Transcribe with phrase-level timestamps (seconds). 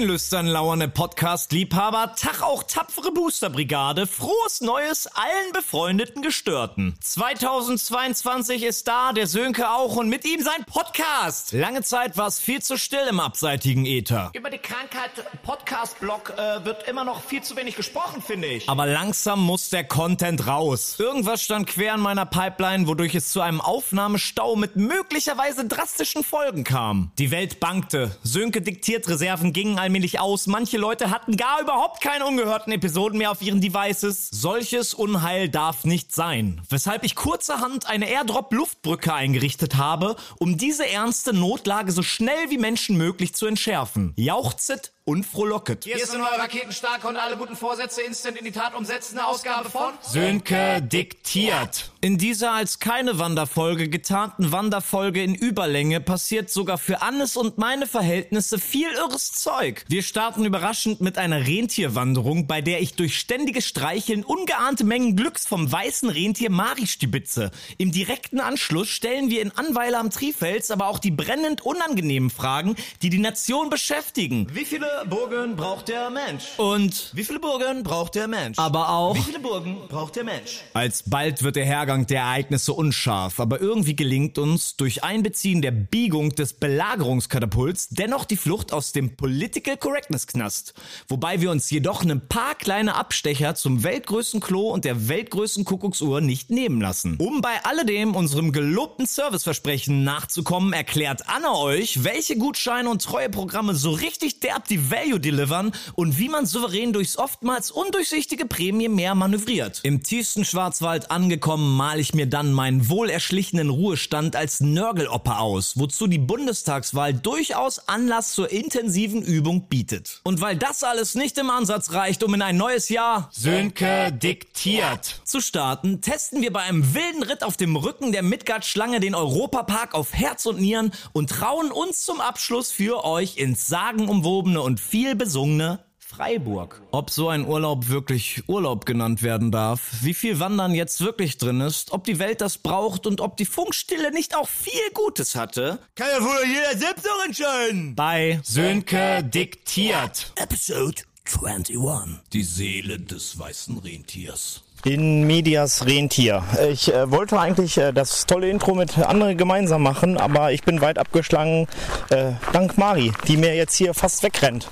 [0.00, 6.96] Moin, lüstern lauernde Podcast-Liebhaber, Tag auch tapfere Boosterbrigade, frohes Neues allen befreundeten Gestörten.
[7.00, 11.52] 2022 ist da, der Sönke auch und mit ihm sein Podcast.
[11.52, 14.30] Lange Zeit war es viel zu still im abseitigen Äther.
[14.32, 15.10] Über die Krankheit
[15.42, 18.68] Podcast-Blog äh, wird immer noch viel zu wenig gesprochen, finde ich.
[18.68, 20.96] Aber langsam muss der Content raus.
[20.98, 26.64] Irgendwas stand quer in meiner Pipeline, wodurch es zu einem Aufnahmestau mit möglicherweise drastischen Folgen
[26.64, 27.12] kam.
[27.18, 32.24] Die Welt bangte, Sönke diktiert Reserven gingen allmählich aus, manche Leute hatten gar überhaupt keine
[32.24, 34.28] ungehörten Episoden mehr auf ihren Devices.
[34.30, 36.60] Solches Unheil darf nicht sein.
[36.68, 42.96] Weshalb ich kurzerhand eine Airdrop-Luftbrücke eingerichtet habe, um diese ernste Notlage so schnell wie Menschen
[42.98, 44.12] möglich zu entschärfen.
[44.14, 45.84] Jauchzet und frohlocket.
[45.84, 49.68] Hier ist eine neue Raketenstarke und alle guten Vorsätze instant in die Tat umsetzende Ausgabe
[49.68, 51.90] von Sönke diktiert.
[52.00, 57.88] In dieser als keine Wanderfolge getarnten Wanderfolge in Überlänge passiert sogar für Annes und meine
[57.88, 59.84] Verhältnisse viel irres Zeug.
[59.88, 65.44] Wir starten überraschend mit einer Rentierwanderung, bei der ich durch ständiges Streicheln ungeahnte Mengen Glücks
[65.44, 67.50] vom weißen Rentier Mari stibitze.
[67.78, 72.76] Im direkten Anschluss stellen wir in Anweiler am Trifels aber auch die brennend unangenehmen Fragen,
[73.02, 74.46] die die Nation beschäftigen.
[74.52, 76.44] Wie viele Burgen braucht der Mensch?
[76.58, 78.58] Und Wie viele Burgen braucht der Mensch?
[78.58, 80.60] aber auch Wie viele Burgen braucht der Mensch?
[80.74, 86.34] Alsbald wird der Hergang der Ereignisse unscharf, aber irgendwie gelingt uns durch Einbeziehen der Biegung
[86.34, 90.74] des Belagerungskatapults dennoch die Flucht aus dem Political Correctness Knast.
[91.08, 96.20] Wobei wir uns jedoch ein paar kleine Abstecher zum weltgrößten Klo und der weltgrößten Kuckucksuhr
[96.20, 97.16] nicht nehmen lassen.
[97.18, 103.90] Um bei alledem unserem gelobten Serviceversprechen nachzukommen, erklärt Anna euch, welche Gutscheine und Treueprogramme so
[103.90, 109.80] richtig derb die Value delivern und wie man souverän durchs oftmals undurchsichtige Prämie mehr manövriert.
[109.82, 116.06] Im tiefsten Schwarzwald angekommen, mal ich mir dann meinen wohlerschlichenen Ruhestand als Nörgelopper aus, wozu
[116.06, 120.20] die Bundestagswahl durchaus Anlass zur intensiven Übung bietet.
[120.22, 125.20] Und weil das alles nicht im Ansatz reicht, um in ein neues Jahr Sönke diktiert
[125.24, 129.94] zu starten, testen wir bei einem wilden Ritt auf dem Rücken der Midgard-Schlange den Europapark
[129.94, 135.16] auf Herz und Nieren und trauen uns zum Abschluss für euch ins sagenumwobene und viel
[135.16, 136.82] besungene Freiburg.
[136.90, 141.60] Ob so ein Urlaub wirklich Urlaub genannt werden darf, wie viel Wandern jetzt wirklich drin
[141.60, 145.78] ist, ob die Welt das braucht und ob die Funkstille nicht auch viel Gutes hatte,
[145.94, 147.94] Kann ja wohl jeder selbst auch entscheiden.
[147.94, 150.32] bei Sönke diktiert.
[150.36, 151.02] Episode
[151.42, 152.16] 21.
[152.32, 154.62] Die Seele des weißen Rentiers.
[154.84, 156.42] In Medias Rentier.
[156.70, 160.80] Ich äh, wollte eigentlich äh, das tolle Intro mit anderen gemeinsam machen, aber ich bin
[160.80, 161.68] weit abgeschlagen,
[162.08, 164.70] äh, dank Mari, die mir jetzt hier fast wegrennt.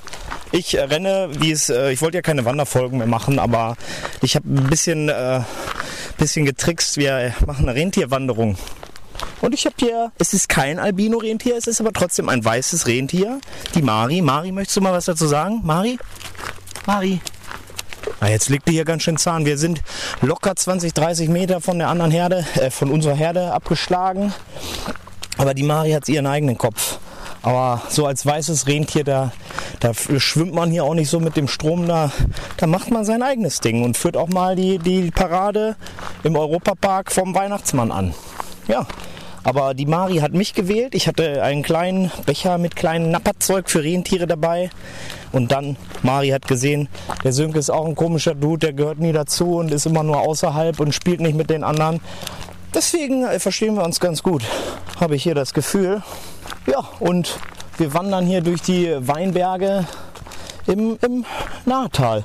[0.51, 3.77] Ich äh, renne, wie es, äh, ich wollte ja keine Wanderfolgen mehr machen, aber
[4.21, 5.41] ich habe ein bisschen, äh,
[6.17, 6.97] bisschen getrickst.
[6.97, 8.57] Wir machen eine Rentierwanderung.
[9.41, 13.39] Und ich habe hier, es ist kein Albino-Rentier, es ist aber trotzdem ein weißes Rentier.
[13.75, 14.21] Die Mari.
[14.21, 15.61] Mari, möchtest du mal was dazu sagen?
[15.63, 15.99] Mari?
[16.87, 17.21] Mari?
[18.21, 19.45] Ah, jetzt liegt die hier ganz schön zahn.
[19.45, 19.81] Wir sind
[20.21, 24.33] locker 20, 30 Meter von der anderen Herde, äh, von unserer Herde abgeschlagen.
[25.37, 26.99] Aber die Mari hat ihren eigenen Kopf.
[27.41, 29.31] Aber so als weißes Rentier, da,
[29.79, 31.87] da schwimmt man hier auch nicht so mit dem Strom.
[31.87, 32.11] Da,
[32.57, 35.77] da macht man sein eigenes Ding und führt auch mal die, die Parade
[36.23, 38.13] im Europapark vom Weihnachtsmann an.
[38.67, 38.85] Ja,
[39.43, 40.93] aber die Mari hat mich gewählt.
[40.93, 44.69] Ich hatte einen kleinen Becher mit kleinem Napperzeug für Rentiere dabei.
[45.31, 46.89] Und dann, Mari hat gesehen,
[47.23, 50.19] der Sönke ist auch ein komischer Dude, der gehört nie dazu und ist immer nur
[50.19, 51.99] außerhalb und spielt nicht mit den anderen.
[52.73, 54.43] Deswegen äh, verstehen wir uns ganz gut,
[54.99, 56.01] habe ich hier das Gefühl.
[56.67, 57.39] Ja, und
[57.77, 59.85] wir wandern hier durch die Weinberge
[60.67, 61.25] im, im
[61.65, 62.23] Nahtal.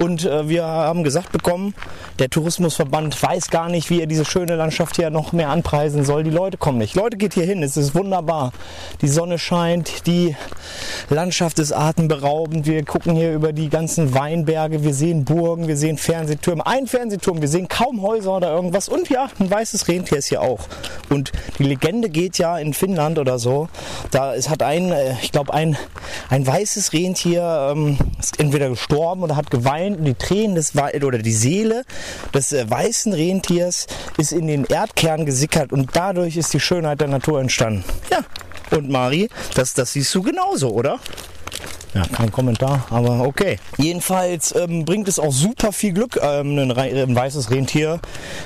[0.00, 1.74] Und äh, wir haben gesagt bekommen,
[2.20, 6.22] der Tourismusverband weiß gar nicht, wie er diese schöne Landschaft hier noch mehr anpreisen soll.
[6.22, 6.94] Die Leute kommen nicht.
[6.94, 8.52] Leute, geht hier hin, es ist wunderbar.
[9.00, 10.36] Die Sonne scheint, die
[11.08, 12.66] Landschaft ist atemberaubend.
[12.66, 16.66] Wir gucken hier über die ganzen Weinberge, wir sehen Burgen, wir sehen Fernsehtürme.
[16.66, 18.90] Ein Fernsehturm, wir sehen kaum Häuser oder irgendwas.
[18.90, 20.60] Und ja, ein weißes Rentier ist hier auch.
[21.08, 23.68] Und die Legende geht ja in Finnland oder so.
[24.10, 25.78] Da es hat ein, äh, ich glaube, ein,
[26.28, 31.02] ein weißes Rentier ähm, ist entweder gestorben oder hat geweint und die Tränen des Wei-
[31.02, 31.84] oder die Seele
[32.34, 33.86] des äh, weißen Rentiers
[34.18, 37.84] ist in den Erdkern gesickert und dadurch ist die Schönheit der Natur entstanden.
[38.10, 38.18] Ja.
[38.76, 41.00] Und Mari, das, das siehst du genauso, oder?
[41.92, 43.58] Ja, kein Kommentar, aber okay.
[43.76, 47.98] Jedenfalls ähm, bringt es auch super viel Glück, ähm, ein, ein weißes Rentier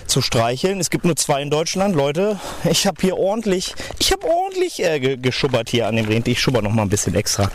[0.07, 0.81] zu streicheln.
[0.81, 2.41] Es gibt nur zwei in Deutschland, Leute.
[2.65, 6.33] Ich habe hier ordentlich, ich habe ordentlich äh, ge- geschubbert hier an dem Rentier.
[6.33, 7.51] Ich schubber noch mal ein bisschen extra.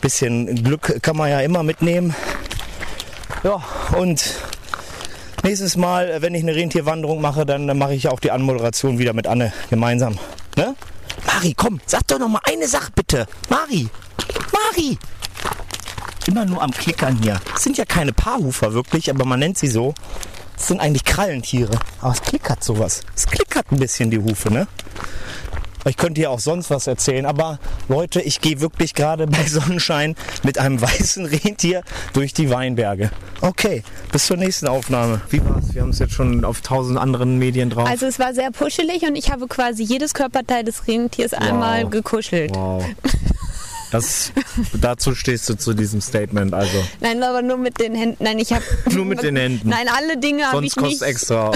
[0.00, 2.16] Bisschen Glück kann man ja immer mitnehmen.
[3.42, 3.62] Ja,
[3.98, 4.24] und
[5.44, 8.98] nächstes Mal, äh, wenn ich eine Rentierwanderung mache, dann äh, mache ich auch die Anmoderation
[8.98, 10.18] wieder mit Anne gemeinsam.
[10.56, 10.74] Ne?
[11.26, 13.26] Mari, komm, sag doch noch mal eine Sache bitte.
[13.48, 13.88] Mari,
[14.52, 14.98] Mari!
[16.26, 17.40] Immer nur am Klickern hier.
[17.52, 19.94] Das sind ja keine Paarhufer wirklich, aber man nennt sie so.
[20.56, 21.78] Das sind eigentlich Krallentiere.
[22.00, 23.02] Aber es klickert sowas.
[23.14, 24.66] Es klickert ein bisschen die Hufe, ne?
[25.86, 27.58] Ich könnte hier auch sonst was erzählen, aber
[27.88, 31.82] Leute, ich gehe wirklich gerade bei Sonnenschein mit einem weißen Rentier
[32.12, 33.10] durch die Weinberge.
[33.40, 33.82] Okay,
[34.12, 35.20] bis zur nächsten Aufnahme.
[35.30, 35.74] Wie war's?
[35.74, 37.88] Wir haben es jetzt schon auf tausend anderen Medien drauf.
[37.88, 42.54] Also es war sehr puschelig und ich habe quasi jedes Körperteil des Rentiers einmal gekuschelt.
[42.54, 42.84] wow.
[43.90, 44.32] Das,
[44.80, 46.82] dazu stehst du zu diesem Statement, also.
[47.00, 48.24] Nein, aber nur mit den Händen.
[48.24, 49.68] Nein, ich habe Nur mit den Händen.
[49.68, 51.10] Nein, alle Dinge habe Sonst ich kostet nicht.
[51.10, 51.52] extra.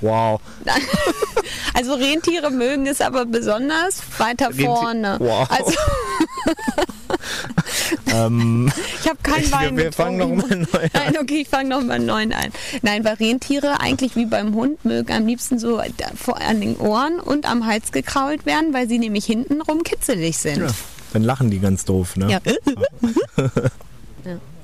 [0.00, 0.40] Wow.
[1.74, 5.16] Also Rentiere mögen es aber besonders weiter Rentier- vorne.
[5.20, 5.46] Wow.
[5.50, 5.72] Also
[8.12, 10.90] Ähm, ich habe keinen Wein wir, wir fangen nochmal neu an.
[10.92, 12.50] Nein, okay, ich fange nochmal einen neuen ein.
[12.82, 17.48] Nein, weil Rentiere eigentlich wie beim Hund mögen am liebsten so an den Ohren und
[17.48, 20.58] am Hals gekrault werden, weil sie nämlich hintenrum kitzelig sind.
[20.58, 20.68] Ja,
[21.12, 22.30] dann lachen die ganz doof, ne?
[22.30, 22.40] Ja.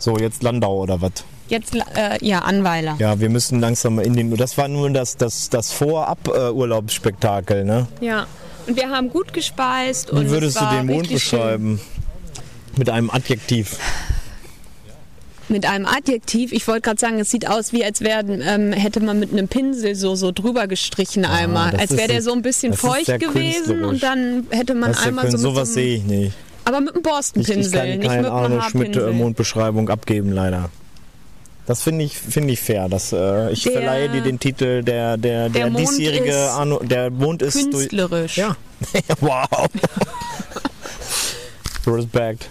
[0.03, 1.13] So, jetzt Landau oder was?
[1.47, 2.97] Jetzt, äh, ja, Anweiler.
[2.99, 4.37] Ja, wir müssen langsam mal in den.
[4.37, 7.87] Das war nur das, das, das Vorab-Urlaubsspektakel, ne?
[8.01, 8.27] Ja.
[8.67, 10.13] Und wir haben gut gespeist.
[10.13, 11.39] Wie würdest es du den Mond richtig schön.
[11.39, 11.81] beschreiben?
[12.77, 13.79] Mit einem Adjektiv.
[15.49, 16.51] Mit einem Adjektiv.
[16.51, 19.47] Ich wollte gerade sagen, es sieht aus, wie als werden, ähm, hätte man mit einem
[19.47, 21.69] Pinsel so, so drüber gestrichen einmal.
[21.69, 25.31] Ah, das Als wäre der so ein bisschen feucht gewesen und dann hätte man einmal
[25.31, 26.33] so sowas so sehe ich nicht.
[26.65, 29.13] Aber mit einem Ich, Borstenpinsel, ich kann nicht mit keine einem Arno Schmidt äh, Haarpinsel.
[29.13, 30.71] Mondbeschreibung abgeben, leider.
[31.67, 32.89] Das finde ich, finde ich fair.
[32.89, 36.37] Das, äh, ich Der- verleihe dir den Titel der, der, der, Der Mond diesjährige ist
[36.51, 36.81] Arno.
[36.83, 37.89] Der Mond ist durch.
[37.89, 38.37] Künstlerisch.
[38.37, 38.57] Ja.
[39.21, 39.47] wow.
[41.87, 42.49] Respekt.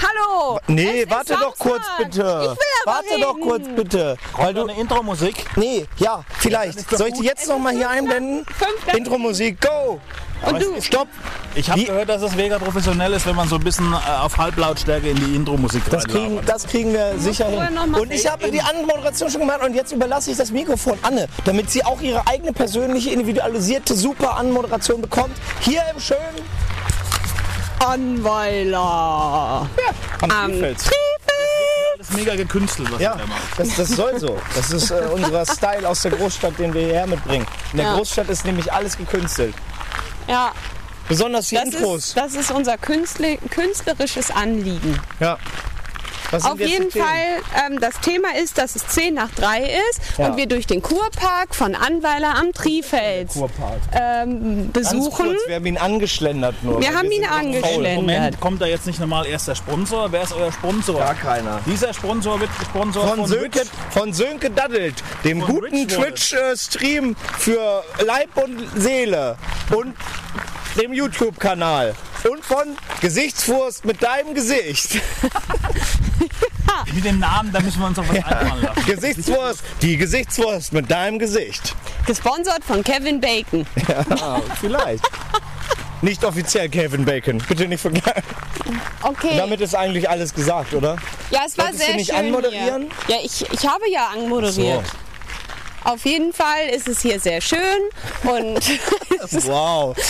[0.00, 0.60] Hallo!
[0.68, 2.10] Nee, es ist warte doch kurz bitte.
[2.20, 3.22] Ich will aber warte reden.
[3.22, 4.16] doch kurz bitte.
[4.36, 5.44] Weil du, eine Intro-Musik.
[5.56, 6.88] nee, ja, vielleicht.
[6.96, 8.44] Soll ich die jetzt noch mal hier einblenden?
[8.46, 10.00] fünf- Intro-Musik, go!
[10.46, 11.08] Und du, Stopp!
[11.56, 14.38] Ich habe gehört, dass es mega professionell ist, wenn man so ein bisschen äh, auf
[14.38, 17.76] Halblautstärke in die Intro-Musik Das kriegen, das kriegen wir sicher hin.
[17.94, 21.70] Und ich habe die Anmoderation schon gemacht und jetzt überlasse ich das Mikrofon Anne, damit
[21.70, 25.34] sie auch ihre eigene persönliche, individualisierte, super Anmoderation bekommt.
[25.60, 26.20] Hier im schönen
[27.80, 29.68] Anweiler.
[30.22, 30.90] am Am Trifels.
[31.98, 33.40] Das ist mega gekünstelt, was Ja, ihr da macht.
[33.58, 34.38] das, das soll so.
[34.54, 37.46] Das ist äh, unser Style aus der Großstadt, den wir hierher mitbringen.
[37.72, 37.94] In der Ja.
[37.96, 39.54] Großstadt ist nämlich alles gekünstelt.
[40.28, 40.52] Ja,
[41.08, 42.08] Besonders die das Intros.
[42.08, 45.00] ist, das ist unser Künstler, künstlerisches Anliegen.
[45.20, 45.38] Ja.
[46.32, 46.90] Auf jeden?
[46.90, 47.04] Fall,
[47.66, 50.26] ähm, das Thema ist, dass es 10 nach 3 ist Ja.
[50.26, 53.36] und wir durch den Kurpark von Anweiler am Trifels
[53.92, 55.26] ähm, Ganz besuchen.
[55.26, 56.80] kurz, wir haben ihn angeschlendert nur.
[56.80, 57.38] Wir haben ihn noch faul.
[57.38, 57.94] angeschlendert.
[57.96, 60.10] Moment, kommt da jetzt nicht nochmal erst der Sponsor?
[60.12, 60.98] Wer ist euer Sponsor?
[60.98, 61.60] Gar keiner.
[61.66, 63.68] Dieser Sponsor wird gesponsert Von, von, Sönke, Rich.
[63.90, 64.94] von Sönke Daddelt,
[65.24, 65.88] dem Von guten.
[65.88, 69.36] Twitch-Stream für Leib und Seele
[69.74, 69.94] und
[70.80, 71.94] dem YouTube-Kanal.
[72.24, 75.00] Und von Gesichtswurst mit deinem Gesicht.
[76.94, 78.84] Mit dem Namen, da müssen wir uns noch was einfallen lassen.
[78.86, 81.74] Gesichtswurst, die Gesichtswurst mit deinem Gesicht.
[82.06, 83.66] Gesponsert von Kevin Bacon.
[83.88, 85.04] Ja, vielleicht.
[86.02, 87.42] Nicht offiziell Kevin Bacon.
[87.48, 88.22] Bitte nicht vergleichen.
[89.02, 89.36] Okay.
[89.36, 90.96] Damit ist eigentlich alles gesagt, oder?
[91.30, 92.90] ja, es war Wolltest du sehr nicht schön anmoderieren?
[93.06, 93.16] Hier.
[93.16, 94.84] Ja, ich, ich habe ja anmoderiert.
[95.84, 97.58] Auf jeden Fall ist es hier sehr schön
[98.24, 98.60] und
[99.46, 99.96] Wow.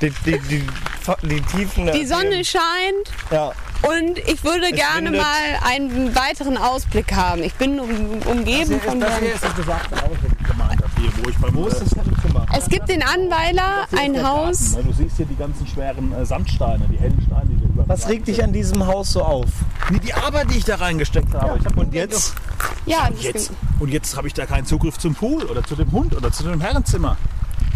[0.00, 0.66] Die, die, die,
[1.22, 1.90] die Tiefen.
[1.92, 3.52] die Sonne scheint Ja.
[3.82, 5.22] und ich würde gerne windet.
[5.22, 7.42] mal einen weiteren Ausblick haben.
[7.42, 7.90] Ich bin um,
[8.30, 11.66] umgeben von Das hier ist das besagte ich gemeint habe, hier, wo ich beim Wo
[11.66, 11.90] ist das?
[12.56, 14.76] Es gibt in Anweiler ein Haus.
[14.76, 17.84] Du siehst hier die ganzen schweren äh, Sandsteine, die hellen Steine, die da.
[17.86, 19.46] Was regt dich an diesem Haus so auf?
[20.04, 21.58] Die Arbeit, die ich da reingesteckt habe.
[21.58, 22.34] Ich hab Und jetzt?
[22.86, 25.90] Ja, das Jetzt, und jetzt habe ich da keinen Zugriff zum Pool oder zu dem
[25.92, 27.16] Hund oder zu dem Herrenzimmer.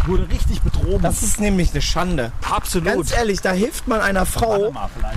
[0.07, 1.01] Ich wurde richtig betrogen.
[1.01, 2.31] Das ist nämlich eine Schande.
[2.49, 2.93] absolut.
[2.93, 4.73] Ganz ehrlich, da hilft man einer Frau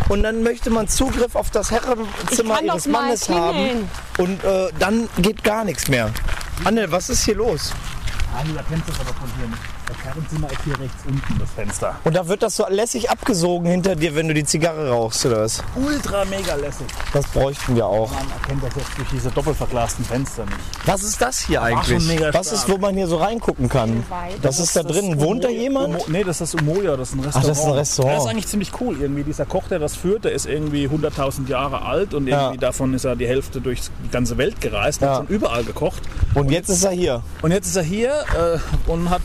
[0.09, 3.47] und dann möchte man Zugriff auf das Herrenzimmer ihres Mannes klingeln.
[3.47, 6.11] haben und äh, dann geht gar nichts mehr.
[6.65, 7.73] Anne, was ist hier los?
[8.37, 9.63] Ah, du erkennst das aber von hier nicht.
[9.91, 11.97] Das Herrenzimmer ist hier rechts unten, das Fenster.
[12.05, 15.41] Und da wird das so lässig abgesogen hinter dir, wenn du die Zigarre rauchst oder
[15.43, 15.65] was?
[15.75, 16.87] Ultra mega lässig.
[17.13, 18.09] Das bräuchten wir auch.
[18.13, 20.57] Man erkennt das jetzt durch diese doppelverglasten Fenster nicht.
[20.85, 22.07] Was ist das hier eigentlich?
[22.07, 24.05] mega Was ist, wo man hier so reingucken kann?
[24.43, 25.19] Das ist da drin.
[25.21, 25.89] Wohnt da jemand?
[25.89, 27.49] Umo, nee, das ist das Umoja, das ist ein Restaurant.
[27.51, 28.17] das ist ein Restaurant.
[28.17, 28.97] Das ist eigentlich ziemlich cool.
[29.01, 32.61] Irgendwie dieser Koch, der das führt, der ist irgendwie 100.000 Jahre alt und irgendwie Ja.
[32.61, 35.15] davon ist er die Hälfte durch die ganze Welt gereist und Ja.
[35.15, 36.03] hat schon überall gekocht.
[36.35, 37.23] Und jetzt ist er hier.
[37.43, 39.23] Und jetzt ist er hier äh, und hat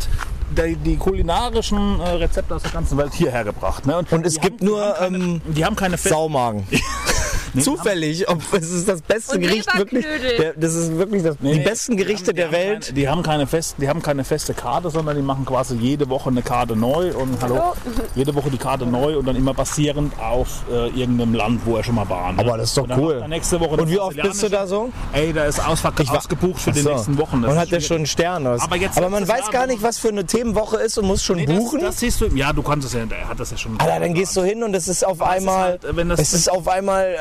[0.51, 3.85] die, die kulinarischen äh, Rezepte aus der ganzen Welt hierher gebracht.
[3.85, 4.03] Ne?
[4.11, 6.67] Und es die gibt haben, nur, die haben keine, ähm, die haben keine Fest Saumagen.
[7.61, 10.05] zufällig, ob es ist das beste Und Gericht wirklich.
[10.39, 12.97] Der, das ist wirklich das, die Nee, besten Gerichte die der haben, Welt.
[12.97, 15.45] Die haben, keine, die, haben keine fest, die haben keine feste Karte, sondern die machen
[15.45, 17.73] quasi jede Woche eine Karte neu und hallo,
[18.15, 21.83] jede Woche die Karte neu und dann immer basierend auf äh, irgendeinem Land, wo er
[21.83, 22.31] schon mal war.
[22.33, 22.39] Ne?
[22.39, 23.23] Aber das ist doch cool.
[23.27, 24.89] Nächste Woche Und wie oft bist du da so?
[25.13, 26.89] Ey, da ist ausver war- ausgebucht für Ach die so.
[26.91, 27.41] nächsten Wochen.
[27.41, 27.87] Das Und hat der schwierig.
[27.87, 28.45] schon einen Stern?
[28.45, 28.61] Was?
[28.61, 31.23] Aber jetzt Aber man weiß Jahr, gar nicht, was für eine Themenwoche ist und muss
[31.23, 31.79] schon Nee, buchen.
[31.79, 33.79] Das, das siehst du, ja, du kannst es ja, er hat das ja schon.
[33.79, 36.33] Alter, dann gehst du hin und es ist auf einmal, halt, äh, wenn das- es
[36.33, 37.15] ist auf einmal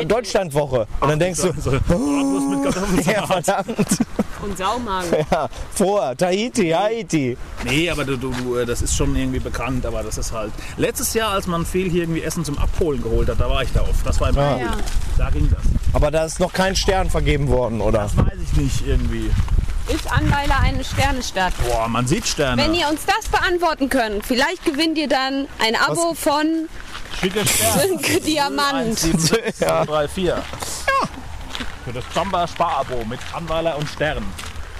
[0.00, 0.86] äh, Deutschlandwoche.
[1.00, 3.06] Und dann denkst du, Kartoffelsalat.
[3.06, 3.98] ja verdammt,
[4.42, 5.10] Und Saumagen.
[5.30, 7.36] ja, vor, Tahiti, Haiti.
[7.64, 10.52] Nee, aber du, du, du, äh, das ist schon irgendwie bekannt, aber das ist halt.
[10.76, 13.72] Letztes Jahr, als man viel hier irgendwie Essen zum Abholen geholt hat, da war ich
[13.72, 14.04] da oft.
[14.04, 14.52] Das war im Ja.
[14.54, 14.68] April.
[15.18, 15.60] Da ging das.
[15.92, 18.00] Aber da ist noch kein Stern vergeben worden, oder?
[18.00, 19.30] Das weiß ich nicht irgendwie.
[19.88, 21.52] Ist Anweiler eine Sternestadt?
[21.64, 22.60] Boah, man sieht Sterne.
[22.62, 26.68] Wenn ihr uns das beantworten könnt, vielleicht gewinnt ihr dann ein Abo von
[27.20, 27.88] Schicke Sterne.
[27.88, 29.04] Sönke Diamant.
[29.04, 29.84] 1, Ja.
[31.84, 34.24] Für das Jamba Sparabo mit Anweiler und Stern.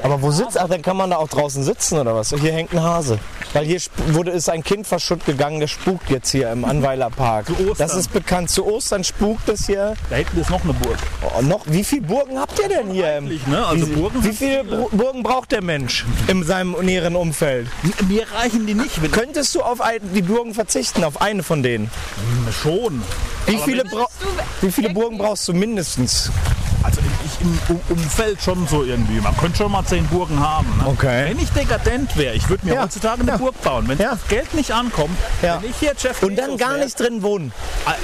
[0.02, 0.58] Aber wo sitzt?
[0.58, 2.30] Ach, dann kann man da auch draußen sitzen oder was?
[2.30, 3.18] Hier hängt ein Hase.
[3.52, 7.46] Weil hier wurde ist ein Kind verschutt gegangen, der spukt jetzt hier im Anweiler Park.
[7.46, 7.74] Zu Ostern.
[7.78, 8.50] Das ist bekannt.
[8.50, 9.94] Zu Ostern spukt es hier.
[10.10, 10.98] Da hinten ist noch eine Burg.
[11.22, 13.20] Oh, noch, wie viele Burgen habt ihr denn hier?
[13.20, 13.66] Ne?
[13.66, 14.76] Also wie, Burgen wie viele viele.
[14.76, 17.68] Bur- Burgen braucht der Mensch in seinem näheren Umfeld?
[18.08, 19.00] Mir reichen die nicht.
[19.12, 21.90] Könntest du auf ein, die Burgen verzichten, auf eine von denen?
[22.62, 23.02] schon.
[23.46, 23.84] Wie viele,
[24.60, 26.30] wie viele Burgen brauchst du mindestens?
[26.86, 29.20] Also ich im Um- Umfeld schon so irgendwie.
[29.20, 30.68] Man könnte schon mal zehn Burgen haben.
[30.78, 30.86] Ne?
[30.86, 31.24] Okay.
[31.30, 32.82] Wenn ich dekadent wäre, ich würde mir Ja.
[32.84, 33.36] heutzutage eine Ja.
[33.38, 33.88] Burg bauen.
[33.88, 34.10] Wenn Ja.
[34.10, 35.10] das Geld nicht ankommt,
[35.42, 35.60] Ja.
[35.60, 37.50] wenn ich hier Jeff Und dann gar wär, nicht drin wohnen.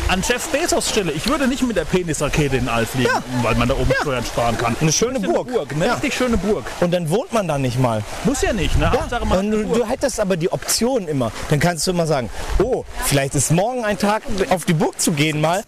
[0.08, 3.22] an Jeff Bezos Stelle, ich würde nicht mit der Penisrakete in den All fliegen, Ja.
[3.44, 4.76] weil man da oben Steuern sparen kann.
[4.80, 5.46] Eine schöne Eine Burg.
[5.52, 5.92] Burg, eine Ja.
[5.94, 6.64] richtig schöne Burg.
[6.80, 8.02] Und dann wohnt man da nicht mal.
[8.24, 8.90] Muss ja nicht, ne?
[8.90, 9.78] Hauptsache man du, Burg.
[9.78, 11.30] du hättest aber die Option immer.
[11.50, 15.12] Dann kannst du immer sagen, oh, vielleicht ist morgen ein Tag auf die Burg zu
[15.12, 15.62] gehen mal.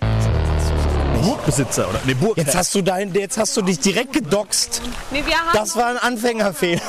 [1.25, 2.37] Burgbesitzer oder ne Burg.
[2.37, 4.83] Jetzt hast du dahin, jetzt hast du dich direkt gedoxt.
[5.11, 6.81] Nee, wir haben Das war ein Anfängerfehler.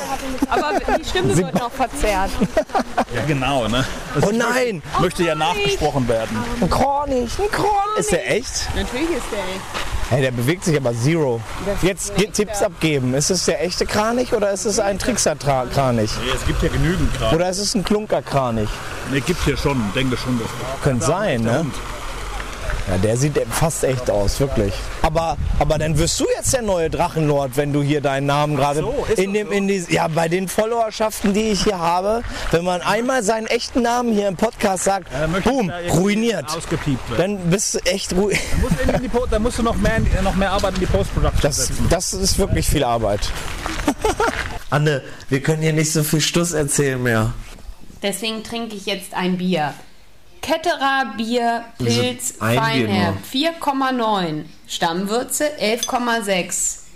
[0.48, 2.30] aber die Stimme wird noch verzerrt.
[3.14, 3.84] ja genau, ne?
[4.14, 6.36] Also Oh nein, ich möchte ja nachgesprochen werden.
[6.60, 7.98] ein Kronich, ein Kronich.
[7.98, 8.68] Ist der echt?
[8.74, 9.60] Natürlich ist der echt.
[10.08, 11.40] Hey, der bewegt sich aber zero.
[11.82, 13.12] Jetzt ge- Tipps abgeben.
[13.14, 16.10] Ist es der echte Kranich oder ist es ein Trickser-Kranich?
[16.24, 17.34] Nee, es gibt ja genügend gerade.
[17.34, 18.68] Oder ist es ein Klunker-Kranich?
[19.10, 20.38] Ne, gibt hier schon, denke schon.
[20.38, 20.48] Das
[20.82, 21.66] Könnte sein, ne?
[22.88, 24.72] Ja, der sieht fast echt aus, wirklich.
[25.02, 28.80] Aber, aber dann wirst du jetzt der neue Drachenlord, wenn du hier deinen Namen gerade
[28.80, 32.22] so, ist in das dem, in die, ja, bei den Followerschaften, die ich hier habe,
[32.52, 36.46] wenn man einmal seinen echten Namen hier im Podcast sagt, ich boom, ruiniert.
[37.16, 40.86] Dann bist du echt Po- Da musst du noch mehr, noch mehr Arbeit in die
[40.86, 41.86] Post-Production Das, setzen.
[41.90, 43.30] das ist wirklich viel Arbeit.
[44.70, 47.32] Anne, wir können hier nicht so viel Stuss erzählen mehr.
[48.02, 49.74] Deswegen trinke ich jetzt ein Bier.
[50.42, 54.44] Ketterer Bier Pilz Feinherb 4,9.
[54.66, 56.86] Stammwürze 11,6.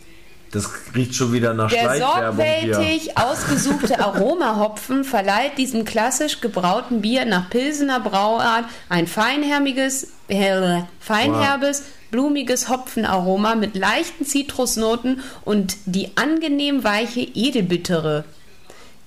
[0.53, 7.51] Das riecht schon wieder nach Der sorgfältig ausgesuchte Aromahopfen verleiht diesem klassisch gebrauten Bier nach
[7.51, 17.21] Pilsener Brauart ein feinherbiges, äh, feinherbes, blumiges Hopfenaroma mit leichten Zitrusnoten und die angenehm weiche
[17.21, 18.25] Edelbittere.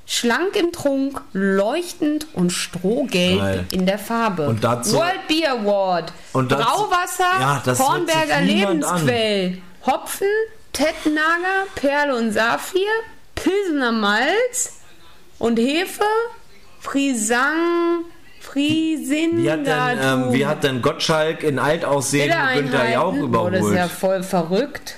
[0.05, 3.65] Schlank im Trunk, leuchtend und strohgelb Geil.
[3.71, 4.47] in der Farbe.
[4.49, 6.11] Und dazu- World Beer Award.
[6.33, 7.61] Und dazu- Brauwasser, Ja,
[8.41, 9.57] niemand Lebensquell.
[9.85, 10.27] Hopfen,
[10.73, 12.87] Tettnager, Perle und Saphir,
[13.35, 14.79] Pilsener Malz
[15.39, 16.03] und Hefe,
[16.79, 18.03] Frisang,
[18.41, 19.37] Friesin.
[19.43, 23.73] Wie hat, denn, ähm, wie hat denn Gottschalk in Altaussehen Günther Jauch Oh, das ist
[23.73, 24.95] ja voll verrückt.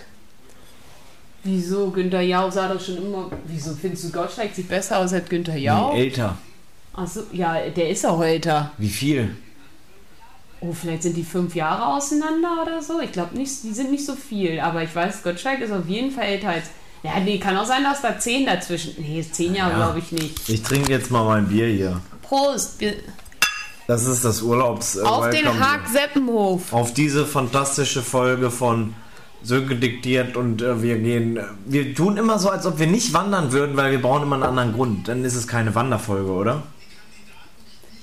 [1.46, 1.92] Wieso?
[1.92, 3.30] Günther Jauch sah doch schon immer.
[3.46, 5.94] Wieso findest du Gottschalk sieht besser aus als Günther Jauch?
[5.96, 6.38] Älter.
[6.94, 8.72] Achso, ja, der ist auch älter.
[8.78, 9.36] Wie viel?
[10.62, 13.00] Oh, vielleicht sind die fünf Jahre auseinander oder so.
[13.00, 14.60] Ich glaube nicht, die sind nicht so viel.
[14.60, 16.66] Aber ich weiß, Gottschalk ist auf jeden Fall älter als.
[17.04, 18.96] Ja, nee, kann auch sein, dass da zehn dazwischen.
[18.98, 19.78] Nee, zehn Jahre Ja.
[19.78, 20.50] glaube ich nicht.
[20.50, 22.02] Ich trinke jetzt mal mein Bier hier.
[22.24, 22.82] Prost!
[23.88, 24.96] Das ist das Urlaubs.
[24.96, 26.74] Äh, Auf den Welcome Haag Seppenhof.
[26.74, 28.96] Auf diese fantastische Folge von
[29.46, 31.38] Sönke diktiert und äh, wir gehen.
[31.38, 34.36] äh, Wir tun immer so, als ob wir nicht wandern würden, weil wir brauchen immer
[34.36, 35.08] einen anderen Grund.
[35.08, 36.64] Dann ist es keine Wanderfolge, oder?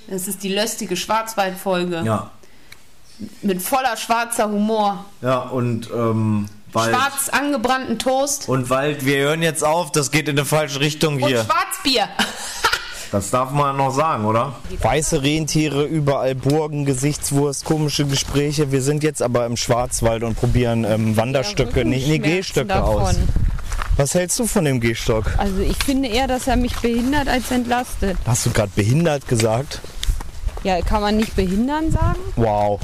[0.08, 2.02] Das ist die löstige Schwarzwaldfolge.
[2.04, 2.30] Ja.
[3.42, 5.04] Mit voller schwarzer Humor.
[5.20, 6.94] Ja, und ähm, Wald.
[6.94, 8.48] Schwarz angebrannten Toast.
[8.48, 11.44] Und Wald, wir hören jetzt auf, das geht in eine falsche Richtung Und hier.
[11.44, 12.08] Schwarzbier.
[13.12, 14.54] Das darf man noch sagen, oder?
[14.80, 18.72] Weiße Rentiere, überall Burgen, Gesichtswurst, komische Gespräche.
[18.72, 23.16] Wir sind jetzt aber im Schwarzwald und probieren ähm, Wanderstöcke, nee, nee, Gehstöcke aus.
[23.98, 25.26] Was hältst du von dem Gehstock?
[25.36, 28.16] Also ich finde eher, dass er mich behindert als entlastet.
[28.24, 29.82] Hast du gerade behindert gesagt?
[30.64, 32.18] Ja, kann man nicht behindern sagen?
[32.36, 32.80] Wow.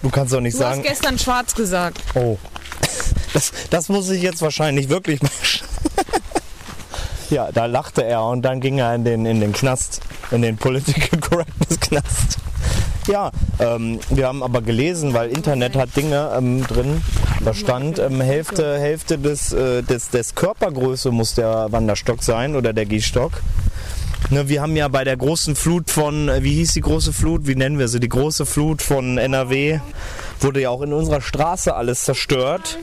[0.00, 2.00] Du kannst doch nicht Du hast sagen, gestern schwarz gesagt.
[2.14, 2.38] oh,
[3.32, 5.34] das, das muss ich jetzt wahrscheinlich wirklich machen.
[7.30, 10.56] Ja, da lachte er und dann ging er in den, in den Knast, in den
[10.56, 12.38] Political Correctness Knast.
[13.06, 17.02] Ja, ähm, wir haben aber gelesen, weil Internet hat Dinge ähm, drin,
[17.42, 22.72] da stand, ähm, Hälfte, Hälfte des, äh, des, des Körpergröße muss der Wanderstock sein oder
[22.74, 23.40] der Gehstock.
[24.30, 27.46] Ne, wir haben ja bei der großen Flut von, äh, wie hieß die große Flut?
[27.46, 28.00] Wie nennen wir sie?
[28.00, 29.80] Die große Flut von NRW.
[30.40, 32.78] Wurde ja auch in unserer Straße alles zerstört.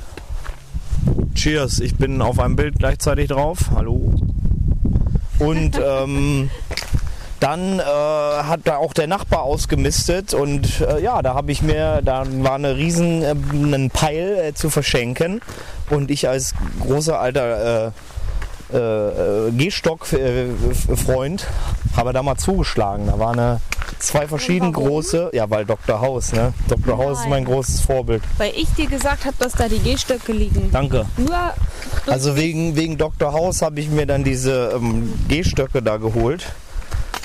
[1.36, 3.60] Cheers, ich bin auf einem Bild gleichzeitig drauf.
[3.75, 4.12] Hallo.
[5.39, 6.50] Und ähm,
[7.39, 12.01] dann äh, hat da auch der Nachbar ausgemistet und äh, ja, da habe ich mir,
[12.04, 15.42] da war eine riesen äh, einen Peil äh, zu verschenken.
[15.89, 17.94] Und ich als großer alter
[18.75, 21.48] äh, äh, Gehstock-Freund
[21.96, 23.08] habe da mal zugeschlagen.
[23.08, 23.62] Da waren eine,
[24.00, 26.01] zwei verschieden große, ja, weil Dr.
[26.01, 26.53] Haus, ne?
[26.67, 26.98] Dr.
[26.98, 28.22] Haus ist mein großes Vorbild.
[28.38, 30.70] Weil ich dir gesagt habe, dass da die Gehstöcke liegen.
[30.72, 31.05] Danke.
[31.17, 31.53] Nur
[32.08, 33.34] Also wegen, wegen Dr.
[33.34, 36.46] Haus habe ich mir dann diese ähm, Gehstöcke da geholt.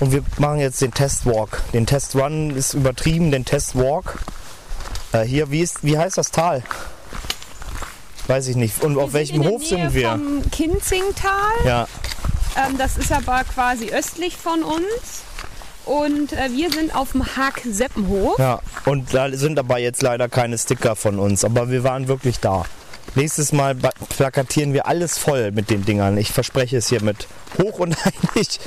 [0.01, 1.63] Und wir machen jetzt den Testwalk.
[1.75, 4.19] Den Testrun ist übertrieben, den Testwalk.
[5.13, 6.63] Äh, hier, wie, ist, wie heißt das Tal?
[8.31, 8.85] Weiß ich nicht.
[8.85, 10.11] Und auf welchem Hof sind wir?
[10.13, 11.33] Vom Kinzingtal.
[11.67, 11.89] Ja,
[12.57, 15.23] Ähm, das ist aber quasi östlich von uns.
[15.85, 18.39] Und äh, wir sind auf dem Haag-Seppenhof.
[18.39, 18.61] ja.
[18.85, 21.45] Und da sind aber jetzt leider keine Sticker von uns.
[21.45, 22.65] Aber wir waren wirklich da.
[23.17, 23.75] Nächstes Mal
[24.17, 26.17] plakatieren wir alles voll mit den Dingern.
[26.17, 27.27] Ich verspreche es hiermit.
[27.61, 28.61] Hoch und heilig.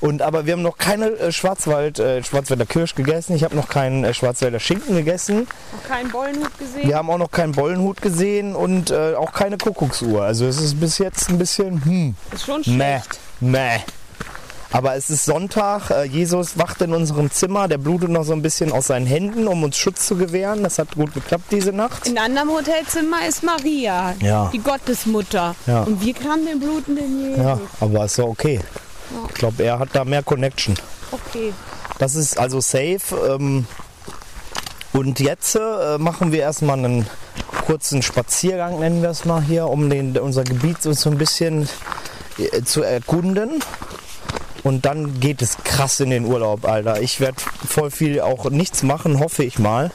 [0.00, 3.34] Und aber wir haben noch keine äh, Schwarzwald, äh, Schwarzwälder Kirsch gegessen.
[3.36, 5.46] Ich habe noch keinen äh, Schwarzwälder Schinken gegessen.
[5.72, 6.88] Noch keinen Bollenhut gesehen.
[6.88, 10.22] Wir haben auch noch keinen Bollenhut gesehen und äh, auch keine Kuckucksuhr.
[10.22, 13.18] Also es ist bis jetzt ein bisschen hm, Ist schon schlecht.
[13.40, 13.78] meh.
[14.72, 15.90] Aber es ist Sonntag.
[15.90, 17.66] Äh, Jesus wacht in unserem Zimmer.
[17.68, 20.62] Der blutet noch so ein bisschen aus seinen Händen, um uns Schutz zu gewähren.
[20.62, 22.06] Das hat gut geklappt diese Nacht.
[22.06, 24.48] In einem anderen Hotelzimmer ist Maria, Ja.
[24.52, 25.54] die Gottesmutter.
[25.66, 25.82] Ja.
[25.82, 27.44] Und wir haben den blutenden Jesus.
[27.44, 28.60] Ja, aber ist ja okay.
[29.28, 30.76] Ich glaube, er hat da mehr Connection.
[31.10, 31.52] Okay.
[31.98, 33.00] Das ist also safe.
[33.28, 33.66] Ähm,
[34.92, 37.06] und jetzt äh, machen wir erstmal einen
[37.66, 41.68] kurzen Spaziergang, nennen wir es mal hier, um den, unser Gebiet so so ein bisschen
[42.38, 43.62] äh, zu erkunden.
[44.62, 47.00] Und dann geht es krass in den Urlaub, Alter.
[47.00, 49.90] Ich werde voll viel auch nichts machen, hoffe ich mal.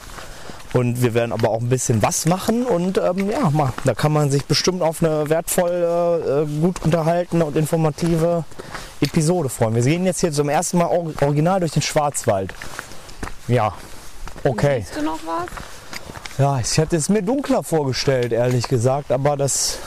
[0.76, 4.12] Und wir werden aber auch ein bisschen was machen und ähm, ja, mal, da kann
[4.12, 8.44] man sich bestimmt auf eine wertvolle, äh, gut unterhaltene und informative
[9.00, 9.74] Episode freuen.
[9.74, 12.52] Wir gehen jetzt hier zum ersten Mal or original durch den Schwarzwald.
[13.48, 13.72] Ja,
[14.44, 14.84] okay.
[14.86, 15.46] Siehst du noch was?
[16.36, 19.78] Ja, ich hätte es mir dunkler vorgestellt, ehrlich gesagt, aber das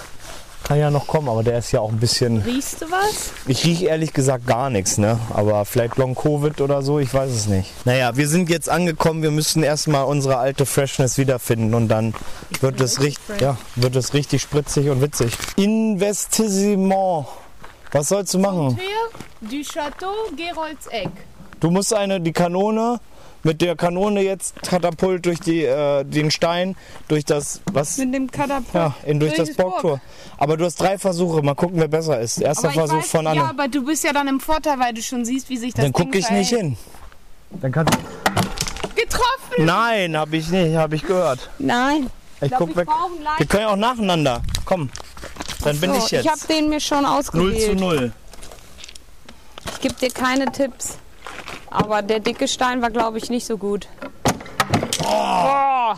[0.63, 1.29] kann ja noch kommen.
[1.29, 2.41] Aber der ist ja auch ein bisschen.
[2.41, 3.31] Riechst du was?
[3.47, 5.19] Ich rieche ehrlich gesagt gar nichts, ne?
[5.33, 7.69] Aber vielleicht Long Covid oder so, ich weiß es nicht.
[7.85, 12.13] Naja, wir sind jetzt angekommen, wir müssen erstmal unsere alte Freshness wiederfinden und dann
[12.61, 15.33] wird es, richtig, ja, wird es richtig spritzig und witzig.
[15.55, 17.25] Investissement.
[17.91, 18.79] Was sollst du machen?
[19.41, 20.13] Du Château.
[21.59, 22.99] Du musst eine, die Kanone,
[23.43, 26.75] mit der Kanone jetzt Katapult durch die, äh, den Stein,
[27.07, 27.97] durch das, was?
[27.97, 28.73] Mit dem Katapult.
[28.73, 30.01] Ja, in, durch, das Burgtor.
[30.37, 32.39] Aber du hast drei Versuche, mal gucken, wer besser ist.
[32.39, 33.39] Erster Aber ich Versuch weiß, von Anne.
[33.39, 35.83] Ja, aber du bist ja dann im Vorteil, weil du schon siehst, wie sich das
[35.83, 36.77] Dann Ding gucke ich nicht verhält.
[37.51, 37.59] hin.
[37.61, 37.97] Dann kannst
[38.95, 39.65] Getroffen!
[39.65, 41.49] Nein, habe ich nicht, habe ich gehört.
[41.57, 42.09] Nein.
[42.41, 42.87] Ich glaub, guck ich weg.
[43.37, 44.41] Wir können ja auch nacheinander.
[44.65, 44.89] Komm,
[45.63, 46.25] dann bin So, ich jetzt.
[46.25, 47.79] Ich habe den mir schon 0 zu ausgewählt.
[47.79, 48.11] 0.
[49.73, 50.97] Ich gebe dir keine Tipps.
[51.69, 53.87] Aber der dicke Stein war, glaube ich, nicht so gut.
[55.03, 55.93] Oh.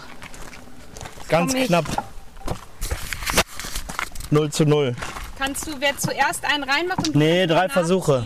[1.30, 1.86] Ganz Komm knapp.
[4.30, 4.96] 0 zu 0.
[5.38, 8.26] Kannst du, wer zuerst einen reinmacht und Nee, drei Versuche.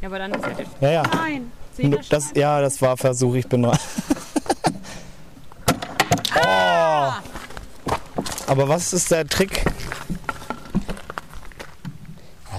[0.00, 1.02] Ja, aber dann ist ja der Ja, ja.
[1.14, 1.52] Nein.
[2.10, 2.34] Das, schon?
[2.36, 3.78] ja, das war Versuch, ich bin dran.
[6.36, 7.12] oh.
[8.46, 9.64] Aber was ist der Trick?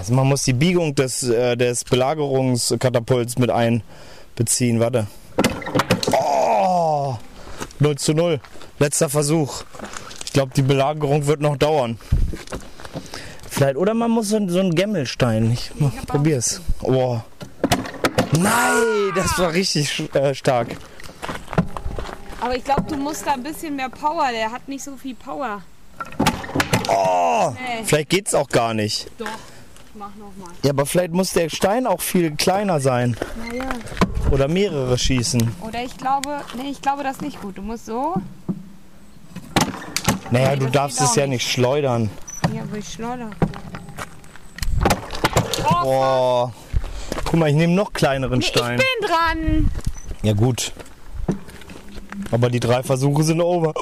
[0.02, 4.80] Also man muss die Biegung des, äh, des Belagerungskatapults mit einbeziehen.
[4.80, 5.06] Warte.
[6.10, 7.14] Oh!
[7.78, 8.40] 0 zu 0.
[8.80, 9.62] Letzter Versuch.
[10.24, 12.00] Ich glaube, die Belagerung wird noch dauern.
[13.48, 15.52] Vielleicht, oder man muss so, so einen Gemmelstein.
[15.52, 16.60] Ich, ich probier's.
[16.80, 17.20] Oh.
[18.32, 20.76] Nein, das war richtig äh, stark.
[22.40, 24.30] Aber ich glaube, du musst da ein bisschen mehr Power.
[24.32, 25.62] Der hat nicht so viel Power.
[26.88, 27.84] Oh, Nee.
[27.84, 29.08] vielleicht geht's auch gar nicht.
[29.16, 29.28] Doch.
[30.02, 30.52] Mach nochmal.
[30.64, 33.16] Ja, aber vielleicht muss der Stein auch viel kleiner sein.
[33.48, 33.68] Naja.
[34.32, 35.54] Oder mehrere schießen.
[35.60, 37.56] Oder ich glaube, nee, ich glaube das ist nicht gut.
[37.56, 38.14] Du musst so.
[40.32, 41.48] Naja, Nee, du darfst es ja nicht.
[41.48, 42.10] schleudern.
[42.52, 43.30] Ja, aber ich schleudere.
[45.84, 46.50] Oh.
[47.24, 48.78] Guck mal, ich nehme noch kleineren Nee, ich Stein.
[48.78, 49.70] bin dran.
[50.22, 50.72] Ja gut.
[52.32, 53.72] Aber die drei Versuche sind over.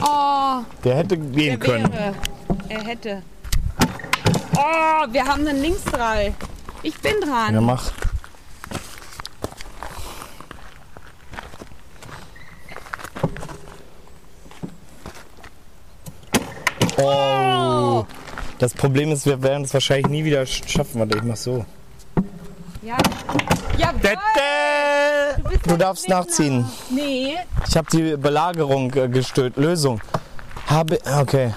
[0.00, 1.92] Oh, Der hätte gehen der können.
[1.92, 2.14] wäre.
[2.70, 3.22] Er hätte.
[4.60, 6.34] Oh, wir haben einen Linksdrall.
[6.82, 7.54] Ich bin dran.
[7.54, 7.92] Ja, mach.
[16.98, 18.04] Oh.
[18.58, 21.00] Das Problem ist, wir werden es wahrscheinlich nie wieder sch- schaffen.
[21.00, 21.64] Warte, ich mach so.
[22.82, 22.96] Ja.
[23.76, 24.16] Jawohl.
[25.66, 26.64] Du darfst nachziehen.
[26.90, 27.36] Nee.
[27.68, 29.56] Ich habe die Belagerung äh, gestört.
[29.56, 30.00] Lösung.
[30.66, 30.98] Habe.
[31.20, 31.52] Okay.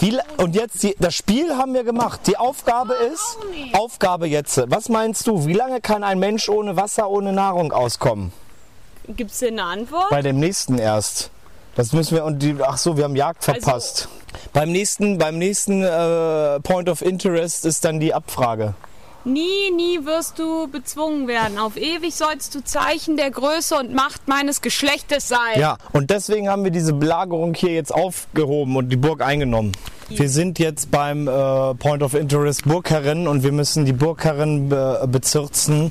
[0.00, 2.20] La- und jetzt, die, das Spiel haben wir gemacht.
[2.26, 3.38] Die Aufgabe ist,
[3.72, 4.62] Aufgabe jetzt.
[4.66, 8.32] Was meinst du, wie lange kann ein Mensch ohne Wasser, ohne Nahrung auskommen?
[9.08, 10.10] Gibt's denn eine Antwort?
[10.10, 11.30] Bei dem nächsten erst.
[11.74, 12.56] Das müssen wir und die.
[12.62, 14.08] Ach so, wir haben Jagd verpasst.
[14.52, 18.74] beim nächsten, beim nächsten äh, Point of Interest ist dann die Abfrage.
[19.24, 21.58] Nie, nie wirst du bezwungen werden.
[21.58, 25.58] Auf ewig sollst du Zeichen der Größe und Macht meines Geschlechtes sein.
[25.58, 29.72] Ja, und deswegen haben wir diese Belagerung hier jetzt aufgehoben und die Burg eingenommen.
[30.10, 35.08] Wir sind jetzt beim äh, Point of Interest Burgherrin und wir müssen die Burgherrin be
[35.10, 35.90] bezirzen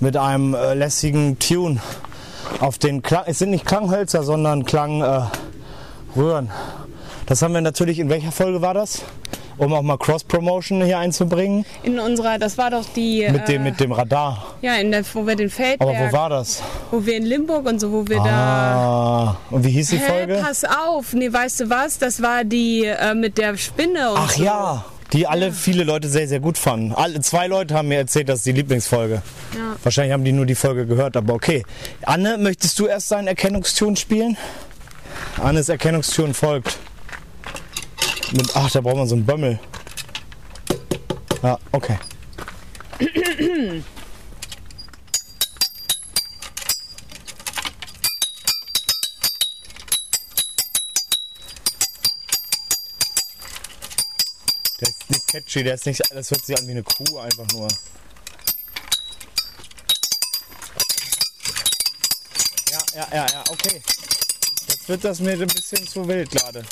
[0.00, 1.80] mit einem äh, lässigen Tune.
[2.60, 5.30] Auf den Klang, es sind nicht Klanghölzer, sondern Klangröhren.
[6.16, 6.50] Äh,
[7.24, 9.00] das haben wir natürlich, in welcher Folge war das?
[9.56, 11.64] Um auch mal Cross-Promotion hier einzubringen.
[11.84, 13.28] In unserer, das war doch die.
[13.30, 14.54] Mit dem, äh, mit dem Radar.
[14.62, 16.62] ja, in der, wo wir den Feldberg, Aber wo war das?
[16.90, 18.24] wo wir in Limburg und so, wo wir da.
[18.24, 20.40] Ah, und wie hieß die Hä, Folge?
[20.44, 21.12] pass auf.
[21.12, 21.98] Nee, weißt du was?
[21.98, 24.42] Das war die äh, mit der Spinne und Ach so.
[24.42, 26.92] ja, die alle viele Leute sehr, sehr gut fanden.
[26.92, 29.22] Alle zwei Leute haben mir erzählt, das ist die Lieblingsfolge.
[29.54, 29.76] Ja.
[29.84, 31.64] Wahrscheinlich haben die nur die Folge gehört, aber okay.
[32.02, 34.36] Anne, möchtest du erst deinen Erkennungstune spielen?
[35.40, 36.76] Annes Erkennungstune folgt.
[38.32, 39.58] Mit, ach, da braucht man so einen Bömmel.
[41.42, 41.98] Ja, okay.
[54.80, 57.46] Der ist nicht catchy, der ist nicht, das hört sich an wie eine Kuh einfach
[57.52, 57.68] nur.
[62.70, 63.82] Ja, ja, ja, ja, okay.
[64.66, 66.64] Jetzt wird das mir ein bisschen zu wild gerade.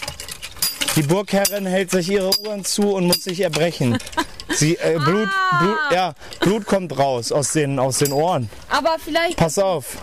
[0.97, 3.97] Die Burgherrin hält sich ihre Uhren zu und muss sich erbrechen.
[4.51, 8.51] Sie, äh, Blut, Blut, ja, Blut kommt raus aus den, aus den Ohren.
[8.69, 9.39] Aber vielleicht.
[9.39, 9.97] Pass auf.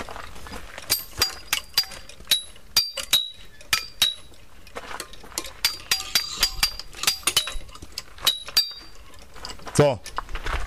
[9.76, 10.00] So,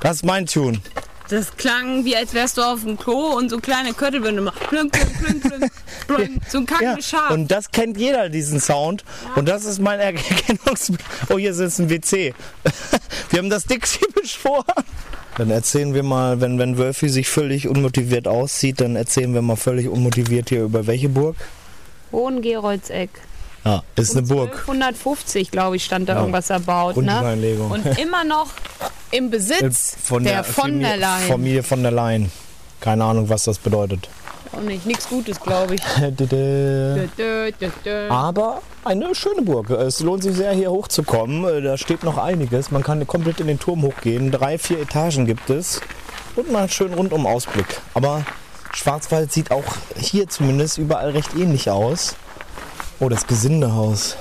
[0.01, 0.81] das ist mein Tune.
[1.33, 4.51] Das klang wie als wärst du auf dem Klo und so kleine Köttel würden immer.
[4.53, 5.71] Plüm, plüm, plüm,
[6.07, 7.31] plüm, so ein Ja, kackendes Schaf.
[7.31, 9.03] und das kennt jeder, diesen Sound.
[9.35, 10.93] Und das ist mein Erkennungs...
[11.31, 12.35] Oh, hier ist ein WC.
[13.31, 14.85] Wir haben das Dixie beschworen.
[15.39, 19.57] Dann erzählen wir mal, wenn, wenn Wölfi sich völlig unmotiviert aussieht, dann erzählen wir mal
[19.57, 21.37] völlig unmotiviert hier über welche Burg.
[22.13, 23.09] Hohengeroldseck.
[23.65, 24.51] Ja, ist eine Burg.
[24.69, 26.97] 1250, glaube ich, stand da irgendwas erbaut.
[26.97, 27.59] Ne?
[27.71, 28.49] Und immer noch
[29.13, 31.29] im Besitz Von der, der, von Familie- der Leyen.
[31.29, 32.33] Familie von der Leyen.
[32.81, 34.09] Keine Ahnung, was das bedeutet.
[34.53, 35.83] Auch nicht, nichts Gutes, glaube ich.
[38.11, 39.71] Aber eine schöne Burg.
[39.71, 41.45] Es lohnt sich sehr, hier hochzukommen.
[41.45, 42.71] Äh, Da steht noch einiges.
[42.71, 44.31] Man kann komplett in den Turm hochgehen.
[44.31, 45.81] Drei, vier Etagen gibt es.
[46.37, 47.67] Und mal einen schönen rundum Ausblick.
[47.95, 48.25] Aber
[48.75, 49.65] Schwarzwald sieht auch
[49.97, 52.17] hier zumindest überall recht ähnlich aus.
[53.03, 54.17] Oh, das Gesindehaus.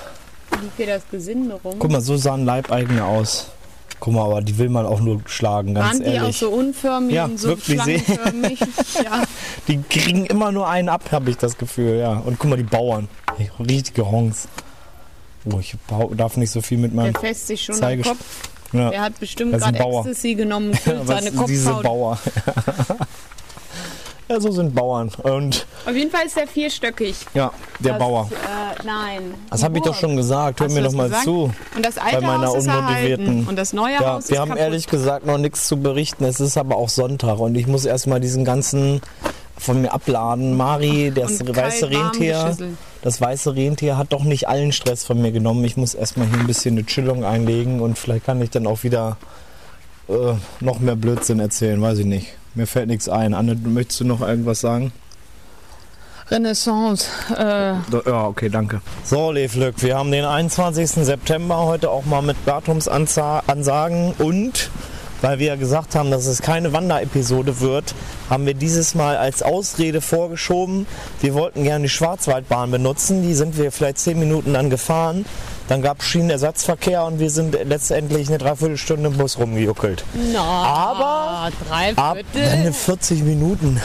[0.60, 1.76] Liegt hier das Gesinde rum?
[1.78, 3.52] Guck mal, so sahen Leibeigene aus.
[4.00, 6.38] Guck mal, aber die will man auch nur schlagen, ganz Waren die auch ehrlich.
[6.40, 7.78] so unförmig Ja, und so wirklich,
[8.96, 9.24] ja.
[9.68, 12.14] Die kriegen immer nur einen ab, habe ich das Gefühl, ja.
[12.14, 13.08] Und guck mal, die Bauern.
[13.60, 14.48] Richtige Hongs.
[15.46, 15.76] Oh, ich
[16.18, 18.02] darf nicht so viel mit meinem Der fässt sich schon am Zeige.
[18.02, 18.50] Kopf.
[18.74, 18.90] Ja.
[18.90, 19.78] Der hat bestimmt gerade.
[19.78, 21.84] Ecstasy genommen Was seine sind diese Kopfhaut.
[21.84, 22.20] Bauer.
[24.32, 25.12] ja, so sind Bauern.
[25.24, 27.16] Und Auf jeden Fall ist der vierstöckig.
[27.34, 28.30] ja, der das, Bauer.
[28.32, 29.34] Äh, nein.
[29.50, 30.00] Das die habe ich doch Burg.
[30.00, 30.60] schon gesagt.
[30.60, 31.24] Hör Hast mir du doch das mal gesagt?
[31.26, 31.52] zu.
[31.76, 33.46] Und das alte bei meiner Haus ist unmotivierten- erhalten.
[33.50, 34.64] Und das neue Ja, Haus wir ist haben kaputt.
[34.64, 36.24] ehrlich gesagt noch nichts zu berichten.
[36.26, 39.02] Es ist aber auch Sonntag und ich muss erstmal diesen ganzen
[39.58, 40.58] von mir abladen.
[40.58, 42.58] Mari, das Und weiße kalt warm Rentier,
[43.04, 45.64] das weiße Rentier hat doch nicht allen Stress von mir genommen.
[45.66, 48.82] Ich muss erstmal hier ein bisschen eine Chillung einlegen und vielleicht kann ich dann auch
[48.84, 49.18] wieder
[50.10, 50.14] äh,
[50.62, 52.28] noch mehr Blödsinn erzählen, weiß ich nicht.
[52.54, 53.34] Mir fällt nichts ein.
[53.34, 54.92] Anne, möchtest du noch irgendwas sagen?
[56.30, 57.08] Renaissance.
[57.38, 57.74] Äh,
[58.06, 58.82] Ja, okay, danke.
[59.04, 61.06] So, Leflück, wir haben den 21.
[61.06, 64.70] September heute auch mal mit Datumsansagen und
[65.22, 67.94] weil wir ja gesagt haben, dass es keine Wanderepisode wird,
[68.30, 70.88] haben wir dieses Mal als Ausrede vorgeschoben,
[71.22, 75.26] wir wollten gerne die Schwarzwaldbahn benutzen, die sind wir vielleicht zehn Minuten dann gefahren,
[75.72, 80.04] dann gab es Schienenersatzverkehr und wir sind letztendlich eine Dreiviertelstunde im Bus rumgejuckelt.
[80.34, 81.50] na, Aber
[81.96, 83.80] Ab eine 40 Minuten.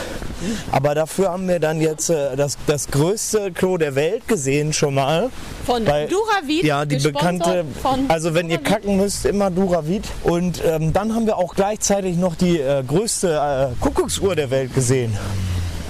[0.72, 4.94] Aber dafür haben wir dann jetzt äh, das, das größte Klo der Welt gesehen schon
[4.94, 5.30] mal.
[5.64, 6.64] Von Weil- Duravid.
[6.64, 7.64] Ja, die bekannte.
[8.08, 8.82] Also wenn ihr Duravid.
[8.82, 10.06] kacken müsst, immer Duravit.
[10.24, 14.74] Und ähm, dann haben wir auch gleichzeitig noch die äh, größte äh, Kuckucksuhr der Welt
[14.74, 15.16] gesehen.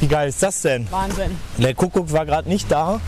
[0.00, 0.86] Wie geil ist das denn?
[0.90, 1.38] Wahnsinn.
[1.56, 3.00] Der Kuckuck war gerade nicht da.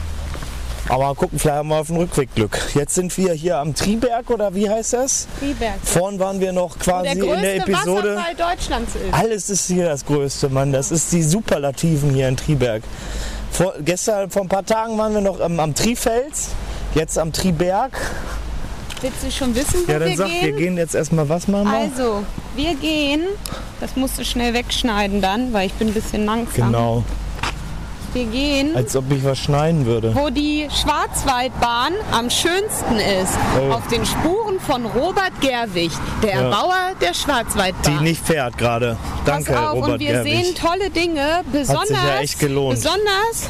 [0.88, 2.58] Aber gucken, vielleicht haben wir auf dem Rückweg Glück.
[2.74, 5.26] Jetzt sind wir hier am Triberg oder wie heißt das?
[5.38, 5.74] Triberg.
[5.82, 8.16] Vorn waren wir noch Der quasi in größte der Episode.
[8.16, 9.12] Wasserfall Deutschlands ist.
[9.14, 10.72] Alles ist hier das Größte, Mann.
[10.72, 12.82] Das ist die Superlativen hier in Triberg.
[13.50, 16.50] Vor, gestern, vor ein paar Tagen waren wir noch ähm, am Trifels,
[16.94, 17.92] jetzt am Triberg.
[19.00, 20.42] Willst du schon wissen, wo Ja, dann wir sag, gehen?
[20.42, 21.78] wir gehen jetzt erstmal was machen wir?
[21.78, 22.22] Also,
[22.56, 23.22] wir gehen,
[23.80, 26.66] das musst du schnell wegschneiden dann, weil ich bin ein bisschen langsam.
[26.72, 27.04] Genau,
[28.14, 30.14] Wir gehen, als ob ich was schneiden würde.
[30.14, 33.34] wo die Schwarzwaldbahn am schönsten ist.
[33.60, 33.72] Oh.
[33.72, 36.40] Auf den Spuren von Robert Gerwicht, der Ja.
[36.42, 38.02] Erbauer der Die Schwarzwaldbahn.
[38.02, 38.96] nicht fährt gerade.
[39.26, 40.44] Danke, Pass auf, Robert und wir Gerwig.
[40.44, 42.76] sehen tolle Dinge, besonders, ja echt gelohnt.
[42.76, 43.48] besonders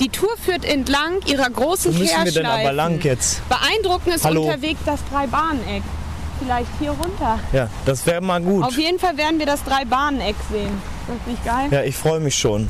[0.00, 3.40] die Tour führt entlang ihrer großen Wo müssen wir denn aber lang jetzt?
[3.48, 4.42] Beeindruckend ist Hallo.
[4.44, 5.82] unterwegs das Dreibahneneck.
[6.40, 7.38] Vielleicht hier runter.
[7.52, 8.64] Ja, das wäre mal gut.
[8.64, 10.66] Auf jeden Fall werden wir das Dreibahneneck sehen.
[10.66, 11.68] Ist das nicht geil?
[11.70, 12.68] Ja, ich freue mich schon.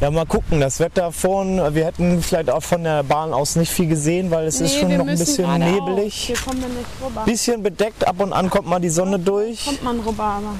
[0.00, 3.72] Ja, mal gucken, das Wetter vorn, wir hätten vielleicht auch von der Bahn aus nicht
[3.72, 6.14] viel gesehen, weil es ist Nee, schon wir noch ein bisschen nebelig.
[6.14, 7.24] Hier kommen wir nicht rüber.
[7.24, 9.64] Bisschen bedeckt, ab und an kommt mal die Sonne durch.
[9.66, 10.54] Kommt man rüber, aber.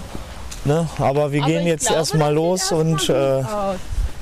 [0.65, 0.89] Ne?
[0.99, 3.43] Aber wir Aber gehen jetzt glaube, erstmal los und äh,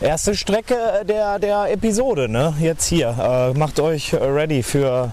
[0.02, 0.76] erste Strecke
[1.08, 2.52] der, der Episode, ne?
[2.60, 3.16] Jetzt hier.
[3.54, 5.12] Äh, macht euch äh, ready für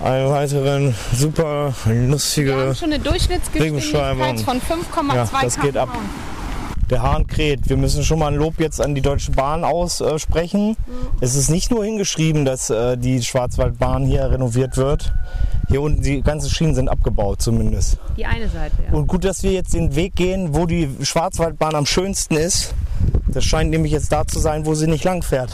[0.00, 2.72] einen weiteren super Wir haben lustige.
[2.78, 5.88] schon eine Durchschnittsgeschwindigkeit von 5,2 Ja, das geht ab.
[6.90, 7.68] Der Hahn kräht.
[7.68, 10.76] Wir müssen schon mal ein Lob jetzt an die Deutsche Bahn aussprechen.
[11.20, 15.12] Es ist nicht nur hingeschrieben, dass äh, die Schwarzwaldbahn hier renoviert wird.
[15.68, 17.98] Hier unten die ganzen Schienen sind abgebaut zumindest.
[18.16, 18.96] Die eine Seite, ja.
[18.96, 22.72] Und gut, dass wir jetzt den Weg gehen, wo die Schwarzwaldbahn am schönsten ist.
[23.26, 25.50] Das scheint nämlich jetzt da zu sein, wo sie nicht lang fährt.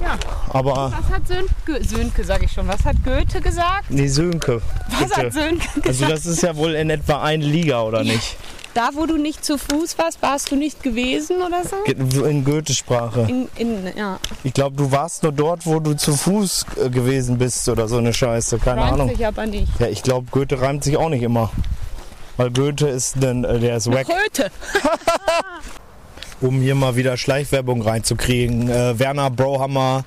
[0.00, 0.16] Ja.
[0.50, 3.90] Aber Was hat Sönke, Sönke sag ich schon, was hat Goethe gesagt?
[3.90, 4.60] nee, Sönke.
[4.90, 5.16] Was bitte.
[5.16, 5.86] hat Sönke gesagt?
[5.88, 8.36] Also das ist ja wohl in etwa eine Liga, oder nicht?
[8.76, 12.24] Da, wo du nicht zu Fuß warst, warst du nicht gewesen oder so?
[12.26, 13.22] In Goethe-Sprache.
[13.26, 17.38] In, in, ja, Ich glaube, du warst nur dort, wo du zu Fuß äh, gewesen
[17.38, 18.58] bist oder so eine Scheiße.
[18.58, 19.08] Keine reimt Ahnung.
[19.08, 19.80] sich aber nicht.
[19.80, 21.50] Ja, ich glaube, Goethe reimt sich auch nicht immer.
[22.36, 24.06] Weil Goethe ist denn, äh, der ist wack.
[24.06, 24.50] Kröte.
[26.42, 28.68] Um hier mal wieder Schleichwerbung reinzukriegen.
[28.68, 30.04] Äh, Werner Brohammer.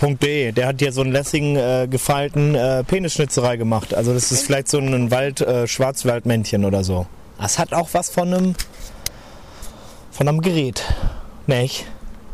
[0.00, 0.52] .de.
[0.52, 3.92] Der hat hier so einen lässigen, äh, gefeilten äh, Penisschnitzerei gemacht.
[3.92, 7.06] Also das ist vielleicht so ein Wald, äh, Schwarzwaldmännchen oder so.
[7.38, 8.54] Das hat auch was von einem,
[10.10, 10.82] von einem Gerät.
[11.46, 11.86] Nicht?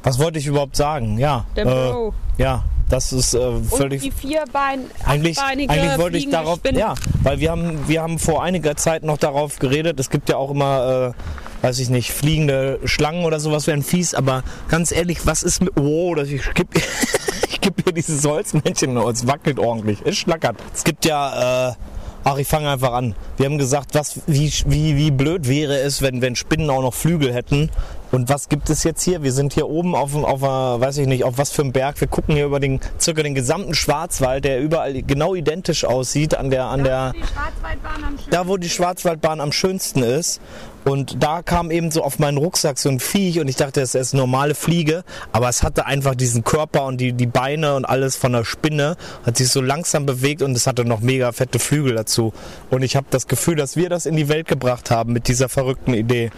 [0.03, 1.19] Was wollte ich überhaupt sagen?
[1.19, 1.45] Ja.
[1.57, 2.15] Der äh, Bro.
[2.39, 4.03] ja, das ist äh, Und völlig.
[4.03, 6.79] die vierbein Eigentlich, eigentlich wollte ich darauf, Spinne.
[6.79, 10.01] ja, weil wir haben, wir haben vor einiger Zeit noch darauf geredet.
[10.01, 11.15] Es gibt ja auch immer,
[11.63, 14.15] äh, weiß ich nicht, fliegende Schlangen oder sowas wären fies.
[14.15, 15.79] Aber ganz ehrlich, was ist mit?
[15.79, 16.69] Oh, das ich geb,
[17.51, 20.57] ich gebe hier dieses Holzmännchen und es wackelt ordentlich, es schlackert.
[20.75, 21.71] Es gibt ja.
[21.71, 21.75] Äh,
[22.23, 23.15] Ach, ich fange einfach an.
[23.39, 26.93] Wir haben gesagt, was, wie, wie, wie blöd wäre es, wenn, wenn Spinnen auch noch
[26.93, 27.71] Flügel hätten.
[28.13, 29.23] Und was gibt es jetzt hier?
[29.23, 32.01] Wir sind hier oben auf, auf weiß ich nicht, auf was für einem Berg.
[32.01, 36.51] Wir gucken hier über den, circa den gesamten Schwarzwald, der überall genau identisch aussieht an
[36.51, 40.41] der, an der, Die Schwarzwaldbahn am da wo die Schwarzwaldbahn am schönsten ist.
[40.85, 43.95] Und da kam eben so auf meinen Rucksack so ein Viech und ich dachte, es
[43.95, 47.85] ist eine normale Fliege, aber es hatte einfach diesen Körper und die, die Beine und
[47.85, 51.59] alles von der Spinne, hat sich so langsam bewegt und es hatte noch mega fette
[51.59, 52.33] Flügel dazu.
[52.71, 55.49] Und ich habe das Gefühl, dass wir das in die Welt gebracht haben mit dieser
[55.49, 56.31] verrückten Idee.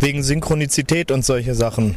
[0.00, 1.96] Wegen Synchronizität und solche Sachen.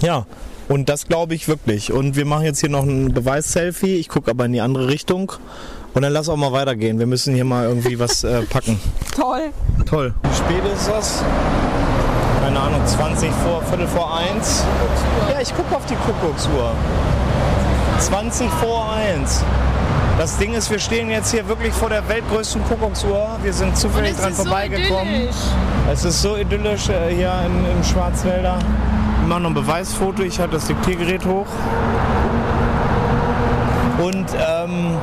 [0.00, 0.26] Ja,
[0.68, 1.92] und das glaube ich wirklich.
[1.92, 3.96] Und wir machen jetzt hier noch ein Beweis-Selfie.
[3.96, 5.32] Ich gucke aber in die andere Richtung.
[5.94, 6.98] Und dann lass auch mal weitergehen.
[6.98, 8.80] Wir müssen hier mal irgendwie was äh, packen.
[9.14, 9.52] Toll.
[9.86, 10.12] Toll.
[10.22, 11.22] Wie spät ist das?
[12.42, 14.64] Keine Ahnung, 20 vor, Viertel vor eins.
[15.30, 16.72] Ja, ich gucke auf die Kuckucksuhr.
[18.00, 19.44] 20 vor eins.
[20.18, 23.36] Das Ding ist, wir stehen jetzt hier wirklich vor der weltgrößten Kuckucksuhr.
[23.42, 25.28] Wir sind zufällig dran vorbeigekommen.
[25.90, 28.58] es ist so idyllisch äh, hier im, im Schwarzwälder.
[29.20, 30.22] Wir machen noch ein Beweisfoto.
[30.22, 31.46] Ich halte das Diktiergerät hoch.
[33.98, 34.98] Und ähm,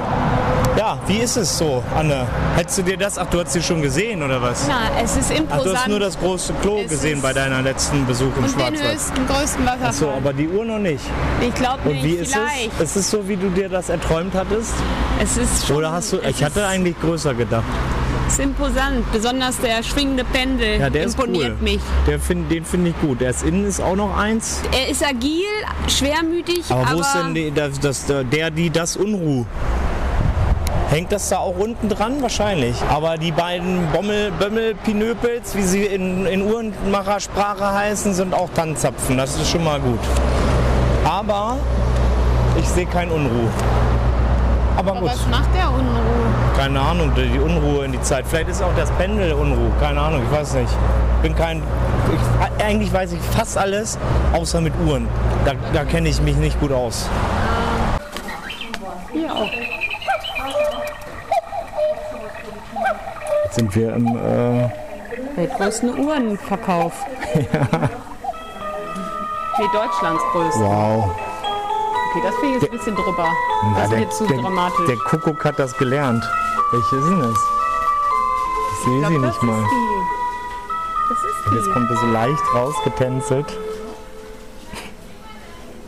[0.78, 2.26] ja, wie ist es so, Anne?
[2.56, 4.66] Hättest du dir das, ach, du hast sie schon gesehen oder was?
[4.68, 5.66] Na, es ist Ach, imposant.
[5.66, 8.60] du hast nur das große Klo Es gesehen bei deiner letzten Besuch im und den
[8.60, 8.94] Schwarzwald.
[8.94, 10.18] höchsten, größten Ach so, Wasserfall.
[10.18, 11.04] aber die Uhr noch nicht.
[11.42, 12.72] ich glaube Und nicht, wie ist vielleicht.
[12.80, 12.90] es?
[12.92, 14.74] Ist es so, wie du dir das erträumt hattest?
[15.22, 17.64] Es ist schon, Oder hast du, ich hatte eigentlich größer gedacht.
[18.28, 19.12] Es ist imposant.
[19.12, 21.64] Besonders der schwingende Pendel Ja, der ist imponiert cool.
[21.64, 21.80] mich.
[22.08, 23.20] Der find, den finde ich gut.
[23.20, 24.62] Der ist innen ist auch noch eins.
[24.72, 25.44] Er ist agil,
[25.90, 29.46] schwermütig, Aber aber, wo ist denn die, das, das, der, die, das Unruh?
[30.92, 32.22] Hängt das da auch unten dran?
[32.22, 32.76] Wahrscheinlich.
[32.90, 39.18] Aber die beiden Bommel, Bömmel, Pinöpels, wie sie in, in Uhrenmachersprache heißen, sind auch Tannenzapfen.
[39.18, 40.00] Das ist schon mal gut.
[41.06, 41.56] Aber
[42.60, 43.48] ich sehe keinen Unruh.
[44.76, 46.02] Aber Aber gut, was macht der Unruhe?
[46.58, 48.26] keine Ahnung, die Unruhe in die Zeit.
[48.28, 50.74] Vielleicht ist auch das Pendel Unruhe, keine Ahnung, ich weiß nicht.
[51.22, 51.62] Bin kein,
[52.14, 53.98] ich, eigentlich weiß ich fast alles,
[54.34, 55.08] außer mit Uhren.
[55.46, 57.08] Da, da kenne ich mich nicht gut aus.
[59.14, 59.50] Hier auch.
[63.52, 64.70] Sind wir im, äh,
[65.36, 66.94] Weltgrößten Uhrenverkauf.
[69.60, 70.64] Nee, Deutschlands größten.
[70.64, 71.12] wow.
[72.10, 73.28] Okay, das finde ich jetzt ein bisschen drüber.
[73.76, 74.88] Das ist der, mir zu der, dramatisch.
[74.88, 76.28] der Kuckuck hat das gelernt.
[76.72, 77.38] Welche ist denn das?
[78.72, 79.62] Ich sehe sie nicht das mal.
[79.62, 81.10] Ist die.
[81.10, 81.56] Das ist die.
[81.58, 83.58] Jetzt kommt es so leicht rausgetänzelt.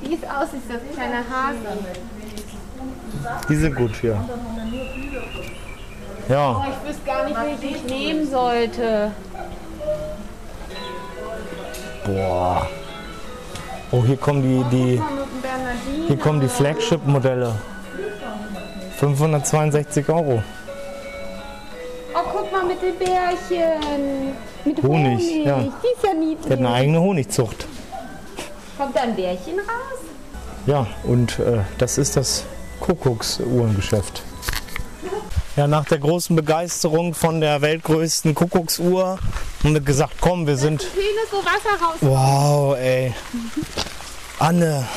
[0.04, 1.58] Die ist aus, ist das kleine Hase.
[3.49, 4.23] Die sind gut hier.
[6.29, 9.12] Ja, Oh, ich wüsste gar nicht, welche ich nehmen sollte.
[12.05, 12.67] boah.
[13.91, 15.01] Oh, hier kommen die, die,
[16.07, 17.53] hier kommen die Flagship-Modelle.
[18.97, 20.41] 562 Euro.
[22.15, 24.33] Oh, guck mal mit den Bärchen.
[24.65, 25.45] Mit Honig, Honig.
[25.45, 25.59] ja.
[25.59, 26.47] Die ist ja niedlich.
[26.47, 27.67] Der hat eine eigene Honigzucht.
[28.77, 29.99] Kommt da ein Bärchen raus?
[30.65, 32.45] Ja, und äh, das ist das
[32.79, 34.23] Kuckucksuhrengeschäft.
[35.56, 39.20] Ja, nach der großen Begeisterung von der weltgrößten Kuckucksuhr
[39.63, 40.82] haben wir gesagt, komm, wir sind.
[42.02, 43.13] Wow, ey.
[44.39, 44.88] Anne,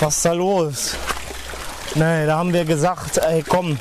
[0.00, 0.96] was ist da los?
[1.94, 3.78] Nee, da haben wir gesagt, ey, komm,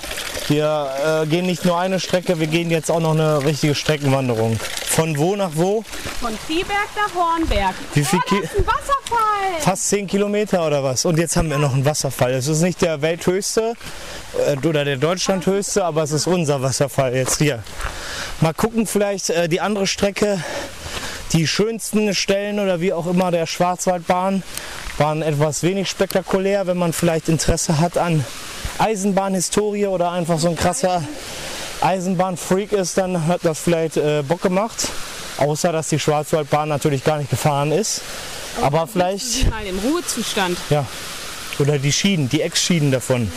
[0.50, 4.58] wir äh, gehen nicht nur eine Strecke, wir gehen jetzt auch noch eine richtige Streckenwanderung.
[4.86, 5.84] Von wo nach wo?
[6.22, 7.76] Von Triberg nach Hornberg.
[7.94, 9.60] Wie viel oh, das ist ein Wasserfall.
[9.60, 11.06] Fast 10 Kilometer oder was?
[11.06, 12.34] Und jetzt haben wir noch einen Wasserfall.
[12.34, 13.74] Es ist nicht der welthöchste
[14.48, 17.64] äh, oder der Deutschlandhöchste, aber es ist unser Wasserfall jetzt hier.
[18.42, 20.44] Mal gucken, vielleicht äh, die andere Strecke,
[21.34, 24.44] die schönsten Stellen oder wie auch immer der Schwarzwaldbahn
[24.98, 26.68] waren etwas wenig spektakulär.
[26.68, 28.26] Wenn man vielleicht Interesse hat an
[28.80, 31.04] Eisenbahnhistorie oder einfach so ein krasser
[31.82, 34.90] Eisenbahnfreak ist, dann hat das vielleicht äh, Bock gemacht.
[35.38, 38.02] Außer dass die Schwarzwaldbahn natürlich gar nicht gefahren ist.
[38.62, 39.50] Aber vielleicht.
[39.50, 40.58] Mal im Ruhezustand.
[40.70, 40.86] Ja.
[41.60, 43.32] Oder die Schienen, die Ex-Schienen davon.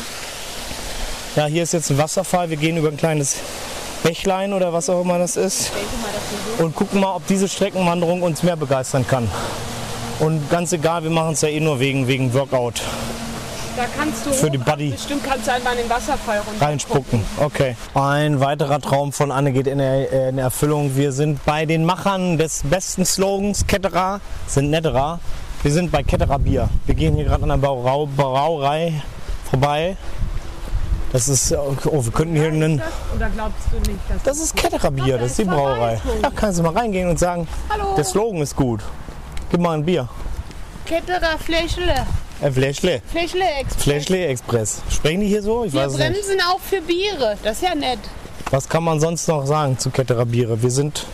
[1.37, 2.51] Ja, hier ist jetzt ein Wasserfall.
[2.51, 3.37] Wir gehen über ein kleines
[4.03, 5.71] Bächlein oder was auch immer das ist.
[6.59, 9.31] Und gucken mal, ob diese Streckenwanderung uns mehr begeistern kann.
[10.19, 12.83] Und ganz egal, wir machen es ja eh nur wegen, wegen Workout.
[13.77, 14.91] Da kannst du Für die Buddy.
[14.91, 16.67] bestimmt kannst du einfach in den Wasserfall runter.
[16.67, 17.25] Reinspucken.
[17.39, 17.77] Okay.
[17.95, 20.97] Ein weiterer Traum von Anne geht in, in Erfüllung.
[20.97, 25.21] Wir sind bei den Machern des besten Slogans Ketterer sind netterer.
[25.63, 26.69] Wir sind bei Ketterer Bier.
[26.87, 29.01] Wir gehen hier gerade an der Brau Brauerei
[29.49, 29.97] vorbei.
[31.13, 32.81] Das ist, oh, wir könnten hier einen,
[33.17, 36.01] Oder glaubst du nicht, dass das ist Ketterer Bier, das ist die Brauerei.
[36.23, 37.95] Da kannst du mal reingehen und sagen, Hallo.
[37.97, 38.81] der Slogan ist gut.
[39.51, 40.09] Gib mal ein Bier.
[40.87, 42.07] Ketterer Fläschle.
[42.43, 43.03] Äh, Fläschle.
[43.11, 43.83] Fläschle Express.
[43.83, 44.83] Fläschle Express.
[44.91, 45.65] Sprechen die hier so?
[45.65, 46.11] Ich Wir weiß es nicht.
[46.13, 47.37] bremsen auch für Biere.
[47.43, 47.99] Das ist ja nett.
[48.51, 50.63] Was kann man sonst noch sagen zu Ketterer Biere?
[50.63, 51.07] Wir sind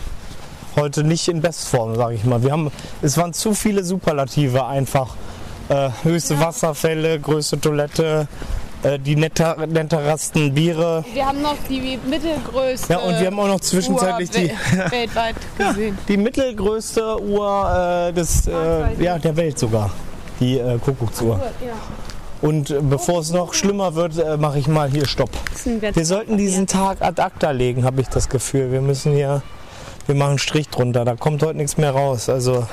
[0.75, 2.41] heute nicht in Bestform, sage ich mal.
[2.43, 5.15] Wir haben, es waren zu viele Superlative einfach.
[5.69, 8.27] Äh, höchste Wasserfälle, größte Toilette,
[8.83, 11.03] äh, die netter, nettersten Biere.
[11.13, 12.93] Wir haben noch die mittelgrößte.
[12.93, 15.97] Ja, und wir haben auch noch zwischenzeitlich Uhr die, wel- weltweit gesehen.
[16.07, 19.91] die mittelgrößte Uhr äh, des, äh, ja, der Welt sogar.
[20.39, 21.39] Die äh, Kuckucksuhr.
[21.65, 21.73] Ja.
[22.41, 25.31] Und äh, bevor es noch schlimmer wird, äh, mache ich mal hier Stopp.
[25.93, 28.71] Wir sollten diesen Tag ad acta legen, habe ich das Gefühl.
[28.71, 29.41] Wir müssen hier,
[30.05, 31.05] wir machen einen Strich drunter.
[31.05, 32.29] Da kommt heute nichts mehr raus.
[32.29, 32.67] Also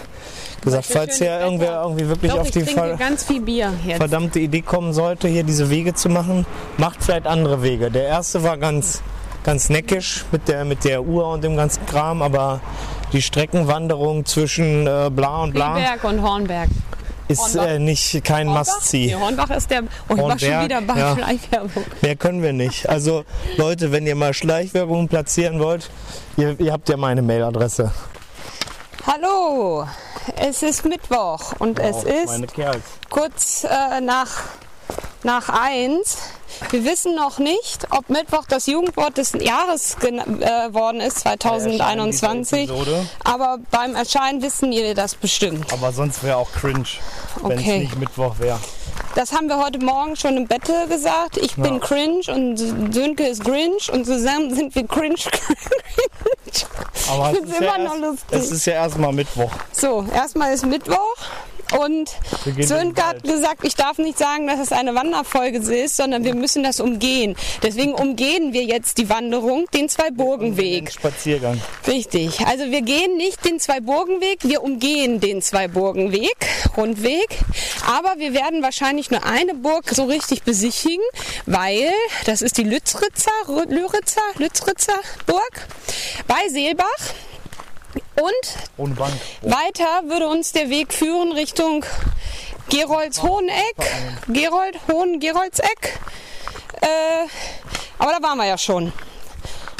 [0.65, 3.99] gesagt, falls hier irgendwer irgendwie wirklich Doch, auf die trinke Fall, ganz viel Bier jetzt.
[3.99, 6.47] verdammte Idee kommen sollte, hier diese Wege zu machen,
[6.79, 7.91] macht vielleicht andere Wege.
[7.91, 9.03] Der erste war ganz,
[9.45, 12.61] ganz neckisch mit der, mit der Uhr und dem ganzen Kram, aber
[13.13, 16.69] die Streckenwanderung zwischen äh, bla und bla Triberg und Hornberg.
[17.29, 19.15] Ist äh, nicht kein Nee, Must-See.
[19.15, 19.83] Hornbach ist der.
[19.83, 21.17] Oh, ich war schon Hornberg, wieder bei ja.
[21.17, 21.85] Schleichwerbung.
[22.03, 22.89] Mehr können wir nicht.
[22.89, 23.25] Also
[23.57, 25.91] Leute, wenn ihr mal Schleichwerbung platzieren wollt,
[26.37, 27.91] ihr, ihr habt ja meine Mailadresse.
[29.07, 29.87] Hallo,
[30.37, 32.81] es ist Mittwoch und es ist Meine Kerls.
[33.11, 34.31] kurz äh, nach,
[35.23, 36.17] nach eins.
[36.71, 42.61] Wir wissen noch nicht, ob Mittwoch das Jugendwort des Jahres geworden ist, 2021.
[42.67, 43.07] dieser Episode.
[43.25, 45.73] Aber beim Erscheinen wissen ihr das bestimmt.
[45.73, 46.85] Aber sonst wäre auch cringe,
[47.43, 47.79] wenn es Okay.
[47.81, 48.59] nicht Mittwoch wäre.
[49.15, 51.37] Das haben wir heute Morgen schon im Bett gesagt.
[51.37, 52.57] Ich bin cringe und
[52.93, 55.15] Sönke ist Grinch und zusammen sind wir cringe.
[55.15, 56.67] cringe.
[57.11, 58.39] Aber es ist, ja erst, lustig.
[58.39, 59.51] es ist ja erstmal Mittwoch.
[59.73, 61.17] So, erstmal ist Mittwoch
[61.73, 62.11] Und
[62.61, 66.63] Sönke hat gesagt, ich darf nicht sagen, dass es eine Wanderfolge ist, sondern wir müssen
[66.63, 67.37] das umgehen.
[67.63, 70.93] Deswegen umgehen wir jetzt die Wanderung, den Zwei-Burgen-Weg.
[70.93, 71.61] Spaziergang.
[71.87, 72.47] Richtig.
[72.47, 76.37] Also wir gehen nicht den Zwei-Burgen-Weg, wir umgehen den Zwei-Burgen-Weg,
[76.77, 77.39] Rundweg.
[77.87, 81.05] Aber wir werden wahrscheinlich nur eine Burg so richtig besichtigen,
[81.47, 81.93] weil
[82.27, 83.31] das ist die Lützritzer,
[83.69, 85.67] Lüritzer, Lützritzer Burg
[86.27, 86.87] bei Seelbach.
[88.17, 88.95] Und
[89.43, 91.85] weiter würde uns der Weg führen Richtung
[92.71, 93.77] Gerolds Hoheneck,
[94.29, 95.99] Gerold, Hohen Geroldseck.
[96.81, 97.27] Äh,
[97.99, 98.93] aber da waren wir ja schon.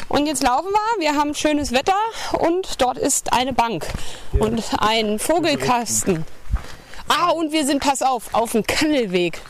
[0.07, 1.93] Und jetzt laufen wir, wir haben schönes Wetter
[2.39, 3.87] und dort ist eine Bank
[4.33, 6.25] und ein Vogelkasten.
[7.07, 9.41] Ah, und wir sind, pass auf, auf dem Kandelweg.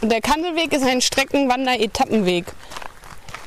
[0.00, 2.46] Und der Kandelweg ist ein Streckenwander-Etappenweg.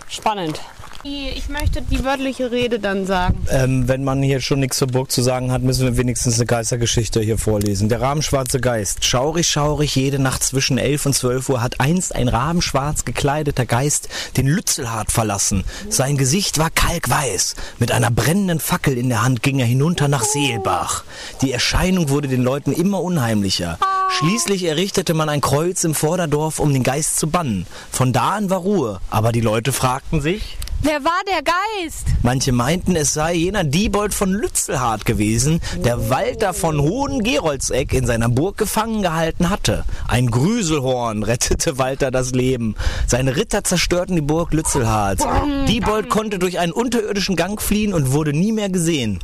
[0.10, 0.60] Spannend.
[1.04, 3.44] Ich möchte die wörtliche Rede dann sagen.
[3.50, 6.46] Ähm, wenn man hier schon nichts zur Burg zu sagen hat, müssen wir wenigstens eine
[6.46, 7.90] Geistergeschichte hier vorlesen.
[7.90, 9.04] Der rabenschwarze Geist.
[9.04, 14.10] Schaurig, schaurig, jede Nacht zwischen 11 und 12 Uhr hat einst ein rabenschwarz gekleideter Geist
[14.38, 15.64] den Lützelhart verlassen.
[15.90, 17.56] Sein Gesicht war kalkweiß.
[17.80, 21.04] Mit einer brennenden Fackel in der Hand ging er hinunter nach Seelbach.
[21.42, 23.80] Die Erscheinung wurde den Leuten immer unheimlicher.
[24.20, 27.66] Schließlich errichtete man ein Kreuz im Vorderdorf, um den Geist zu bannen.
[27.90, 29.00] Von da an war Ruhe.
[29.10, 32.08] Aber die Leute fragten sich, Wer war der Geist?
[32.24, 38.30] Manche meinten, es sei jener Diebold von Lützelhardt gewesen, der Walter von Hohen-Geroldseck in seiner
[38.30, 39.86] Burg gefangen gehalten hatte.
[40.08, 42.76] Ein Grüselhorn rettete Walter das Leben.
[43.06, 45.20] Seine Ritter zerstörten die Burg Lützelhardt.
[45.68, 49.20] Diebold konnte durch einen unterirdischen Gang fliehen und wurde nie mehr gesehen.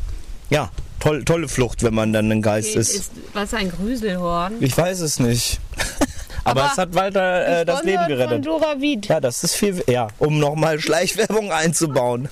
[0.51, 3.11] Ja, toll, tolle Flucht, wenn man dann ein Geist ist.
[3.33, 4.53] was ein Grüselhorn?
[4.59, 5.59] Ich weiß es nicht.
[6.47, 8.45] Aber, Aber es hat Walter äh, das Leben Von gerettet.
[8.45, 9.07] Doravit.
[9.07, 12.29] Ja, das ist viel, ja, um nochmal Schleichwerbung einzubauen.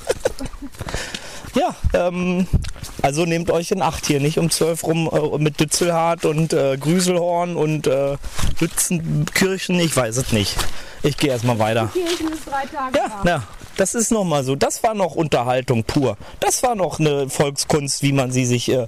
[1.54, 2.48] ja, ähm,
[3.02, 6.78] also nehmt euch in Acht hier, nicht um 12 rum äh, mit Dützelhardt und äh,
[6.78, 8.16] Grüselhorn und äh,
[8.62, 10.56] Lützenkirchen, ich weiß es nicht.
[11.04, 11.90] Ich gehe erstmal weiter.
[11.92, 13.44] Kirchen ist drei Tage Ja, ja,
[13.76, 14.56] das ist nochmal so.
[14.56, 16.16] Das war noch Unterhaltung pur.
[16.40, 18.88] Das war noch eine Volkskunst, wie man sie sich äh,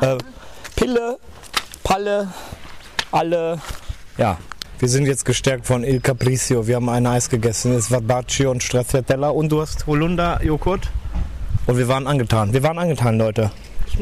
[0.00, 0.16] äh,
[0.76, 1.18] Pille,
[1.84, 2.32] Palle,
[3.10, 3.60] alle,
[4.16, 4.38] ja.
[4.82, 6.66] Wir sind jetzt gestärkt von Il Capriccio.
[6.66, 7.72] Wir haben ein Eis gegessen.
[7.72, 10.90] Es war Baccio und Stracciatella und du hast Holunder-Joghurt.
[11.68, 12.52] Und wir waren angetan.
[12.52, 13.52] Wir waren angetan, Leute.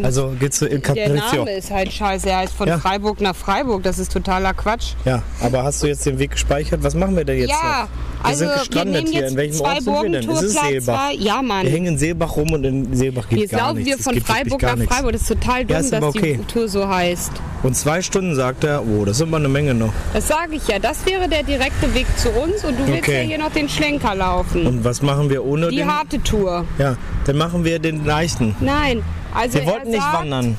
[0.03, 1.39] Also geht's zu Il Der Capriccio.
[1.45, 2.29] Name ist halt scheiße.
[2.29, 2.79] Er heißt von Ja.
[2.79, 3.83] Freiburg nach Freiburg.
[3.83, 4.95] Das ist totaler Quatsch.
[5.05, 6.83] Ja, aber hast du jetzt den Weg gespeichert?
[6.83, 7.51] Was machen wir denn jetzt?
[7.51, 7.89] ja, noch?
[8.23, 9.21] Wir also sind wir gestrandet nehmen hier.
[9.23, 10.15] jetzt In welchem Ort sind wir denn?
[10.15, 10.69] Es ist Burgentourplatz.
[10.69, 11.11] Seelbach.
[11.19, 11.65] Ja, Mann.
[11.65, 13.89] Wir hängen in Seelbach rum und in Seelbach geht Jetzt gar laufen nichts.
[13.89, 14.95] wir Es von geht wirklich Freiburg nach nichts.
[14.95, 15.13] Freiburg.
[15.13, 16.41] Das ist total dumm, Ja, ist dass aber die okay.
[16.47, 17.33] Tour so heißt.
[17.63, 19.93] Und zwei Stunden sagt er, oh, das ist immer eine Menge noch.
[20.13, 20.79] Das sage ich ja.
[20.79, 23.23] Das wäre der direkte Weg zu uns und du willst Okay.
[23.23, 24.67] ja hier noch den Schlenker laufen.
[24.67, 25.91] Und was machen wir ohne die den?
[25.93, 26.65] harte Tour.
[26.79, 28.55] Ja, dann machen wir den leichten.
[28.61, 29.03] Nein,
[29.35, 30.57] also Wir wollten nicht wandern.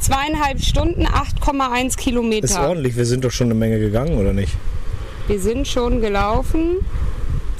[0.00, 2.68] Zweieinhalb Stunden, 8,1 Ist Kilometer.
[2.68, 4.52] ordentlich, wir sind doch schon eine Menge gegangen, oder nicht?
[5.26, 6.76] Wir sind schon gelaufen.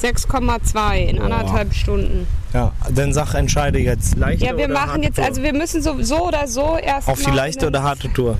[0.02, 2.26] 6,2 in anderthalb Stunden.
[2.52, 4.16] Ja, dann sag, entscheide jetzt.
[4.16, 5.24] Leichte Ja, wir oder machen jetzt, Tour?
[5.24, 8.36] also wir müssen so, so oder so erst Auf die leichte oder harte Tour?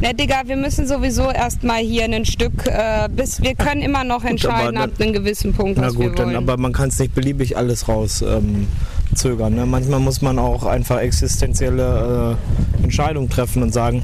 [0.00, 4.02] Ne, Digga, wir müssen sowieso erst mal hier ein Stück, äh, bis wir können immer
[4.02, 7.56] noch entscheiden ab einem gewissen Punkt, Na gut, dann, aber man kann es nicht beliebig
[7.56, 8.66] alles raus ähm,
[9.14, 9.54] zögern.
[9.54, 9.66] Ne?
[9.66, 12.36] Manchmal muss man auch einfach existenzielle
[12.80, 14.02] äh, Entscheidungen treffen und sagen,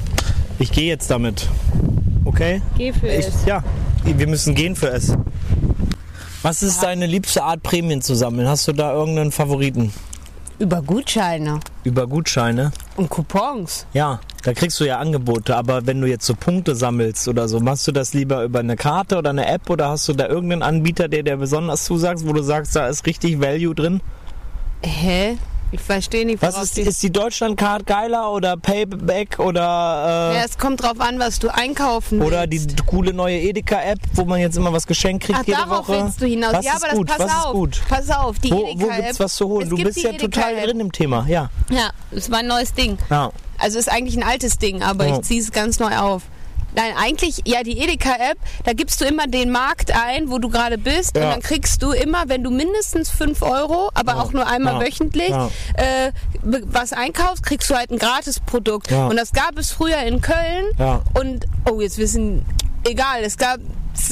[0.59, 1.47] ich gehe jetzt damit.
[2.25, 2.61] Okay?
[2.77, 3.45] Geh für Ich, es.
[3.45, 3.63] ja,
[4.03, 5.13] wir müssen gehen für es.
[6.41, 8.47] Was ist deine liebste Art, Prämien zu sammeln?
[8.47, 9.91] Hast du da irgendeinen Favoriten?
[10.59, 12.71] Über Gutscheine Über Gutscheine?
[12.95, 13.85] und Coupons.
[13.93, 17.59] Ja, da kriegst du ja Angebote, aber wenn du jetzt so Punkte sammelst oder so,
[17.59, 20.63] machst du das lieber über eine Karte oder eine App oder hast du da irgendeinen
[20.63, 24.01] Anbieter, der dir besonders zusagt, wo du sagst, da ist richtig Value drin?
[24.83, 25.37] Hä?
[25.69, 30.45] Ich verstehe nicht, Was ist, die- ist die Deutschlandcard geiler oder Payback oder, Ja, äh,
[30.45, 32.85] es kommt drauf an, was du einkaufen oder die willst.
[32.85, 36.03] coole neue Edeka-App, wo man jetzt immer was geschenkt kriegt Ach, jede darauf Woche?
[36.05, 36.53] willst du hinaus.
[36.53, 37.09] Was ja, ist aber gut?
[37.09, 37.47] das pass was auf.
[37.47, 37.81] ist gut?
[37.89, 39.63] Pass auf, die Wo, Edeka wo gibt's was zu holen?
[39.63, 41.49] Es Du bist die ja total drin im Thema, ja.
[41.69, 42.97] Ja, das war ein neues Ding.
[43.09, 43.29] ja.
[43.59, 45.15] Also ist eigentlich ein altes Ding, aber Ja.
[45.17, 46.21] ich ziehe es ganz neu auf.
[46.75, 50.77] Nein, eigentlich, ja, die Edeka-App, da gibst du immer den Markt ein, wo du gerade
[50.77, 51.23] bist Ja.
[51.23, 54.81] und dann kriegst du immer, wenn du mindestens 5 Euro, aber auch nur einmal Ja.
[54.81, 55.49] wöchentlich, Ja.
[55.75, 56.11] äh,
[56.43, 58.91] was einkaufst, kriegst du halt ein Gratisprodukt.
[58.91, 59.07] Ja.
[59.07, 61.01] Und das gab es früher in Köln Ja.
[61.15, 62.45] und, oh, jetzt wissen,
[62.87, 63.59] egal, es gab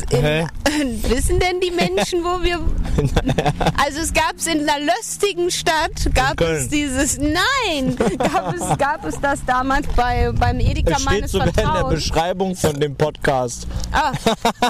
[0.09, 2.59] in, wissen denn die Menschen, wo wir
[3.85, 9.05] also es gab es in einer lustigen Stadt, gab es dieses, nein, gab es, gab
[9.05, 11.93] es das damals bei, beim Edeka Es steht meines sogar in der Vertrauens.
[11.93, 13.67] Beschreibung von dem Podcast.
[13.91, 14.13] Ah,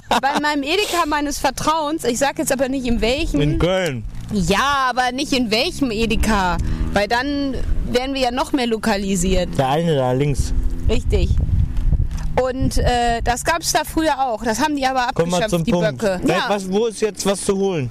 [0.09, 3.41] bei meinem Edeka meines Vertrauens, ich sag jetzt aber nicht in welchem.
[3.41, 4.03] In Köln.
[4.31, 6.57] ja, aber nicht in welchem Edeka,
[6.93, 9.57] weil dann werden wir ja noch mehr lokalisiert.
[9.57, 10.51] Der eine da links.
[10.89, 11.29] Richtig.
[12.41, 14.43] Und äh, das gab es da früher auch.
[14.43, 15.99] Das haben die aber abgeschafft, die Punkt.
[15.99, 16.21] Böcke.
[16.27, 16.45] Ja.
[16.47, 17.89] Was, wo ist jetzt was zu holen?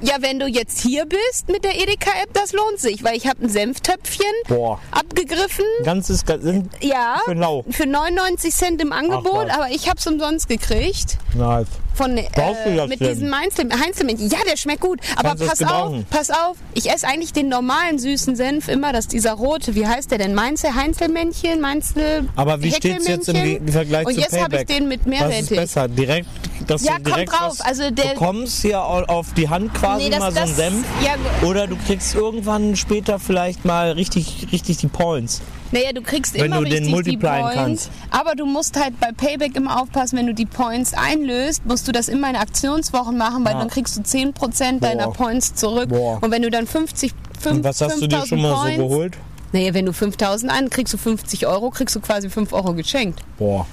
[0.00, 3.44] Ja, wenn du jetzt hier bist mit der Edeka-App, das lohnt sich, weil ich habe
[3.44, 4.78] ein Senftöpfchen Boah.
[4.90, 5.64] abgegriffen.
[5.84, 7.64] Ganzes, sind Ja, Für lau.
[7.70, 9.50] für 99 Cent im Angebot, was.
[9.54, 11.18] aber ich habe es umsonst gekriegt.
[11.34, 11.66] nice.
[11.94, 13.08] Von, du äh, das mit denn?
[13.14, 14.28] diesem Heinzel- Heinzelmännchen.
[14.28, 15.00] Ja, der schmeckt gut.
[15.16, 16.58] Aber Kannst du das pass auf, pass auf.
[16.74, 19.74] Ich esse eigentlich den normalen süßen Senf immer, das ist dieser rote.
[19.74, 20.34] Wie heißt der denn?
[20.34, 21.58] Mainzel Heinzelmännchen?
[21.62, 25.06] Mainzel Aber wie steht's jetzt im Vergleich Und zu jetzt habe ich den mit Was
[25.06, 25.56] ist Meerrettich.
[25.56, 25.88] besser?
[25.88, 26.28] Direkt,
[26.66, 27.40] dass Ja, du kommt direkt drauf.
[27.52, 30.54] was Also der- bekommst hier au- auf die Hand quasi Nee, das- mal so einen
[30.54, 30.84] Senf?
[31.04, 31.14] ja,
[31.46, 35.40] Oder du kriegst irgendwann später vielleicht mal richtig, richtig die Points.
[35.72, 37.90] Naja, du kriegst Wenn immer du den richtig die Points, kannst.
[38.10, 41.92] aber du musst halt bei Payback immer aufpassen, wenn du die Points einlöst, musst du
[41.92, 43.58] das immer in Aktionswochen machen, weil Ja.
[43.60, 45.12] dann kriegst du 10% deiner Boah.
[45.14, 45.88] Points zurück.
[45.88, 46.18] Boah.
[46.22, 48.88] Und wenn du dann 50, 5, Und was hast du dir schon mal Points, so
[48.88, 49.16] geholt?
[49.52, 53.22] Naja, wenn du 5000 an, kriegst du 50 Euro, kriegst du quasi 5 Euro geschenkt.
[53.38, 53.66] Boah.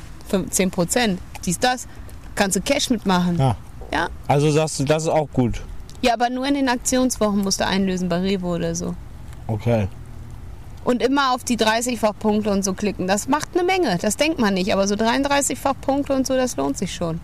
[0.49, 1.19] 10 Prozent.
[1.45, 1.87] Dies, das.
[2.35, 3.37] Kannst du Cash mitmachen.
[3.37, 3.55] Ja.
[3.91, 4.09] ja.
[4.27, 5.61] Also sagst du, das ist auch gut.
[6.03, 8.93] Ja, aber nur in den Aktionswochen musst du einlösen bei Revo oder so.
[9.47, 9.87] Okay.
[10.83, 13.07] Und immer auf die 30-fach Punkte und so klicken.
[13.07, 13.97] Das macht eine Menge.
[14.01, 14.73] Das denkt man nicht.
[14.73, 17.21] Aber so 33-fach Punkte und so, das lohnt sich schon.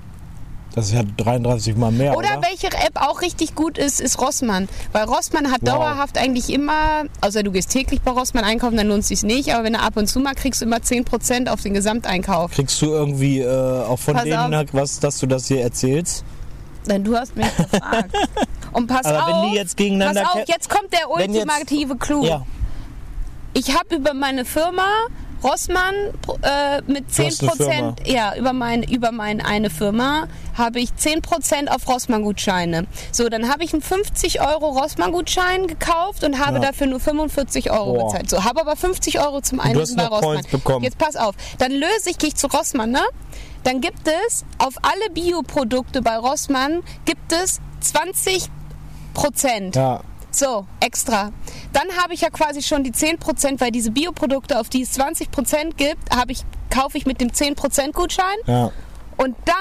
[0.75, 2.29] Das ist ja 33 mal mehr, oder?
[2.37, 4.69] Oder welche App auch richtig gut ist, ist Rossmann.
[4.93, 5.73] Weil Rossmann hat Wow.
[5.73, 9.53] dauerhaft eigentlich immer, außer du gehst täglich bei Rossmann einkaufen, dann lohnt es sich nicht.
[9.53, 12.51] Aber wenn du ab und zu mal kriegst du immer 10% auf den Gesamteinkauf.
[12.51, 14.67] Kriegst du irgendwie äh, auch von Pass denen auf.
[14.71, 16.23] was, dass du das hier erzählst?
[16.87, 18.15] Denn du hast mich gefragt.
[18.73, 19.43] Und pass Aber auf.
[19.43, 22.23] wenn die jetzt gegeneinander Pass auf, jetzt kommt der Wenn jetzt- ultimative Clou.
[22.25, 22.45] Ja.
[23.53, 24.87] Ich habe über meine Firma
[25.43, 25.95] Rossmann
[26.41, 27.95] äh, mit Du hast eine 10%, Firma.
[28.05, 32.87] ja, über mein, über meine eine Firma habe ich 10% auf Rossmann-Gutscheine.
[33.13, 36.59] So, dann habe ich einen 50 Euro Rossmann-Gutschein gekauft und habe Ja.
[36.67, 38.05] dafür nur 45 Euro Boah.
[38.07, 38.29] bezahlt.
[38.29, 40.81] So, habe aber 50 Euro zum Einlösen bei Rossmann.
[40.81, 43.01] Jetzt pass auf, dann löse ich, gehe ich zu Rossmann, ne?
[43.63, 48.47] Dann gibt es auf alle Bioprodukte bei Rossmann gibt es 20
[49.21, 49.75] Prozent.
[49.75, 50.01] Ja.
[50.31, 51.31] So, extra.
[51.73, 55.73] Dann habe ich ja quasi schon die 10%, weil diese Bioprodukte, auf die es 20%
[55.75, 58.25] gibt, habe ich, kaufe ich mit dem 10% Gutschein.
[58.45, 58.71] Ja.
[59.17, 59.55] Und dann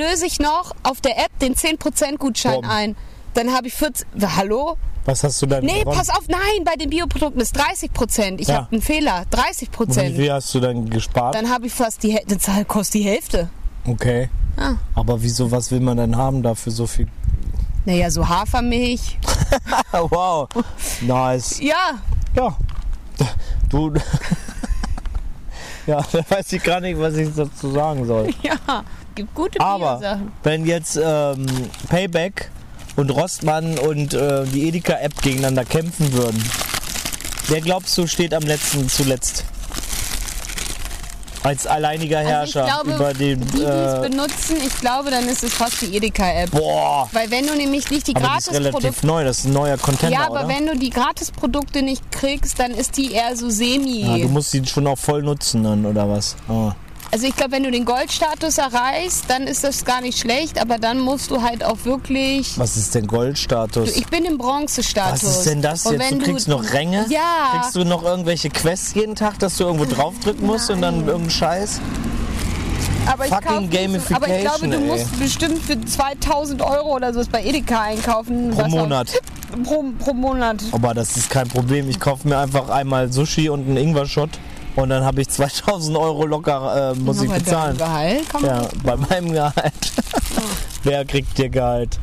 [0.00, 2.96] löse ich noch auf der App den 10% Gutschein ein.
[3.34, 4.06] Dann habe ich 40.
[4.36, 4.76] Hallo?
[5.06, 5.96] Was hast du da Nee, gewonnen?
[5.96, 8.38] pass auf, nein, bei den Bioprodukten ist 30%.
[8.40, 8.56] Ich Ja.
[8.56, 9.20] habe einen Fehler.
[9.24, 10.12] Und 30%.
[10.12, 11.34] Wie viel hast du dann gespart?
[11.34, 12.36] Dann habe ich fast die Hälfte.
[12.36, 13.48] Das kostet die Hälfte.
[13.86, 14.28] Okay.
[14.58, 14.74] Ah.
[14.94, 17.08] Aber wieso, was will man denn haben dafür so viel?
[17.84, 19.18] Naja, so Hafermilch.
[19.92, 20.48] wow.
[21.00, 21.60] Nice.
[21.60, 21.98] Ja,
[22.36, 22.56] Ja.
[23.68, 23.92] Du.
[25.86, 28.30] ja, da weiß ich gar nicht, was ich dazu sagen soll.
[28.42, 28.84] ja.
[29.14, 31.46] Gibt gute Aber wenn jetzt ähm,
[31.88, 32.50] Payback
[32.96, 36.42] und Rostmann und äh, die Edeka-App gegeneinander kämpfen würden,
[37.48, 39.44] wer glaubst du steht am letzten zuletzt?
[41.42, 43.40] Als alleiniger Herrscher also ich glaube, über den.
[43.40, 46.50] die, die es Äh, benutzen, ich glaube, dann ist es fast die Edeka-App.
[46.50, 47.08] boah!
[47.12, 49.06] Weil wenn du nämlich nicht die Aber die ist relativ Gratisprodukte...
[49.06, 50.48] neu, das ist ein neuer Contender, Ja, aber oder?
[50.48, 54.00] wenn du die Gratisprodukte nicht kriegst, dann ist die eher so semi.
[54.02, 56.36] ja, du musst sie schon auch voll nutzen dann, oder was?
[56.48, 56.72] Ah.
[57.12, 60.78] Also ich glaube, wenn du den Goldstatus erreichst, dann ist das gar nicht schlecht, aber
[60.78, 62.56] dann musst du halt auch wirklich...
[62.58, 63.96] Was ist denn Goldstatus?
[63.96, 65.24] Ich bin im Bronzestatus.
[65.24, 66.12] Was ist denn das Und jetzt?
[66.12, 67.06] Du kriegst noch Ränge?
[67.08, 67.58] Ja.
[67.60, 71.30] Kriegst du noch irgendwelche Quests jeden Tag, dass du irgendwo draufdrücken musst und dann irgendeinen
[71.30, 71.80] Scheiß?
[73.06, 74.84] aber ich so- Gamification, Aber ich glaube, du ey.
[74.84, 78.50] musst bestimmt für 2000 Euro oder so bei Edeka einkaufen.
[78.50, 79.20] Pro Monat.
[79.64, 80.62] Pro, pro Monat.
[80.72, 81.88] Aber das ist kein Problem.
[81.90, 84.30] Ich kaufe mir einfach einmal Sushi und einen Ingwer-Shot
[84.76, 87.76] und dann habe ich 2000 Euro locker, äh, muss ich bei bezahlen.
[87.76, 89.92] deinem Gehalt kann man Ja, bei meinem Gehalt.
[90.84, 91.98] Wer kriegt dir Gehalt?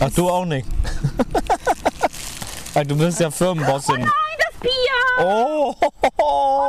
[0.00, 0.66] Ach, du auch nicht.
[2.86, 4.02] Du bist ja Firmenbossin.
[4.02, 5.24] das Bier!
[5.24, 5.74] Oh,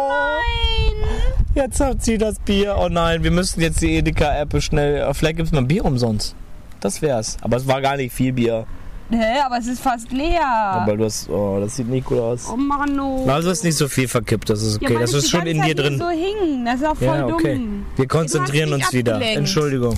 [0.10, 1.10] Nein!
[1.54, 2.78] jetzt hat sie das Bier.
[2.80, 5.14] Oh nein, wir müssen jetzt die Edeka-App schnell.
[5.14, 6.34] Vielleicht gibt es mal Bier umsonst.
[6.80, 7.36] Das wär's.
[7.42, 8.66] Aber es war gar nicht viel Bier.
[9.10, 10.46] Hä, aber es ist fast leer.
[10.46, 11.30] Aber du hast.
[11.30, 12.48] Oh, das sieht nicht gut aus.
[12.52, 13.26] oh Mann, oh.
[13.30, 14.96] Also ist nicht so viel verkippt, das ist Ja, okay.
[14.96, 15.98] weil das ist schon in dir drin.
[15.98, 16.66] so hing.
[16.66, 17.56] Das ist auch voll Ja, okay.
[17.56, 17.86] dumm.
[17.96, 19.14] Wir konzentrieren uns mich wieder.
[19.16, 19.40] abgelenkt.
[19.40, 19.96] Entschuldigung.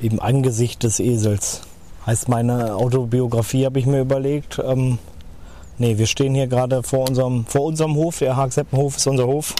[0.00, 1.60] Im Angesicht des Esels
[2.06, 4.60] heißt meine Autobiografie, habe ich mir überlegt.
[4.64, 4.98] Ähm,
[5.78, 8.18] nee, wir stehen hier gerade vor unserem, vor unserem Hof.
[8.18, 9.54] Der Haagseppenhof ist unser Hof.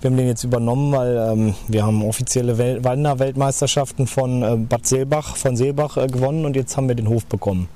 [0.00, 4.86] Wir haben den jetzt übernommen, weil ähm, wir haben offizielle Wel Wanderweltmeisterschaften von äh, Bad
[4.86, 7.68] Seelbach, von Seelbach äh, gewonnen und jetzt haben wir den Hof bekommen.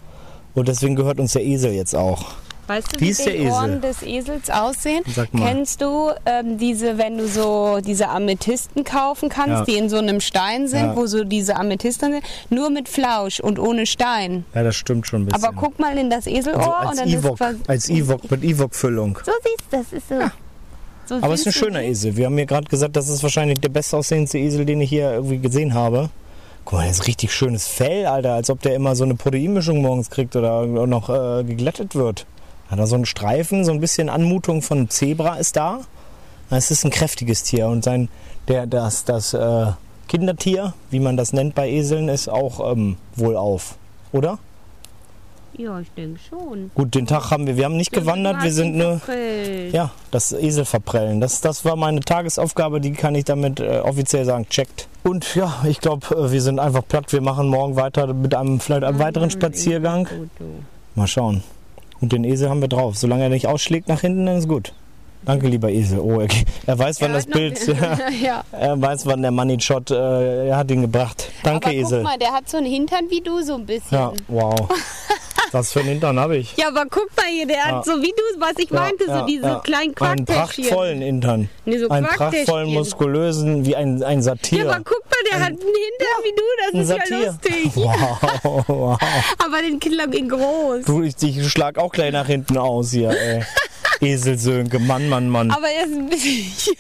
[0.59, 2.27] Und deswegen gehört uns der Esel jetzt auch.
[2.67, 3.51] Weißt du, Wie wie, ist die der Esel?
[3.53, 5.03] Ohren des Esels aussehen?
[5.15, 5.47] Sag mal.
[5.47, 9.65] Kennst du ähm, diese, wenn du so diese Amethysten kaufen kannst, Ja.
[9.65, 10.97] die in so einem Stein sind, Ja.
[10.97, 14.45] wo so diese Amethysten sind, nur mit Flausch und ohne Stein.
[14.55, 15.43] Ja, das stimmt schon ein bisschen.
[15.45, 19.19] Aber guck mal in das Eselohr also und als dann ist als Ewok mit Ewok-Füllung.
[19.25, 20.15] so siehst du, das ist so.
[21.07, 21.83] So Aber es ist ein schöner?
[21.85, 22.19] Esel.
[22.19, 25.39] Wir haben mir gerade gesagt, das ist wahrscheinlich der bestaussehendste Esel, den ich hier irgendwie
[25.39, 26.11] gesehen habe.
[26.69, 28.35] Guck mal, der ist richtig schönes Fell, Alter.
[28.35, 32.27] Als ob der immer so eine Proteinmischung morgens kriegt oder noch äh, geglättet wird.
[32.71, 35.81] Hat er so einen Streifen, so ein bisschen Anmutung von Zebra ist da.
[36.51, 38.11] Es ist ein kräftiges Tier und sein,
[38.49, 39.69] der, das, das äh,
[40.09, 43.77] Kindertier, wie man das nennt bei Eseln, ist auch ähm, wohlauf.
[44.13, 44.39] Oder?
[45.57, 46.71] Ja, ich denke schon.
[46.75, 49.01] Gut, den Tag haben wir, wir haben nicht gewandert, wir sind nur.
[49.73, 51.21] Ja, das Esel verprellen.
[51.21, 54.89] Das, das war meine Tagesaufgabe, die kann ich damit äh, offiziell sagen, checkt.
[55.05, 57.13] Und ja, ich glaube, äh, wir sind einfach platt.
[57.13, 60.09] Wir machen morgen weiter mit einem vielleicht einem weiteren Spaziergang.
[60.95, 61.43] Mal schauen.
[62.01, 62.97] Und den Esel haben wir drauf.
[62.97, 64.73] Solange er nicht ausschlägt nach hinten, dann ist gut.
[65.25, 65.99] Danke, lieber Esel.
[65.99, 66.29] Oh, er,
[66.67, 67.59] er weiß, wann Er das Bild.
[68.23, 68.45] ja.
[68.53, 69.91] er weiß, wann der Money Shot.
[69.91, 71.31] Äh, er hat ihn gebracht.
[71.43, 71.99] Danke, Aber Esel.
[71.99, 73.99] guck mal, der hat so einen Hintern wie du, so ein bisschen.
[73.99, 74.69] Ja, wow.
[75.53, 76.57] Was für einen Hintern habe ich.
[76.57, 77.65] Ja, aber guck mal hier, der Ja.
[77.77, 79.61] hat so wie du, was ich meinte, Ja, so diese ja.
[79.61, 80.65] kleinen Einen Quacktäschchen.
[80.65, 81.49] prachtvollen Hintern.
[81.65, 84.65] Nee, so einen prachtvollen, muskulösen, wie ein, ein Satir.
[84.65, 87.27] Ja, aber guck mal, der hat einen Hintern wie du, das ein ist ja Satir.
[87.27, 87.73] lustig.
[88.45, 88.99] Wow, wow.
[89.45, 90.85] Aber den Killer in groß.
[90.85, 93.43] Du, ich, ich schlag auch gleich nach hinten aus hier, ey.
[94.01, 95.51] Eselsönke, Mann, Mann, Mann.
[95.51, 96.53] Aber er ist ein bisschen.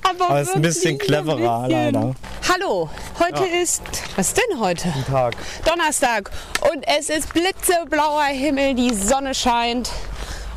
[0.00, 1.70] Ja, aber, Aber ist ein bisschen so ein cleverer, bisschen.
[1.70, 2.14] leider.
[2.48, 3.82] Hallo, heute ist.
[4.16, 4.88] Was denn heute?
[5.10, 5.34] Tag.
[5.66, 6.30] Donnerstag.
[6.72, 9.90] Und es ist blitzeblauer Himmel, die Sonne scheint.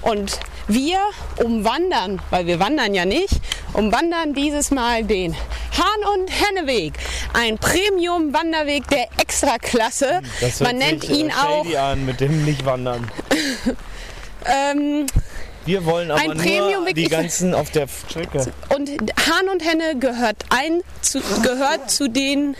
[0.01, 0.99] Und wir
[1.43, 3.41] umwandern, weil wir wandern ja nicht,
[3.73, 6.93] umwandern dieses Mal den Hahn- und Henneweg.
[7.34, 10.21] Ein Premium-Wanderweg der Extraklasse.
[10.61, 11.65] Man nennt äh, ihn auch.
[11.77, 13.09] an mit dem Nichtwandern.
[14.43, 15.05] Ähm,
[15.66, 18.51] Wir wollen aber Ein nur Premium-Weg- die ganzen auf der Strecke.
[18.76, 22.55] Und Hahn und Henne gehört, ein, zu, gehört zu den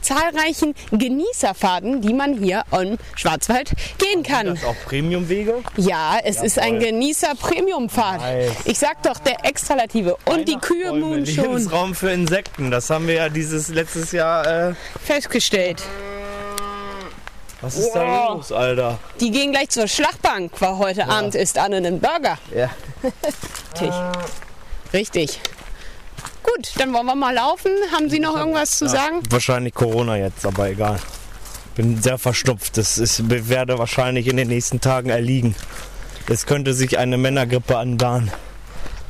[0.00, 4.46] zahlreichen Genießerfahrten, die man hier im Schwarzwald gehen kann.
[4.46, 5.62] Das auch Premiumwege?
[5.76, 8.20] Ja, es ist ein Genießer-Premium-Fahrt.
[8.20, 8.52] Nice.
[8.64, 10.16] Ich sag doch, der Extralative.
[10.24, 12.70] Und die Kühe nun schon Lebensraum für Insekten.
[12.70, 14.70] Das haben wir ja dieses letztes Jahr.
[14.70, 15.82] Äh, festgestellt.
[17.60, 18.98] Was ist da los, Alter?
[19.20, 22.38] Die gehen gleich zur Schlachtbank, weil heute Abend ist Anne einen Burger.
[22.54, 22.70] Ja.
[23.72, 23.92] Richtig.
[24.92, 25.40] Richtig.
[26.42, 27.72] Gut, dann wollen wir mal laufen.
[27.92, 29.20] Haben Sie noch irgendwas zu sagen?
[29.30, 30.98] Wahrscheinlich Corona jetzt, aber egal.
[31.74, 32.76] Bin sehr verstopft.
[32.76, 35.54] Das ist, ich werde wahrscheinlich in den nächsten Tagen erliegen.
[36.28, 38.30] Es könnte sich eine Männergrippe anbahnen.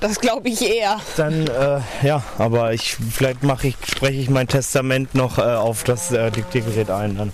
[0.00, 1.00] Das glaube ich eher.
[1.16, 5.84] Dann, äh, ja, aber ich, vielleicht mache ich, spreche ich mein Testament noch äh, auf
[5.84, 7.16] das äh, Diktiergerät ein.
[7.16, 7.32] Dann.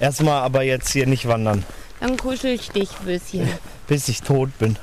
[0.00, 1.62] Erstmal aber jetzt hier nicht wandern,
[2.00, 3.48] Dann kuschel ich dich ein bisschen.
[3.86, 4.76] bis ich tot bin.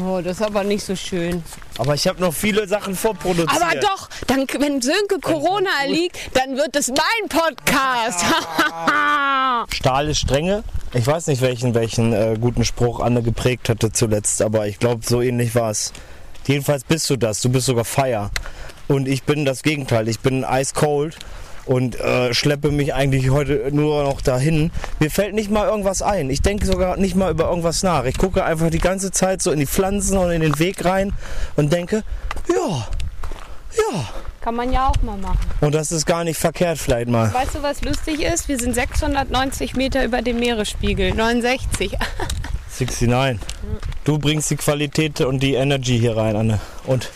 [0.00, 1.42] Oh, das ist aber nicht so schön.
[1.78, 3.50] Aber ich habe noch viele Sachen vorproduziert.
[3.50, 8.24] Aber doch, dann, wenn Sönke Corona erliegt, dann wird es mein Podcast.
[9.74, 10.62] Stahl ist Strenge.
[10.94, 15.04] Ich weiß nicht, welchen, welchen äh, guten Spruch Anne geprägt hatte zuletzt, aber ich glaube,
[15.04, 15.92] so ähnlich war es.
[16.46, 17.40] Jedenfalls bist du das.
[17.40, 18.30] Du bist sogar Fire.
[18.88, 20.08] Und ich bin das Gegenteil.
[20.08, 21.16] Ich bin ice cold
[21.64, 24.70] und äh, schleppe mich eigentlich heute nur noch dahin.
[25.00, 26.30] Mir fällt nicht mal irgendwas ein.
[26.30, 28.04] Ich denke sogar nicht mal über irgendwas nach.
[28.04, 31.12] Ich gucke einfach die ganze Zeit so in die Pflanzen und in den Weg rein
[31.56, 32.02] und denke,
[32.48, 32.88] ja,
[33.76, 34.08] ja.
[34.40, 35.38] Kann man ja auch mal machen.
[35.60, 37.32] Und das ist gar nicht verkehrt vielleicht mal.
[37.32, 38.48] Weißt du, was lustig ist?
[38.48, 41.14] Wir sind 690 Meter über dem Meeresspiegel.
[41.14, 41.96] 69.
[42.78, 43.38] 69.
[44.04, 46.58] Du bringst die Qualität und die Energy hier rein, Anne.
[46.86, 47.10] Und,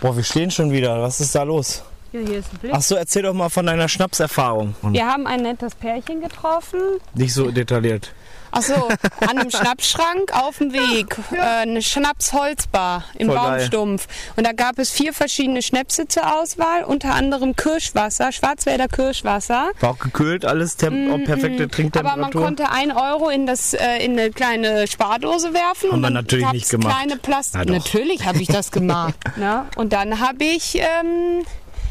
[0.00, 1.00] boah, wir stehen schon wieder.
[1.00, 1.84] Was ist da los?
[2.14, 2.72] Ja, hier ist ein Blick.
[2.72, 4.76] Ach so, erzähl doch mal von deiner Schnapserfahrung.
[4.82, 6.78] Wir haben ein nettes Pärchen getroffen.
[7.14, 8.12] nicht so detailliert.
[8.52, 8.86] Achso,
[9.18, 11.16] an einem Schnapsschrank auf dem Weg.
[11.32, 13.58] Äh, eine Schnapsholzbar im Voll geil.
[13.58, 14.06] Baumstumpf.
[14.36, 19.72] Und da gab es vier verschiedene Schnäpse zur Auswahl, unter anderem Kirschwasser, Schwarzwälder Kirschwasser.
[19.80, 22.16] War auch gekühlt, alles Tem oh, perfekte Trinktemperatur.
[22.16, 25.90] Mm, Aber man konnte ein Euro in, das, äh, in eine kleine Spardose werfen.
[25.90, 26.94] Haben und wir dann natürlich nicht gemacht.
[26.96, 27.62] Kleine Plastik.
[27.66, 29.14] Na natürlich habe ich das gemacht.
[29.36, 29.66] ne?
[29.74, 31.44] Und dann habe ich ähm,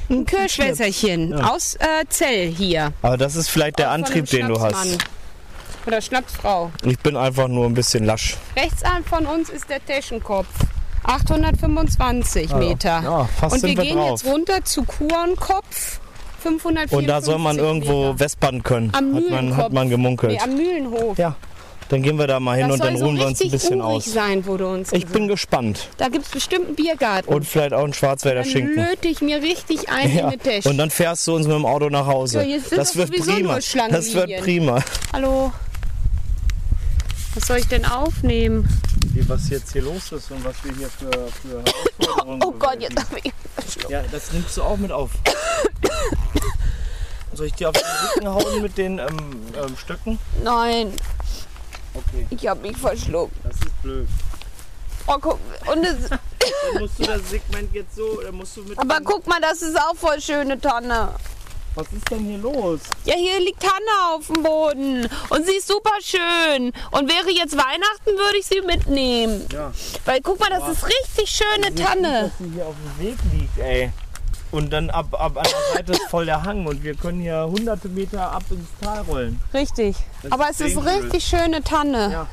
[0.09, 2.91] ein Kirschwässerchen aus äh, Zell hier.
[3.01, 4.97] Aber das ist vielleicht der einem Antrieb, den du hast.
[5.85, 6.71] Oder Schnapsfrau.
[6.83, 8.37] Ich bin einfach nur ein bisschen lasch.
[8.55, 10.47] Rechts an von uns ist der Teschenkopf.
[11.03, 13.01] 825 Meter.
[13.03, 14.09] ja, fast Und wir wir gehen drauf.
[14.23, 15.99] jetzt runter zu Kurenkopf.
[16.41, 18.19] 554 Und da soll man irgendwo Meter.
[18.19, 18.91] vespern können.
[18.93, 20.33] Am hat, man, hat man gemunkelt.
[20.33, 21.17] Nee, am Mühlenhof.
[21.17, 21.35] ja,
[21.93, 23.79] dann gehen wir da mal hin das und dann so ruhen wir uns ein bisschen
[23.79, 24.05] aus.
[24.05, 25.13] sein, wurde uns Ich gesagt.
[25.13, 25.89] bin gespannt.
[25.97, 27.31] Da gibt es bestimmt einen Biergarten.
[27.31, 28.75] Und vielleicht auch ein Schwarzwälder dann Schinken.
[28.75, 30.23] löte ich mir richtig ein Ja.
[30.25, 30.65] in den Tisch.
[30.65, 32.39] Und dann fährst du uns mit dem Auto nach Hause.
[32.39, 33.53] Ja, jetzt sind das wird prima.
[33.53, 34.83] nur Das wird prima.
[35.13, 35.53] Hallo.
[37.35, 38.67] Was soll ich denn aufnehmen?
[39.13, 41.63] Wie, was jetzt hier los ist und was wir hier für, für
[41.99, 43.31] Herausforderungen Oh Gott, jetzt habe ich.
[43.89, 45.11] Ja, das nimmst du auch mit auf.
[47.33, 47.83] Soll ich dir auf den
[48.13, 49.07] Rücken hauen mit den ähm,
[49.55, 50.19] ähm, Stöcken?
[50.43, 50.91] Nein,
[51.93, 53.35] Okay, ich habe mich verschluckt.
[53.43, 54.07] das ist blöd.
[55.05, 55.39] Oh, guck.
[55.67, 56.09] Und es,
[56.73, 58.77] Dann musst du das Segment jetzt so, dann musst du mit.
[58.77, 61.09] Aber guck mal, das ist auch voll schöne Tanne.
[61.75, 62.81] Was ist denn hier los?
[63.03, 66.71] Ja, hier liegt Tanne auf dem Boden und sie ist super schön.
[66.91, 69.47] Und wäre jetzt Weihnachten, würde ich sie mitnehmen.
[69.51, 69.71] Ja.
[70.05, 72.31] Weil guck mal, das ist richtig schöne Tanne.
[72.31, 73.91] Dass sie hier auf dem Weg liegt, ey.
[74.53, 77.47] Und dann ab, ab an der Seite ist voll der Hang und wir können hier
[77.49, 79.41] hunderte Meter ab ins Tal rollen.
[79.51, 79.95] Richtig.
[80.29, 82.11] Aber es ist richtig schöne Tanne.
[82.11, 82.27] Ja.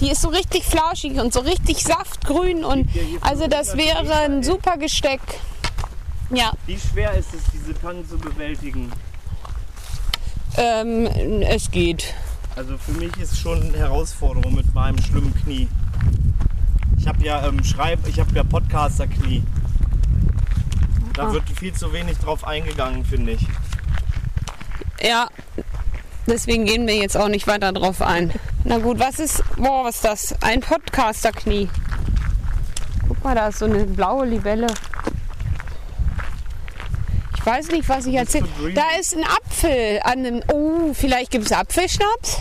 [0.00, 2.88] Die ist so richtig flauschig und so richtig saftgrün und
[3.20, 5.20] also das wäre ein super Gesteck.
[6.30, 8.92] Ja, Wie schwer ist es, diese Tannen zu bewältigen?
[10.56, 11.06] ähm,
[11.42, 12.14] es geht.
[12.54, 15.68] Also für mich ist schon eine Herausforderung mit meinem schlimmen Knie.
[16.96, 19.42] Ich habe ja ähm, Schreib, ich habe ja Podcaster-Knie.
[21.20, 23.42] Da wird viel zu wenig drauf eingegangen, finde ich.
[25.02, 25.28] Ja,
[26.26, 28.32] deswegen gehen wir jetzt auch nicht weiter drauf ein.
[28.64, 30.34] Na gut, was ist, boah, was ist das?
[30.42, 31.68] Ein Podcaster-Knie.
[33.08, 34.68] Guck mal, da ist so eine blaue Libelle.
[37.36, 38.46] Ich weiß nicht, was ich erzähle.
[38.74, 40.42] Da ist ein Apfel an dem.
[40.52, 42.38] Oh, vielleicht gibt es Apfelschnaps.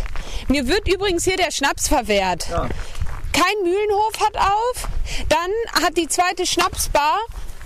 [0.48, 2.48] Mir wird übrigens hier der Schnaps verwehrt.
[2.50, 2.68] Ja.
[3.34, 4.88] Kein Mühlenhof hat auf.
[5.30, 7.18] Dann hat die zweite Schnapsbar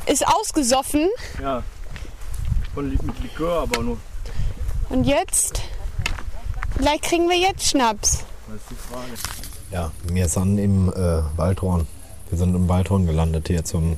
[0.05, 1.09] ist ausgesoffen.
[1.41, 1.63] Ja.
[2.75, 3.97] Und mit Likör aber nur.
[4.89, 5.61] Und jetzt,
[6.77, 8.25] vielleicht kriegen wir jetzt Schnaps.
[8.47, 9.11] Das ist die Frage.
[9.71, 11.87] Ja, wir sind im äh, Waldhorn.
[12.29, 13.97] Wir sind im Waldhorn gelandet hier zum.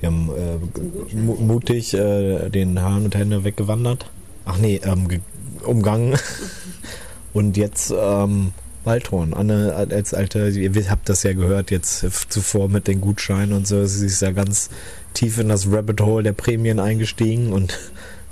[0.00, 4.06] Wir haben äh, mu- mutig äh, den Hahn und Hände weggewandert.
[4.44, 5.20] Ach nee, ähm, ge-
[5.64, 6.18] umgangen.
[7.34, 8.52] Und jetzt ähm,
[8.84, 9.34] Waldhorn.
[9.34, 13.84] Anne als alte, ihr habt das ja gehört jetzt zuvor mit den Gutscheinen und so.
[13.86, 14.70] Sie ist ja ganz
[15.14, 17.78] tief in das Rabbit Hole der Prämien eingestiegen und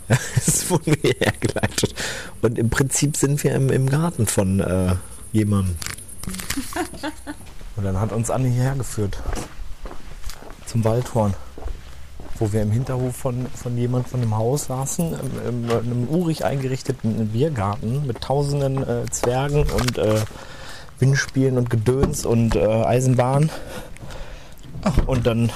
[0.36, 1.94] es wurden wir hergeleitet.
[2.42, 4.96] Und im Prinzip sind wir im, im Garten von äh,
[5.32, 5.76] jemandem.
[7.76, 9.22] Und dann hat uns Anne hierher geführt.
[10.66, 11.34] Zum Waldhorn.
[12.40, 15.14] Wo wir im Hinterhof von, von jemand von einem Haus saßen,
[15.46, 20.16] im, in einem urig eingerichteten Biergarten mit tausenden äh, Zwergen und äh,
[20.98, 23.50] Windspielen und Gedöns und äh, Eisenbahn.
[25.06, 25.52] Und dann,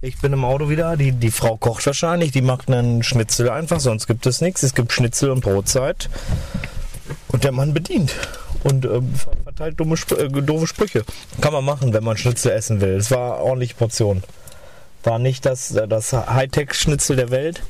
[0.00, 3.78] ich bin im Auto wieder, die, die Frau kocht wahrscheinlich, die macht einen Schnitzel einfach,
[3.78, 4.64] sonst gibt es nichts.
[4.64, 6.10] Es gibt Schnitzel und Brotzeit.
[7.28, 8.12] Und der Mann bedient.
[8.64, 11.04] Und ähm, ver- verteilt dumme Spr äh, doofe Sprüche.
[11.40, 12.96] Kann man machen, wenn man Schnitzel essen will.
[12.96, 14.24] Es war ordentliche Portion.
[15.04, 17.62] War nicht das, äh, das Hightech-Schnitzel der Welt,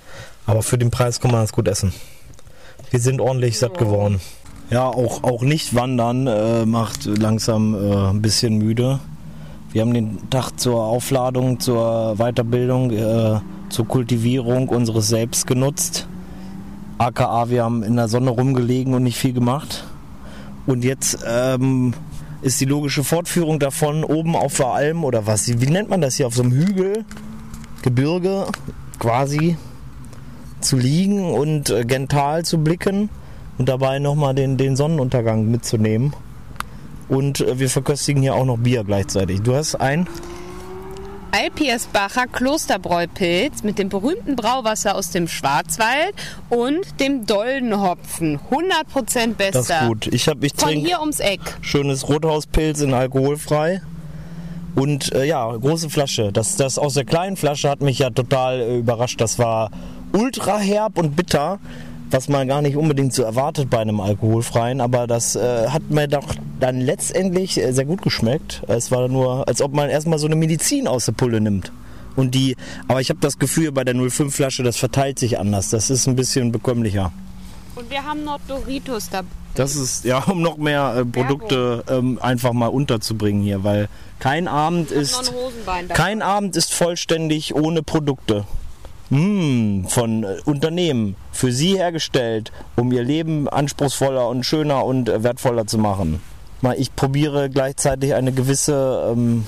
[0.46, 1.92] aber für den Preis kann man das gut essen.
[2.90, 4.20] Wir sind ordentlich satt geworden.
[4.70, 9.00] Ja, auch, auch nicht wandern äh, macht langsam äh, ein bisschen müde.
[9.72, 16.06] Wir haben den Tag zur Aufladung, zur Weiterbildung, äh, zur Kultivierung unseres Selbst genutzt.
[16.98, 19.84] AKA, wir haben in der Sonne rumgelegen und nicht viel gemacht.
[20.66, 21.92] Und jetzt ähm,
[22.44, 25.48] ist die logische Fortführung davon oben auf der Alm oder was?
[25.48, 26.26] Wie nennt man das hier?
[26.26, 27.04] Auf so einem Hügel,
[27.82, 28.46] Gebirge
[28.98, 29.56] quasi
[30.60, 33.08] zu liegen und äh, gental zu blicken
[33.56, 36.14] und dabei nochmal den, den Sonnenuntergang mitzunehmen.
[37.08, 39.40] Und äh, wir verköstigen hier auch noch Bier gleichzeitig.
[39.40, 40.06] Du hast ein?
[41.34, 46.14] Alpiersbacher Klosterbräupilz mit dem berühmten Brauwasser aus dem Schwarzwald
[46.48, 48.38] und dem Doldenhopfen.
[48.38, 49.52] 100% besser.
[49.52, 50.06] Das ist gut.
[50.06, 51.40] Ich, hab, ich Von hier ums Eck.
[51.60, 53.82] schönes Rothauspilz in alkoholfrei.
[54.76, 56.30] Und äh, ja, große Flasche.
[56.30, 59.20] Das, das aus der kleinen Flasche hat mich ja total äh, überrascht.
[59.20, 59.72] Das war
[60.12, 61.58] ultra herb und bitter,
[62.14, 64.80] was man gar nicht unbedingt so erwartet bei einem alkoholfreien.
[64.80, 68.62] Aber das äh, hat mir doch dann letztendlich äh, sehr gut geschmeckt.
[68.68, 71.72] Es war nur, als ob man erstmal so eine Medizin aus der Pulle nimmt.
[72.14, 72.56] Und die,
[72.86, 75.70] aber ich habe das Gefühl, bei der 05 Flasche, das verteilt sich anders.
[75.70, 77.12] Das ist ein bisschen bekömmlicher.
[77.74, 79.22] Und wir haben noch Doritos da.
[79.56, 83.88] Das ist ja, um noch mehr äh, Produkte ähm, einfach mal unterzubringen hier, weil
[84.20, 85.34] kein Abend ist
[85.88, 88.44] kein Abend ist vollständig ohne Produkte.
[89.10, 95.22] Mm, von äh, Unternehmen für Sie hergestellt, um Ihr Leben anspruchsvoller und schöner und äh,
[95.22, 96.20] wertvoller zu machen.
[96.78, 99.44] Ich probiere gleichzeitig eine gewisse, ähm,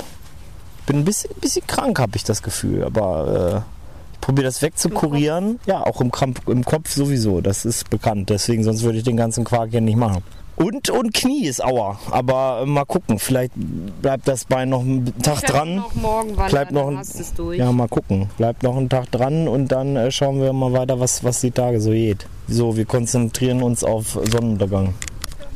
[0.84, 5.58] bin ein bisschen, bisschen krank, habe ich das Gefühl, aber äh, ich probiere das wegzukurieren.
[5.64, 8.28] Ja, auch im, Kramp, im Kopf sowieso, das ist bekannt.
[8.28, 10.22] Deswegen, sonst würde ich den ganzen Quark hier nicht machen.
[10.56, 13.52] Und, und Knie ist Auer, aber äh, mal gucken, vielleicht
[14.00, 15.76] bleibt das Bein noch einen Tag Ich dran.
[15.76, 17.58] noch morgen wandern, Bleibt noch dann ein, hast du's durch.
[17.58, 18.30] ja, mal gucken.
[18.38, 21.50] Bleibt noch ein Tag dran und dann äh, schauen wir mal weiter, was, was die
[21.50, 22.26] Tage so geht.
[22.48, 24.94] So, wir konzentrieren uns auf Sonnenuntergang.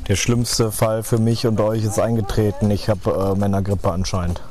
[0.09, 2.71] Der schlimmste Fall für mich und euch ist eingetreten.
[2.71, 4.43] Ich habe äh, Männergrippe anscheinend.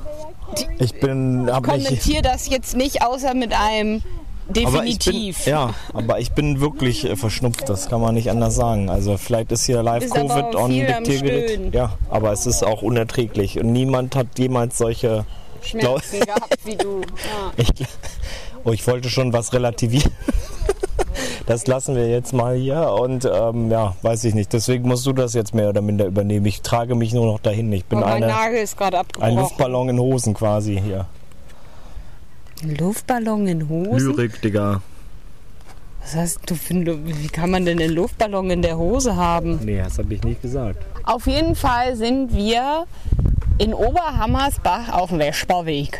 [0.80, 1.86] Ich bin, habe nicht.
[1.86, 4.02] Kommentier das jetzt nicht, außer mit einem
[4.50, 5.45] Aber ich bin, definitiv.
[5.45, 8.89] ja, aber ich bin wirklich äh, verschnupft, das kann man nicht anders sagen.
[8.89, 11.74] Also vielleicht ist hier aber Live-Covid on Diktiergerät.
[11.74, 15.26] Ja, aber es ist auch unerträglich und niemand hat jemals solche
[15.62, 17.02] Schmerzen gehabt wie du.
[17.02, 17.54] Ja.
[17.58, 17.70] Ich,
[18.66, 20.12] oh, ich wollte schon was relativieren.
[21.45, 24.54] Das lassen wir jetzt mal hier und ähm, ja, weiß ich nicht.
[24.54, 26.45] Deswegen musst du das jetzt mehr oder minder übernehmen.
[26.45, 27.74] Ich trage mich nur noch dahin.
[27.74, 28.28] Ich bin mein eine,
[29.20, 29.36] ein.
[29.36, 31.08] Luftballon in Hosen quasi hier.
[32.64, 34.12] Ein Luftballon in Hosen?
[34.16, 34.82] Lyrik, Digga.
[36.01, 39.60] Was hast du Lu- Wie kann man denn einen Luftballon in der Hose haben?
[39.64, 40.84] Nee, das habe ich nicht gesagt.
[41.03, 42.86] Auf jeden Fall sind wir
[43.57, 45.99] in Oberhammersbach auf dem Vesperweg.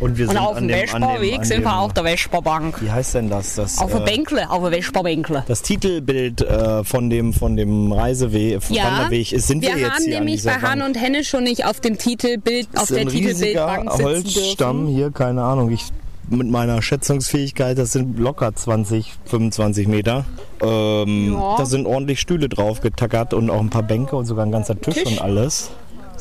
[0.00, 2.80] Und wir Und sind auf an dem an sind wir auf der Vesperbank.
[2.80, 3.56] Wie heißt denn das?
[3.56, 5.42] Das, Auf der äh, Bänkle, auf der Vesperbänkle.
[5.48, 9.90] das Titelbild äh, von dem von dem Reiseweg, vom Wanderweg ist, sind wir, wir jetzt
[9.94, 10.96] haben hier nämlich an bei Bank.
[10.96, 14.94] und Henne schon nicht auf dem Titelbild, auf ist der ein Titelbildbank sitzen Holzstamm dürfen.
[14.94, 15.72] hier, keine Ahnung.
[15.72, 15.86] Ich
[16.30, 20.24] mit meiner Schätzungsfähigkeit, das sind locker 20, 25 Meter.
[20.62, 21.56] Ähm, Ja.
[21.58, 24.80] Da sind ordentlich Stühle drauf getackert und auch ein paar Bänke und sogar ein ganzer
[24.80, 25.06] Tisch, Tisch.
[25.06, 25.70] und alles.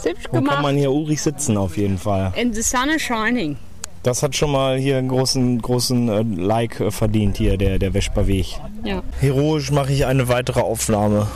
[0.04, 0.62] Hübsch Und kann gemacht.
[0.62, 2.32] man hier urig sitzen auf jeden Fall.
[2.40, 3.58] And the sun is shining.
[4.04, 7.92] Das hat schon mal hier einen großen, großen äh, Like äh, verdient hier, der, der
[7.94, 8.46] Vesperweg.
[8.84, 9.02] Ja.
[9.20, 11.28] Heroisch mache ich eine weitere Aufnahme.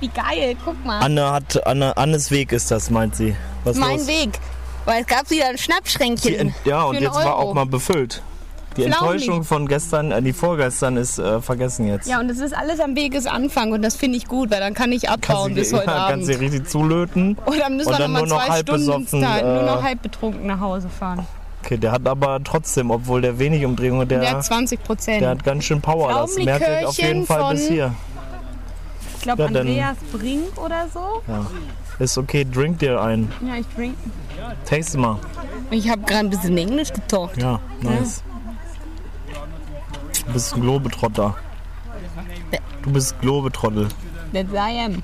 [0.00, 1.00] Wie geil, guck mal.
[1.00, 3.36] Anne hat, Anne, Annes Weg ist das, meint sie.
[3.64, 4.06] Was mein los?
[4.06, 4.30] Weg.
[4.84, 6.34] Weil es gab wieder ein Die Schnappschränkchen.
[6.34, 7.50] Ent ja, und einen jetzt war Euro.
[7.50, 8.22] auch mal befüllt.
[8.76, 8.84] Die.
[8.84, 12.06] Enttäuschung von gestern, äh, die vorgestern ist äh, vergessen jetzt.
[12.08, 14.92] Ja, und es ist alles am Wegesanfang und das finde ich gut, weil dann kann
[14.92, 16.40] ich abbauen bis heute ja, kannst Abend.
[16.40, 17.36] du richtig zulöten.
[17.46, 19.66] Oder müssen und wir dann noch mal nur noch zwei halb Stunden da, nur äh,
[19.66, 21.26] noch halb betrunken nach Hause fahren.
[21.64, 25.20] Okay, der hat aber trotzdem, obwohl der wenig Umdrehungen, der, Der hat 20 Prozent.
[25.20, 26.12] der hat ganz schön Power.
[26.14, 27.92] Das merkt ihr auf jeden Fall bis hier.
[29.16, 31.22] Ich glaube Ja, dann- Andreas Brink oder so.
[31.98, 33.30] Ist okay, drink dir ein.
[33.46, 33.94] Ja, ich drink.
[34.64, 35.18] Taste mal.
[35.70, 37.40] Ich habe gerade ein bisschen Englisch getalkt.
[37.40, 38.22] Ja, nice.
[40.26, 41.36] Du bist ein Globetrotter.
[42.82, 43.88] Du bist Globetrottel.
[44.32, 45.02] That's I am.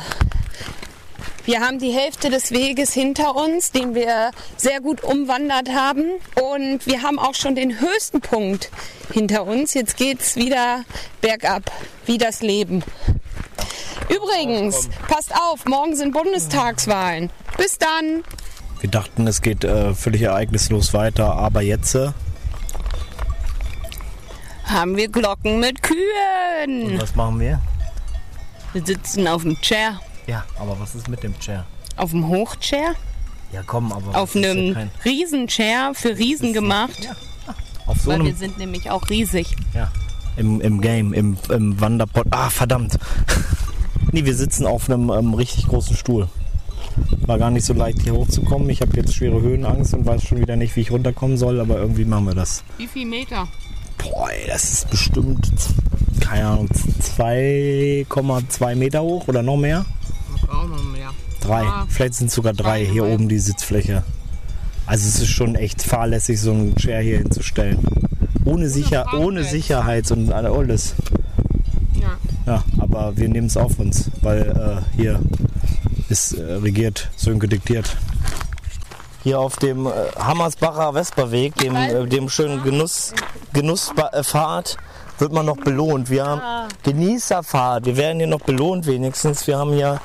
[1.46, 6.04] wir haben die Hälfte des Weges hinter uns, den wir sehr gut umwandert haben.
[6.42, 8.70] Und wir haben auch schon den höchsten Punkt
[9.12, 9.72] hinter uns.
[9.74, 10.84] Jetzt geht's wieder
[11.20, 11.70] bergab,
[12.04, 12.82] wie das Leben.
[14.08, 17.30] Übrigens, passt auf, morgen sind Bundestagswahlen.
[17.56, 18.22] Bis dann.
[18.80, 22.10] Wir dachten, es geht äh, völlig ereignislos weiter, aber jetzt äh,
[24.64, 27.00] Haben wir Glocken mit Kühen.
[27.00, 27.60] was machen wir?
[28.72, 30.00] Wir sitzen auf dem Chair.
[30.26, 31.64] Ja, aber was ist mit dem Chair?
[31.96, 32.94] Auf dem Hochchair?
[33.52, 37.08] Ja, komm, aber Auf ja einem kein- Riesenchair für Riesen gemacht.
[37.86, 39.54] auf so Weil wir einem sind nämlich auch riesig.
[39.72, 39.90] ja,
[40.36, 42.26] im, im Game, im, im Wanderpot.
[42.30, 42.98] Ah, verdammt.
[44.12, 46.28] nee, wir sitzen auf einem ähm, richtig großen Stuhl.
[47.26, 48.68] War gar nicht so leicht hier hochzukommen.
[48.70, 51.78] Ich habe jetzt schwere Höhenangst und weiß schon wieder nicht, wie ich runterkommen soll, aber
[51.78, 52.64] irgendwie machen wir das.
[52.78, 53.46] Wie viel Meter?
[53.98, 55.50] Boah, ey, das ist bestimmt,
[56.20, 56.68] keine Ahnung,
[57.18, 59.84] 2,2 Meter hoch oder noch mehr?
[60.48, 61.10] Auch noch mehr.
[61.40, 61.62] Drei.
[61.62, 61.86] Ah.
[61.88, 63.14] Vielleicht sind es sogar drei hier Drei.
[63.14, 64.02] oben die Sitzfläche.
[64.86, 67.78] Also es ist schon echt fahrlässig, so einen Chair hier hinzustellen.
[68.44, 70.94] Ohne, Sicher ohne Sicherheit und alles.
[72.00, 72.16] Ja.
[72.46, 75.20] Ja, aber wir nehmen es auf uns, weil äh, hier
[76.08, 77.96] ist äh, regiert, Sönke diktiert.
[79.24, 83.12] Hier auf dem äh, Hammersbacher Vesperweg, dem, äh, dem schönen Genuss,
[83.52, 84.76] Genussfahrt,
[85.18, 86.08] wird man noch belohnt.
[86.08, 89.48] Wir haben Genießerfahrt, wir werden hier noch belohnt wenigstens.
[89.48, 90.00] Wir haben hier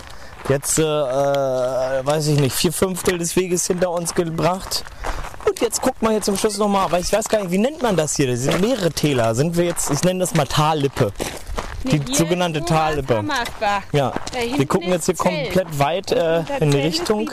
[0.50, 4.84] jetzt, äh, äh, weiß ich nicht, vier Fünftel des Weges hinter uns gebracht.
[5.48, 7.82] Und jetzt guckt man hier zum Schluss nochmal, aber ich weiß gar nicht, wie nennt
[7.82, 8.28] man das hier?
[8.28, 9.34] Das sind mehrere Täler.
[9.36, 11.12] Sind wir jetzt, ich nenne das mal Tallippe.
[11.84, 13.24] Die sogenannte Tallippe.
[13.92, 14.14] Ja,
[14.56, 17.30] wir gucken jetzt hier komplett weit äh, in die Richtung.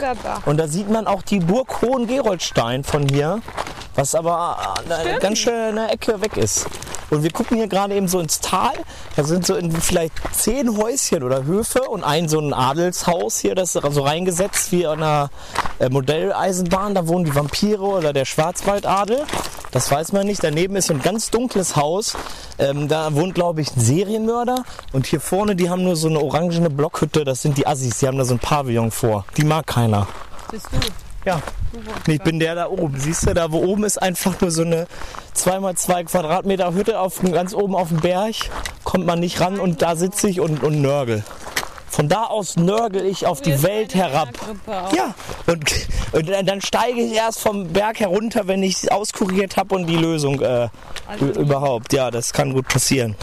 [0.47, 3.41] Und da sieht man auch die Burg Hohengeroldstein von hier,
[3.99, 6.67] was aber eine ganz schöne Ecke weg ist.
[7.11, 8.75] Und wir gucken hier gerade eben so ins Tal.
[9.17, 13.57] Da sind so in vielleicht zehn Häuschen oder Höfe und ein so ein Adelshaus hier,
[13.57, 15.31] das ist so reingesetzt wie an einer
[15.81, 16.95] äh, Modelleisenbahn.
[16.95, 19.25] Da wohnen die Vampire oder der Schwarzwaldadel.
[19.73, 20.45] Das weiß man nicht.
[20.45, 22.17] Daneben ist so ein ganz dunkles Haus.
[22.59, 24.63] Ähm, da wohnt, glaube ich, ein Serienmörder.
[24.93, 27.25] Und hier vorne, die haben nur so eine orangene Blockhütte.
[27.25, 27.99] Das sind die Assis.
[27.99, 29.25] Die haben da so ein Pavillon vor.
[29.37, 30.07] Die mag keiner.
[30.51, 31.08] Bist du?
[31.29, 31.43] Ja.
[32.07, 32.99] Nee, ich bin der da oben.
[32.99, 34.87] Siehst du, da wo oben ist einfach nur so eine
[35.37, 38.35] 2x2 Quadratmeter Hütte auf, ganz oben auf dem Berg.
[38.85, 41.25] Kommt man nicht ran und da sitze ich und, und nörgel.
[41.91, 44.29] Von da aus nörgel ich auf die Welt herab.
[44.95, 45.15] Ja,
[45.47, 45.65] und,
[46.13, 49.97] und dann- steige ich erst vom Berg herunter, wenn ich es auskuriert habe und die
[49.97, 50.69] Lösung äh,
[51.21, 51.93] ü- überhaupt.
[51.93, 53.15] Ja, das kann gut passieren.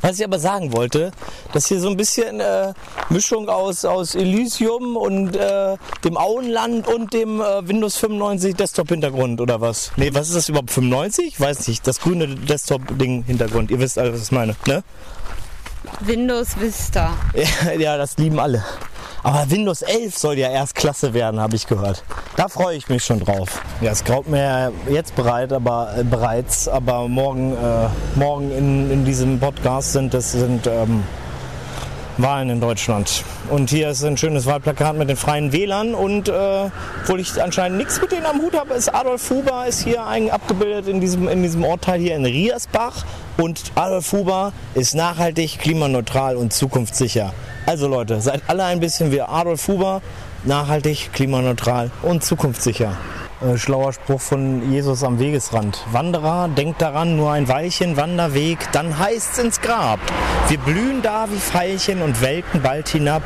[0.00, 1.12] Was ich aber sagen wollte,
[1.52, 2.72] dass hier so ein bisschen äh,
[3.08, 9.60] Mischung aus, aus Elysium und äh, dem Auenland und dem äh, Windows 95 Desktop-Hintergrund oder
[9.60, 9.92] was?
[9.96, 10.70] Nee, was ist das überhaupt?
[10.70, 11.26] 95?
[11.26, 11.86] Ich weiß nicht.
[11.86, 13.70] Das grüne Desktop-Ding-Hintergrund.
[13.70, 14.82] Ihr wisst alle, was ich meine, ne?
[16.00, 17.14] Windows Vista.
[17.34, 18.64] Ja, ja, das lieben alle.
[19.26, 22.04] Aber Windows 11 soll ja erst klasse werden, habe ich gehört.
[22.36, 23.60] Da freue ich mich schon drauf.
[23.80, 29.04] Ja, es graut mir jetzt bereit, aber äh, bereits, aber morgen, äh, morgen in, in
[29.04, 31.02] diesem Podcast sind es sind ähm,
[32.18, 33.24] Wahlen in Deutschland.
[33.50, 36.70] Und hier ist ein schönes Wahlplakat mit den Freien Wählern und äh,
[37.02, 40.30] obwohl ich anscheinend nichts mit denen am Hut habe, ist Adolf Huber ist hier ein,
[40.30, 43.04] abgebildet in diesem, in diesem Ortteil hier in Riersbach
[43.36, 47.32] und Adolf Huber ist nachhaltig, klimaneutral und zukunftssicher.
[47.66, 50.00] Also Leute, seid alle ein bisschen wie Adolf Huber,
[50.44, 52.96] nachhaltig, klimaneutral und zukunftssicher.
[53.42, 55.84] Äh, schlauer Spruch von Jesus am Wegesrand.
[55.92, 60.00] Wanderer, denkt daran, nur ein Weilchen Wanderweg, dann heißt's ins Grab.
[60.48, 63.22] Wir blühen da wie Veilchen und welken bald hinab.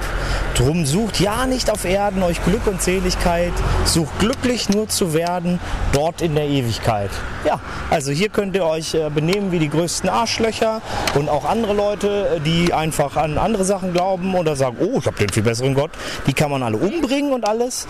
[0.57, 3.53] Drum sucht ja nicht auf Erden euch Glück und Seligkeit,
[3.85, 5.61] sucht glücklich nur zu werden,
[5.93, 7.11] dort in der Ewigkeit.
[7.45, 10.83] Ja, also hier könnt ihr euch äh, benehmen wie die größten Arschlöcher
[11.15, 15.07] und auch andere Leute, äh, die einfach an andere Sachen glauben oder sagen, oh, ich
[15.07, 15.93] habe den viel besseren Gott,
[16.27, 17.87] die kann man alle umbringen und alles.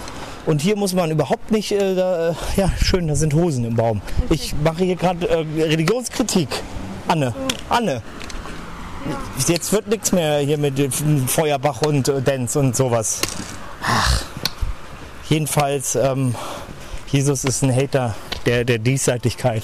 [0.46, 1.94] Und hier muss man überhaupt nicht, äh,
[2.30, 4.00] äh, ja schön, da sind Hosen im Baum.
[4.30, 6.48] Ich mache hier gerade äh, Religionskritik.
[7.08, 7.34] Anne,
[7.68, 8.02] Anne.
[9.48, 10.74] Jetzt wird nichts mehr hier mit
[11.26, 13.20] Feuerbach und äh, Dance und sowas.
[13.82, 14.24] Ach.
[15.28, 16.34] Jedenfalls, ähm,
[17.10, 18.14] Jesus ist ein Hater
[18.46, 19.62] der, der Diesseitigkeit.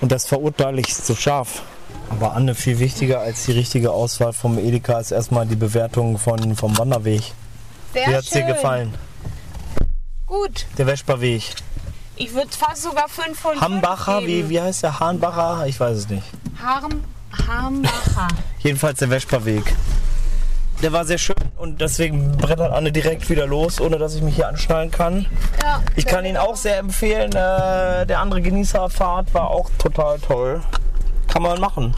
[0.00, 1.62] Und das verurteile ich so scharf.
[2.10, 6.56] Aber Anne, viel wichtiger als die richtige Auswahl vom Edeka ist erstmal die Bewertung von,
[6.56, 7.22] vom Wanderweg.
[7.92, 8.94] Sehr Wie hat es dir gefallen?
[10.32, 10.64] Gut.
[10.78, 11.42] Der Vesperweg.
[12.16, 14.48] Ich würde fast sogar 5 von 5 Hambacher, wie, geben.
[14.48, 14.98] wie heißt der?
[14.98, 15.66] Hahnbacher?
[15.66, 16.24] Ich weiß es nicht.
[16.58, 17.04] Harm,
[17.46, 18.28] Hambacher.
[18.60, 19.74] Jedenfalls der Vesperweg.
[20.80, 24.36] Der war sehr schön und deswegen brettert Anne direkt wieder los, ohne dass ich mich
[24.36, 25.26] hier anschnallen kann.
[25.62, 27.30] ja, Ich kann ihn auch sehr empfehlen.
[27.32, 30.62] Äh, der andere Genießerfahrt war auch total toll.
[31.28, 31.94] Kann man machen.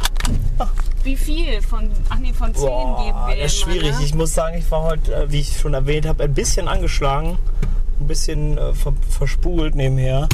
[1.05, 1.63] Wie viel?
[1.63, 2.73] Von, ach nee, von 10 geben
[3.13, 3.97] Boah, wir das ist immer, schwierig.
[3.97, 4.05] Ne?
[4.05, 7.39] Ich muss sagen, ich war heute, äh, wie ich schon erwähnt habe, ein bisschen angeschlagen.
[8.01, 10.29] Ein bisschen äh, ver verspult nebenher.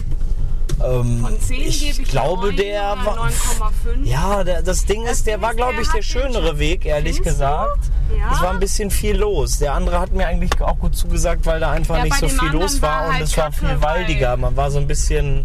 [0.83, 3.29] Ähm, Von 10 ich gebe ich glaube, 9 der war.
[3.29, 4.05] 9,5.
[4.05, 7.23] Ja, der, das Ding Das ist, der Ding war, glaube ich, der schönere Weg, ehrlich
[7.23, 7.91] gesagt.
[8.19, 8.33] Ja.
[8.33, 9.59] Es war ein bisschen viel los.
[9.59, 12.51] Der andere hat mir eigentlich auch gut zugesagt, weil da einfach Ja, nicht so viel
[12.51, 14.37] los war war und halt es war viel waldiger.
[14.37, 15.45] Man war so ein bisschen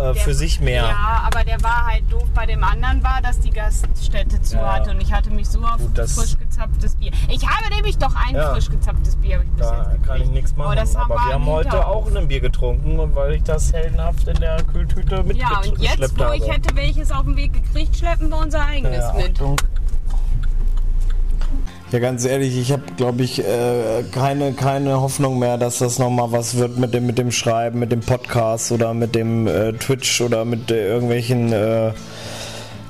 [0.00, 0.84] äh, für sich mehr.
[0.84, 2.24] Ja, aber der war halt doof.
[2.34, 4.74] Bei dem anderen war, dass die Gaststätte zu Ja.
[4.74, 7.10] hatte und ich hatte mich so auf Gut, das- frisch gezapftes Bier.
[7.28, 8.52] Ich habe nämlich doch ein Ja.
[8.52, 9.36] frisch gezapftes Bier.
[9.38, 10.32] hab ich bis Da jetzt kann ich gekriegt.
[10.32, 10.66] nichts machen.
[10.66, 13.72] Aber das Aber war wir haben heute auch ein Bier getrunken und weil ich das
[13.72, 16.36] heldenhaft in der Kühltüte Ja, und jetzt, mitgeschleppt wo habe.
[16.36, 19.32] ich hätte welches auf dem Weg gekriegt, schleppen wir unser eigenes ja, mit.
[19.32, 19.56] Achtung.
[21.92, 26.30] Ja, ganz ehrlich, ich habe, glaube ich, äh, keine, keine Hoffnung mehr, dass das nochmal
[26.30, 30.20] was wird mit dem, mit dem Schreiben, mit dem Podcast oder mit dem äh, Twitch
[30.20, 31.90] oder mit äh, irgendwelchen äh,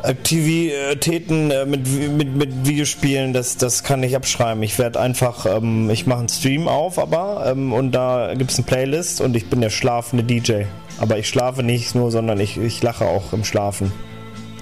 [0.02, 3.32] Aktivitäten äh, mit, mit, mit Videospielen.
[3.32, 4.62] Das, das kann ich abschreiben.
[4.62, 8.58] Ich werde einfach, ähm, ich mache einen Stream auf, aber ähm, und da gibt es
[8.58, 10.64] eine Playlist und ich bin der schlafende DJ.
[10.98, 13.92] Aber ich schlafe nicht nur, sondern ich, ich lache auch im Schlafen.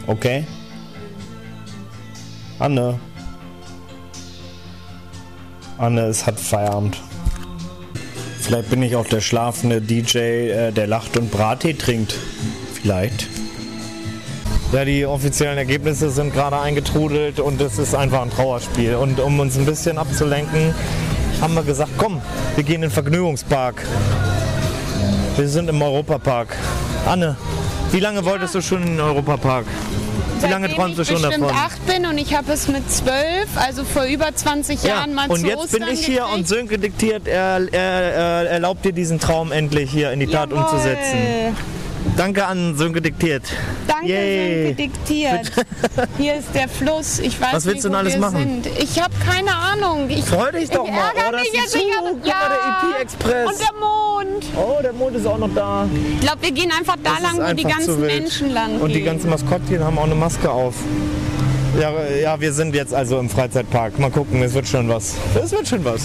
[0.07, 0.45] Okay?
[2.61, 3.01] Anne.
[5.79, 7.01] Anne, es hat Feierabend.
[8.41, 12.17] Vielleicht bin ich auch der schlafende DJ, äh, der lacht und Brattee trinkt.
[12.75, 13.29] Vielleicht.
[14.73, 18.97] Ja, die offiziellen Ergebnisse sind gerade eingetrudelt und es ist einfach ein Trauerspiel.
[18.97, 20.75] Und um uns ein bisschen abzulenken,
[21.41, 22.21] haben wir gesagt, komm,
[22.57, 23.87] wir gehen in den Vergnügungspark.
[25.37, 26.57] Wir sind im Europapark.
[27.07, 27.37] Anne,
[27.93, 29.65] wie lange wolltest du schon in den Europapark?
[30.43, 31.57] Wie lange träumst du ich schon bestimmt davon?
[31.57, 35.41] acht bin und ich habe es mit zwölf, also vor über 20 Jahren mal und
[35.41, 36.35] zu jetzt Ostern bin ich hier gekriegt.
[36.37, 40.51] und Sönke diktiert, er, er, er erlaubt dir diesen Traum endlich hier in die Tat
[40.51, 40.65] Jawohl.
[40.65, 41.57] umzusetzen.
[42.17, 43.43] Danke an Sönke diktiert.
[43.87, 44.67] Danke, Yay.
[44.67, 45.53] Sönke diktiert.
[46.19, 47.19] Hier ist der Fluss.
[47.21, 48.63] Ich weiß Was willst nicht, du denn wo alles wir machen?
[48.65, 48.67] Sind.
[48.79, 50.07] Ich habe keine Ahnung.
[50.09, 51.13] Ich, Freu dich doch ich mal.
[51.15, 51.77] Oh, das mich jetzt.
[51.77, 52.35] hab- ja.
[52.49, 53.47] der EP-Express.
[53.49, 54.45] Und der Mond.
[54.57, 55.87] Oh, der Mond ist auch noch da.
[56.15, 58.01] Ich glaube, wir gehen einfach da Das lang, wo die ganzen.
[58.01, 60.75] Menschen lang Und die ganzen Maskottchen haben auch eine Maske auf.
[61.81, 63.99] Ja, ja, wir sind jetzt also im Freizeitpark.
[64.01, 65.15] Mal gucken, es wird schon was.
[65.41, 66.03] Es wird schon was.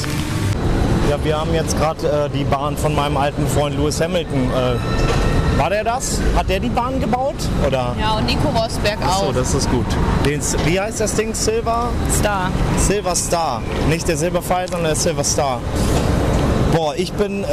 [1.09, 4.75] Ja, wir haben jetzt gerade äh, die Bahn von meinem alten Freund Lewis Hamilton äh,
[5.57, 6.19] War der das?
[6.35, 7.35] Hat der die Bahn gebaut?
[7.65, 7.95] Oder?
[7.99, 9.33] Ja, und Nico Rosberg auch.
[9.33, 9.85] das ist gut.
[10.25, 11.33] Den, wie heißt das Ding?
[11.33, 11.89] Silver?
[12.11, 12.51] Star.
[12.77, 13.61] Silver Star.
[13.89, 15.59] Nicht der Silberpfeil, sondern der Silver Star.
[16.73, 17.47] Boah, ich bin äh,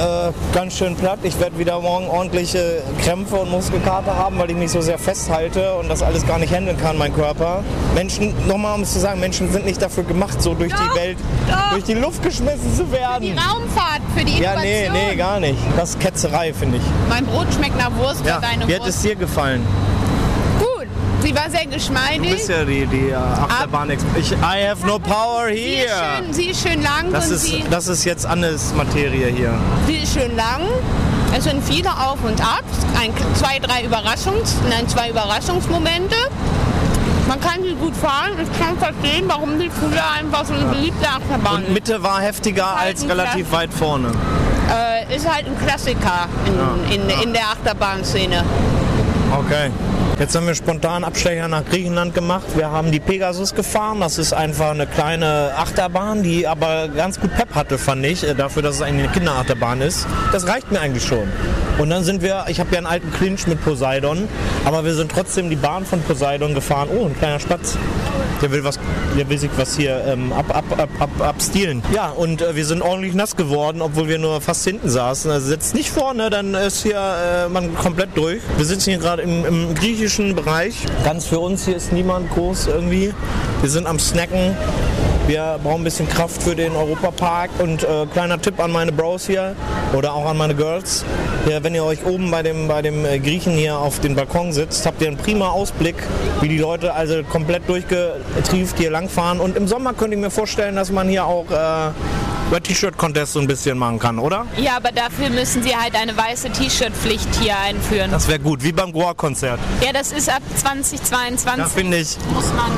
[0.54, 1.18] ganz schön platt.
[1.24, 5.74] Ich werde wieder morgen ordentliche Krämpfe und Muskelkater haben, weil ich mich so sehr festhalte
[5.74, 7.62] und das alles gar nicht handeln kann, mein Körper.
[7.94, 10.98] Menschen, nochmal um es zu sagen, Menschen sind nicht dafür gemacht, so durch Doch, die
[10.98, 11.18] Welt,
[11.50, 11.70] doch.
[11.72, 13.38] durch die Luft geschmissen zu Die werden.
[13.38, 15.08] Raumfahrt für die Ja, nee, Innovation.
[15.10, 15.58] nee, gar nicht.
[15.76, 16.82] Das ist Ketzerei, finde ich.
[17.10, 19.66] Mein Brot schmeckt nach Wurst, Ja, wie hat es dir gefallen?
[21.22, 22.32] Sie war sehr Du geschmeidig.
[22.32, 26.16] bist ja die, die äh, achterbahn ich, I have no power sie, ist here.
[26.22, 29.54] schön, sie ist schön lang Das ist, sie, das ist jetzt Annes Materie hier.
[29.86, 30.62] sie ist schön lang.
[31.36, 32.64] Es sind viele Auf und Ab,
[33.00, 36.16] ein, zwei, drei Überraschungs, nein, zwei Überraschungsmomente.
[37.28, 38.32] Man kann sie gut fahren.
[38.42, 42.74] Ich kann verstehen, warum die früher einfach so eine beliebte Achterbahn Und Mitte war heftiger
[42.74, 44.08] Halt als relativ weit vorne.
[45.08, 48.42] äh, ist halt ein Klassiker in, in, in der Achterbahnszene.
[49.38, 49.70] Okay.
[50.20, 52.44] Jetzt haben wir spontan Abstecher nach Griechenland gemacht.
[52.54, 54.00] Wir haben die Pegasus gefahren.
[54.00, 58.34] Das ist einfach eine kleine Achterbahn, die aber ganz gut Pep hatte, fand ich, äh,
[58.34, 60.06] dafür, dass es eine Kinderachterbahn ist.
[60.30, 61.26] Das reicht mir eigentlich schon.
[61.78, 64.28] Und dann sind wir, ich habe ja einen alten Clinch mit Poseidon,
[64.66, 66.90] aber wir sind trotzdem die Bahn von Poseidon gefahren.
[66.94, 67.78] Oh, ein kleiner Spatz.
[68.42, 68.78] Der will was,
[69.18, 71.82] der will sich was hier ähm, ab, ab, ab, ab, abstielen.
[71.94, 75.30] Ja, und äh, wir sind ordentlich nass geworden, obwohl wir nur fast hinten saßen.
[75.30, 78.40] Also sitzt nicht vorne, dann ist hier äh, man komplett durch.
[78.56, 80.86] Wir sitzen hier gerade im, im griechischen Bereich.
[81.04, 83.14] Ganz für uns hier ist niemand groß irgendwie.
[83.60, 84.56] Wir sind am Snacken.
[85.28, 87.50] Wir brauchen ein bisschen Kraft für den Europapark.
[87.58, 89.54] Und äh, kleiner Tipp an meine Bros hier
[89.94, 91.04] oder auch an meine Girls.
[91.48, 94.52] Ja, wenn ihr euch oben bei dem, bei dem äh, Griechen hier auf den Balkon
[94.52, 95.96] sitzt, habt ihr einen prima Ausblick,
[96.40, 99.38] wie die Leute also komplett durchgetrieft hier langfahren.
[99.38, 101.90] Und im Sommer könnte ich mir vorstellen, dass man hier auch äh,
[102.50, 104.44] über T-Shirt-Contest so ein bisschen machen kann, oder?
[104.56, 108.10] Ja, aber dafür müssen sie halt eine weiße T-Shirt-Pflicht hier einführen.
[108.10, 109.60] Das wäre gut, wie beim Goa-Konzert.
[109.84, 111.62] Ja, das ist ab 2022.
[111.62, 112.16] Da finde ich.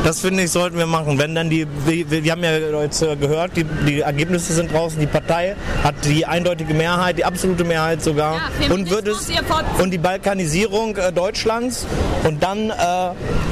[0.04, 1.16] Das finde ich, sollten wir machen.
[1.16, 5.00] Wenn dann die, wir, wir haben ja jetzt äh, gehört, die, die Ergebnisse sind draußen.
[5.00, 8.42] Die Partei hat die eindeutige Mehrheit, die absolute Mehrheit sogar.
[8.60, 9.30] Ja, und wird es
[9.78, 11.86] und die Balkanisierung äh, Deutschlands.
[12.24, 12.74] Und dann äh,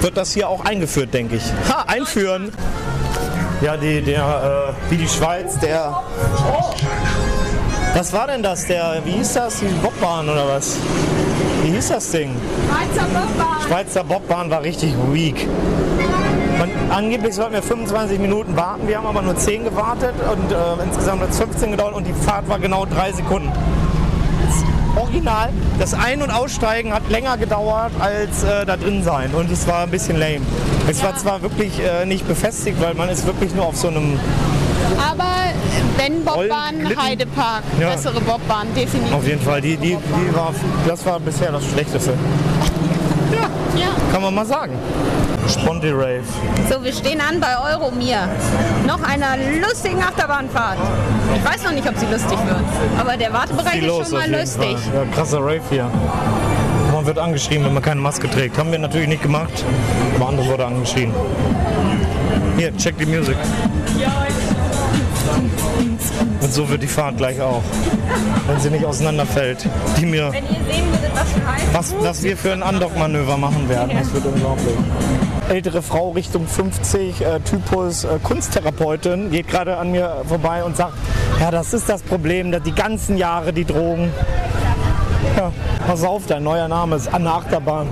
[0.02, 1.44] wird das hier auch eingeführt, denke ich.
[1.70, 2.52] Ha, einführen.
[3.60, 6.02] Ja, die, der, äh, wie die Schweiz, der.
[7.94, 8.66] Was war denn das?
[8.66, 9.60] Der, wie hieß das?
[9.60, 10.78] Die Bobbahn oder was?
[11.62, 12.34] Wie hieß das Ding?
[12.68, 13.62] Schweizer Bobbahn.
[13.66, 15.46] Schweizer Bobbahn war richtig weak.
[16.58, 20.82] Man, angeblich sollten wir 25 Minuten warten, wir haben aber nur 10 gewartet und äh,
[20.82, 23.52] insgesamt hat es 15 gedauert und die Fahrt war genau 3 Sekunden.
[24.96, 29.66] Original, das Ein- und Aussteigen hat länger gedauert als äh, da drin sein und es
[29.66, 30.40] war ein bisschen lame.
[30.88, 34.18] Es war zwar wirklich äh, nicht befestigt, weil man ist wirklich nur auf so einem,
[34.98, 35.24] Aber
[35.96, 36.96] wenn Bobbahn.
[36.96, 37.90] Heidepark, Ja.
[37.90, 39.14] bessere Bobbahn, definitiv.
[39.14, 40.52] auf jeden Fall, die, die, die war,
[40.86, 42.12] das war bisher das Schlechteste.
[43.76, 43.88] Ja.
[44.12, 44.72] Kann man mal sagen.
[45.48, 46.22] Sponti Rave.
[46.70, 48.28] So, wir stehen an bei Euromir.
[48.86, 50.78] Noch einer lustigen Achterbahnfahrt.
[51.36, 52.64] Ich weiß noch nicht, ob sie lustig wird.
[52.98, 54.76] Aber der Wartebereich ist los schon mal lustig.
[54.94, 55.90] Ja, krasser Rave hier.
[56.92, 58.58] Man wird angeschrien, wenn man keine Maske trägt.
[58.58, 59.64] Haben wir natürlich nicht gemacht,
[60.16, 61.12] aber andere wurde angeschrien.
[62.56, 63.36] Hier, check die Musik.
[66.40, 67.62] Und so wird die Fahrt gleich auch.
[68.46, 69.68] Wenn sie nicht auseinanderfällt.
[69.98, 71.30] Die mir, Wenn ihr sehen würdet, was
[71.72, 74.74] was, was wir für ein Andock-Manöver machen werden, das wird unglaublich.
[75.48, 80.94] Ältere Frau Richtung 50, äh, Typus äh, Kunsttherapeutin, geht gerade an mir vorbei und sagt,
[81.40, 84.12] ja, das ist das Problem, dass die ganzen Jahre die Drogen.
[85.36, 85.52] Ja,
[85.86, 87.88] pass auf, dein neuer Name ist Anne Achterbahn.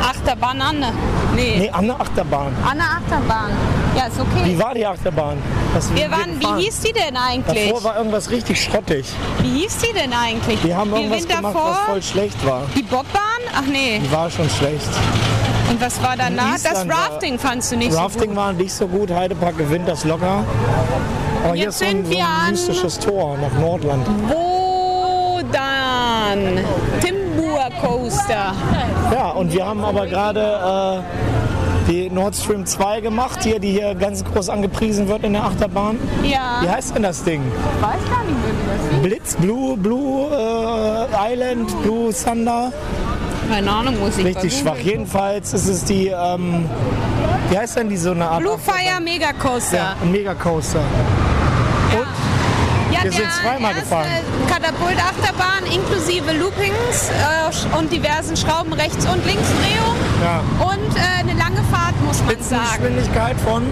[0.00, 0.92] Achterbahn Anne.
[1.40, 1.56] Nee.
[1.58, 2.52] Nee, Anne Achterbahn.
[2.70, 3.50] Anne Achterbahn.
[3.96, 4.44] Ja, ist okay.
[4.44, 5.38] Wie war die Achterbahn?
[5.74, 7.68] Das Wir waren, wie hieß die denn eigentlich?
[7.70, 9.06] Davor war irgendwas richtig schrottig.
[9.40, 10.60] Wie hieß die denn eigentlich?
[10.62, 12.62] Die haben Wir irgendwas sind gemacht, davor, was voll schlecht war.
[12.76, 13.40] Die Bobbahn?
[13.56, 14.00] Ach nee.
[14.04, 14.88] Die war schon schlecht.
[15.70, 16.56] Und was war danach?
[16.62, 18.36] Das Rafting fandst du nicht Rafting so gut.
[18.36, 20.44] war nicht so gut, Heidepark gewinnt das locker.
[21.44, 24.06] Aber hier Jetzt ist so ein, sind so wir ein an- Tor nach Nordland.
[24.28, 26.60] Wo dann?
[27.00, 27.19] Timbur
[27.80, 28.54] Coaster.
[29.12, 31.02] Ja, und wir haben aber gerade
[31.88, 35.44] äh, die Nord Stream 2 gemacht, hier, die hier ganz groß angepriesen wird in der
[35.44, 35.98] Achterbahn.
[36.22, 36.60] Ja.
[36.62, 37.42] Wie heißt denn das Ding?
[37.76, 39.02] Ich weiß gar nicht mehr, wie das.
[39.02, 42.72] Blitz, Blue, Blue äh, Island, Blue Thunder.
[43.50, 44.76] Keine Ahnung, muss ich Richtig schwach.
[44.76, 46.66] Jedenfalls ist es die, ähm,
[47.48, 48.40] wie heißt denn die so eine Art?
[48.40, 49.76] Blue Fire Mega Coaster.
[49.76, 50.78] Ja, ein Megacoaster.
[50.78, 52.04] Ja,
[52.90, 54.06] Wir der sind zweimal gefahren.
[54.48, 60.42] Katapultachterbahn inklusive Loopings äh, und diversen Schrauben rechts und linksdrehung Ja.
[60.64, 62.64] und äh, eine lange Fahrt muss man sagen.
[62.74, 63.62] Spitzengeschwindigkeit von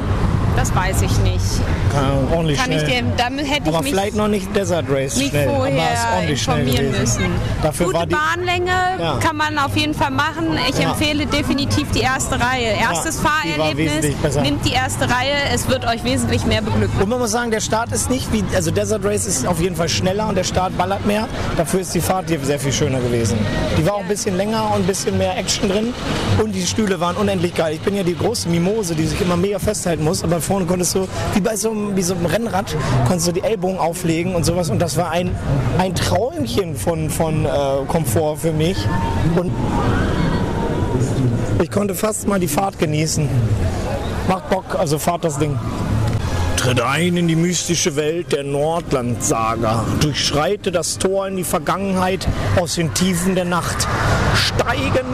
[0.58, 1.44] Das weiß ich nicht.
[1.92, 3.02] Kann ordentlich Kann ich schnell.
[3.02, 6.90] dir, damit hätte aber ich mich vielleicht noch nicht Desert Race nicht schnell, vorher informieren
[6.90, 7.26] müssen.
[7.62, 9.18] Dafür Gute war die, Bahnlänge Ja.
[9.22, 10.58] kann man auf jeden Fall machen.
[10.68, 10.90] Ich Ja.
[10.90, 12.72] empfehle definitiv die erste Reihe.
[12.80, 15.34] Erstes war Fahrerlebnis, nimmt die erste Reihe.
[15.54, 17.00] Es wird euch wesentlich mehr beglücken.
[17.00, 19.76] Und man muss sagen, der Start ist nicht wie, also Desert Race ist auf jeden
[19.76, 21.28] Fall schneller und der Start ballert mehr.
[21.56, 23.38] Dafür ist die Fahrt hier sehr viel schöner gewesen.
[23.78, 25.94] Die war auch ein bisschen länger und ein bisschen mehr Action drin
[26.42, 27.74] und die Stühle waren unendlich geil.
[27.74, 30.94] Ich bin ja die große Mimose, die sich immer mega festhalten muss, aber vorne konntest
[30.94, 32.74] du, wie bei so einem, wie so einem Rennrad,
[33.06, 35.30] konntest du die Ellbogen auflegen und sowas und das war ein,
[35.76, 37.48] ein Träumchen von, von äh,
[37.86, 38.78] Komfort für mich.
[39.36, 39.52] Und
[41.62, 43.28] ich konnte fast mal die Fahrt genießen.
[44.26, 45.58] Macht Bock, also fahrt das Ding.
[46.56, 49.84] Tritt ein in die mystische Welt der Nordland-Saga.
[50.00, 52.26] Durchschreite das Tor in die Vergangenheit
[52.58, 53.86] aus den Tiefen der Nacht.
[54.34, 55.06] Steigen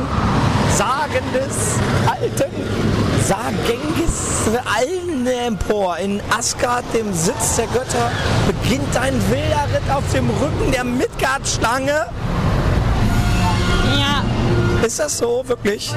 [0.70, 2.93] Sagendes, alten
[3.26, 5.96] Sagenges allen empor.
[5.98, 8.10] In Asgard, dem Sitz der Götter,
[8.46, 12.06] beginnt ein wilder Ritt auf dem Rücken der Midgard-Schlange.
[13.98, 14.84] Ja.
[14.84, 15.92] Ist das so, wirklich?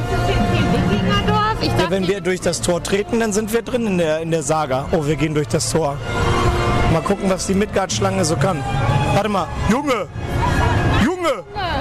[0.72, 1.58] Wikingerdorf.
[1.62, 4.32] Ich Ja, wenn wir durch das Tor treten, dann sind wir drin in der, in
[4.32, 4.86] der Saga.
[4.91, 5.98] Oh, wir gehen durch das Tor.
[6.94, 8.64] Mal gucken, was die Midgard-Schlange so kann.
[9.14, 9.48] Warte mal.
[9.70, 10.08] Junge!
[11.04, 11.44] Junge!
[11.56, 11.77] Ja,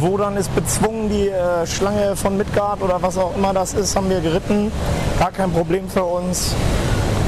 [0.00, 4.10] Wodan ist bezwungen, die äh, Schlange von Midgard oder was auch immer das ist, haben
[4.10, 4.72] wir geritten.
[5.18, 6.54] Gar kein Problem für uns.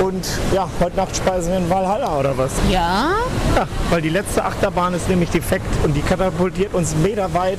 [0.01, 2.51] Und ja, heute Nacht speisen wir in Valhalla oder was?
[2.71, 3.11] ja.
[3.57, 7.59] Ja, weil die letzte Achterbahn ist nämlich defekt und die katapultiert uns meterweit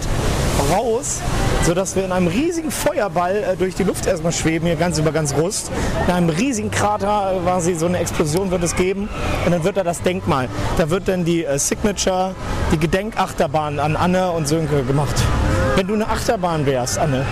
[0.72, 1.20] raus,
[1.64, 5.12] sodass wir in einem riesigen Feuerball äh, durch die Luft erstmal schweben, hier ganz über
[5.12, 5.72] ganz Rust.
[6.08, 9.10] In einem riesigen Krater äh, quasi so eine Explosion wird es geben
[9.46, 10.48] und dann wird da das Denkmal.
[10.78, 12.36] Da wird dann die äh, Signature,
[12.72, 15.16] die Gedenkachterbahn an Anne und Sönke gemacht.
[15.76, 17.26] Wenn du eine Achterbahn wärst, Anne,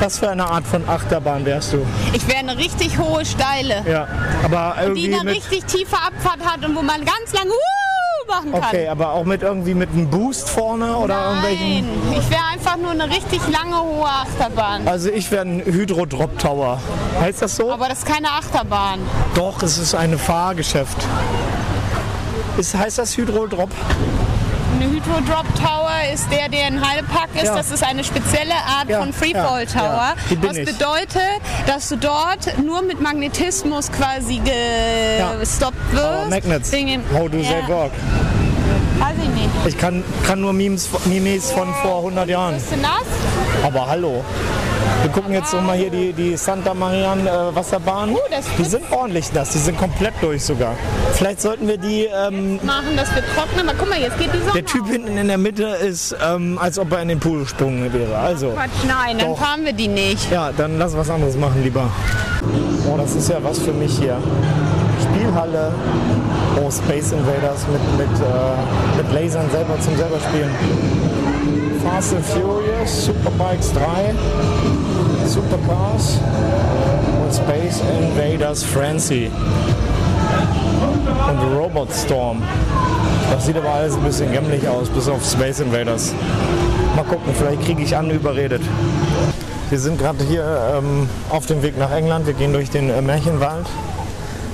[0.00, 1.86] was für eine Art von Achterbahn wärst du?
[2.12, 4.06] Ich wäre eine richtig hohe Steile, Ja,
[4.42, 5.36] aber die irgendwie eine mit...
[5.36, 7.83] richtig tiefe Abfahrt hat und wo man ganz lang uh,
[8.26, 8.62] machen kann.
[8.62, 11.86] Okay, aber auch mit irgendwie mit einem Boost vorne oder irgendwelchen...
[12.10, 14.86] Nein, ich wäre einfach nur eine richtig lange hohe Achterbahn.
[14.86, 16.80] Also ich wäre ein Hydro-Drop Tower.
[17.20, 17.72] Heißt das so?
[17.72, 19.00] Aber das ist keine Achterbahn.
[19.34, 20.96] Doch, es ist ein Fahrgeschäft.
[22.56, 23.70] Ist, heißt das Hydro-Drop?
[24.74, 27.44] Eine Hydro-Drop Tower ist der, der in Heidepark ist.
[27.44, 27.54] Ja.
[27.56, 30.14] Das ist eine spezielle Art Ja, von Freefall Tower.
[30.40, 30.64] was ich.
[30.66, 34.40] bedeutet, dass du dort nur mit Magnetismus quasi
[35.40, 36.30] gestoppt wirst.
[36.30, 36.70] Magnets.
[36.70, 37.92] Dinge- How do they work?
[38.98, 39.48] Weiß ich nicht.
[39.66, 42.54] Ich kann, kann nur Memes, Memes von vor 100 Jahren.
[42.54, 42.90] Bist du nass?
[43.62, 44.24] Aber hallo.
[45.04, 48.16] Wir gucken jetzt nochmal hier die, die Santa Marian äh, Wasserbahn.
[48.30, 50.72] das die sind ordentlich nass, die sind komplett durch sogar.
[51.12, 53.68] Vielleicht sollten wir die ähm, Machen, dass wir trocknen.
[53.68, 54.88] Aber guck mal, jetzt geht die Sonne Der Typ auf.
[54.88, 58.16] hinten in der Mitte ist, ähm, als ob er in den Pool gesprungen wäre.
[58.16, 59.38] Also, Quatsch, nein, dann Doch.
[59.38, 60.30] fahren wir die nicht.
[60.32, 61.90] ja, dann lass was anderes machen lieber.
[62.90, 64.16] Oh, das ist ja was für mich hier.
[65.02, 65.70] Spielhalle.
[66.64, 70.50] Oh, Space Invaders mit, mit, äh, mit Lasern selber zum selber spielen.
[71.84, 74.14] Fast and Furious, Superbikes 3,
[75.26, 76.20] Supercars
[77.24, 79.30] und Space Invaders Frenzy.
[81.28, 82.42] Und Robot Storm.
[83.32, 86.14] Das sieht aber alles ein bisschen gämmlich aus, bis auf Space Invaders.
[86.94, 88.62] Mal gucken, vielleicht kriege ich an überredet.
[89.70, 90.44] Wir sind gerade hier
[90.76, 92.26] ähm, auf dem Weg nach England.
[92.26, 93.66] Wir gehen durch den äh, Märchenwald.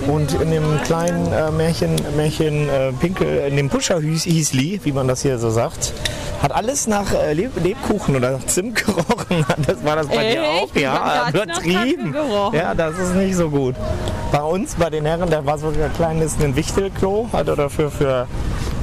[0.07, 5.09] Und in dem kleinen äh, Märchen, Märchen äh, Pinkel, in dem Pusher Hiesli, wie man
[5.09, 5.93] das hier so sagt,
[6.43, 9.45] hat alles nach äh, Leb Lebkuchen oder nach Zimt gerochen.
[9.67, 10.62] Das war das bei dir Echt?
[10.62, 10.75] auch?
[10.75, 12.15] Ja, übertrieben.
[12.53, 13.75] Ja, das ist nicht so gut.
[14.33, 17.91] Bei uns, bei den Herren, da war so ein kleines ein Wichtelklo, hat oder für,
[17.91, 18.27] für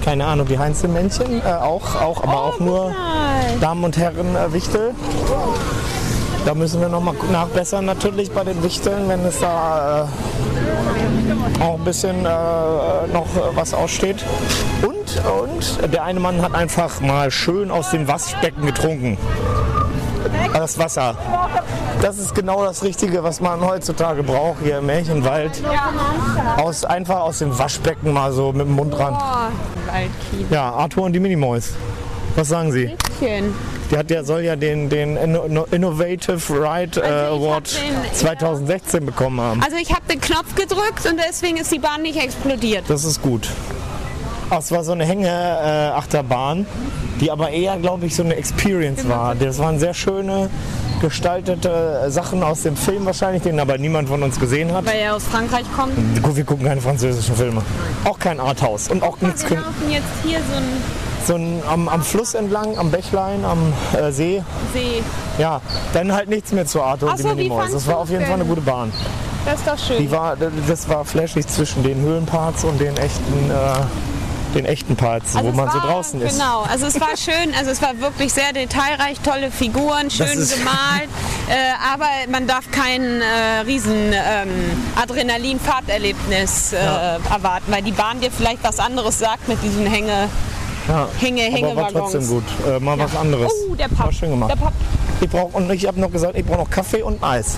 [0.04, 2.94] keine Ahnung, die Heinzelmännchen äh, auch, auch, aber auch nur
[3.60, 4.94] Damen und Herren äh, Wichtel.
[6.46, 10.57] Da müssen wir noch mal nachbessern natürlich bei den Wichteln, wenn es da äh,
[11.60, 14.24] auch ein bisschen äh, noch äh, was aussteht.
[14.82, 19.18] Und, und der eine Mann hat einfach mal schön aus dem Waschbecken getrunken.
[20.54, 21.16] Das Wasser.
[22.02, 25.62] Das ist genau das Richtige, was man heutzutage braucht hier im Märchenwald.
[26.58, 29.18] Aus, einfach aus dem Waschbecken mal so mit dem Mund ran.
[30.50, 31.74] Ja, Arthur und die Minimoys.
[32.36, 32.96] Was sagen Sie?
[33.20, 33.54] Schön.
[33.92, 37.94] Der, hat, der soll ja den, den Inno- Innovative Ride äh, Also hab Award den,
[37.94, 38.14] ja.
[38.14, 39.64] 2016 bekommen haben.
[39.64, 42.84] Also ich habe den Knopf gedrückt und deswegen ist die Bahn nicht explodiert.
[42.90, 43.48] Das ist gut.
[44.50, 46.66] Ach, Es war so eine Hänge-Achterbahn,
[47.22, 49.36] die aber eher, glaube ich, so eine Experience war.
[49.36, 50.50] Das waren sehr schöne
[51.02, 54.86] gestaltete äh, Sachen aus dem Film wahrscheinlich, den aber niemand von uns gesehen hat.
[54.86, 55.94] Weil er aus Frankreich kommt.
[56.24, 57.62] Gut, wir gucken keine französischen Filme.
[58.04, 59.48] Auch kein Arthouse und auch nichts.
[59.50, 60.82] Wir laufen jetzt hier so einen
[61.28, 64.42] So ein, am, am Fluss entlang, am Bächlein, am äh, See.
[64.74, 65.04] See.
[65.38, 65.60] Ja,
[65.94, 67.72] dann halt nichts mehr zu Arthur und die so, wie Minimoys.
[67.74, 68.28] Das war auf jeden denn?
[68.30, 68.94] Fall eine gute Bahn.
[69.46, 69.98] Das ist doch schön.
[70.00, 75.34] Die war, das war flashig zwischen den Höhlenparts und den echten, äh, den echten Parts,
[75.34, 76.38] wo Also es man so war- draußen ist.
[76.40, 81.10] Genau, also es war schön, also es war wirklich sehr detailreich, tolle Figuren, schön gemalt,
[81.50, 81.54] äh,
[81.94, 84.50] aber man darf kein äh, riesen ähm,
[84.96, 86.78] Adrenalin-Fahrterlebnis äh,
[87.30, 90.30] erwarten, weil die Bahn dir vielleicht was anderes sagt mit diesen Hänge,
[90.88, 91.08] Ja.
[91.20, 92.44] Hänge, Aber war trotzdem gut.
[92.68, 93.52] Äh, mal was anderes.
[93.70, 94.14] Oh, der War Papp.
[94.14, 94.52] schön gemacht.
[94.52, 94.74] Der Papp.
[95.20, 97.58] Ich brauch, und ich habe noch gesagt, ich brauche noch Kaffee und Eis.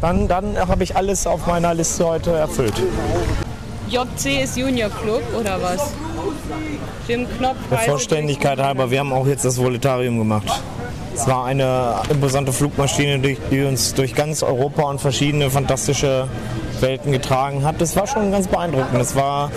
[0.00, 2.74] Dann, dann habe ich alles auf meiner Liste heute erfüllt.
[3.88, 5.92] JC ist Junior Club oder was?
[7.06, 7.56] Jim Knopf.
[7.70, 10.62] Der Vollständigkeit halber, wir haben auch jetzt das Voletarium gemacht.
[11.14, 16.28] Es war eine imposante Flugmaschine, die uns durch ganz Europa und verschiedene fantastische
[16.80, 17.80] Welten getragen hat.
[17.80, 19.00] Das war schon ganz beeindruckend.
[19.00, 19.50] Es war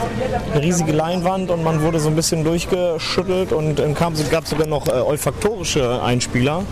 [0.53, 4.49] eine riesige Leinwand und man wurde so ein bisschen durchgeschüttelt und dann kam, gab es
[4.51, 6.63] sogar noch äh, olfaktorische Einspieler.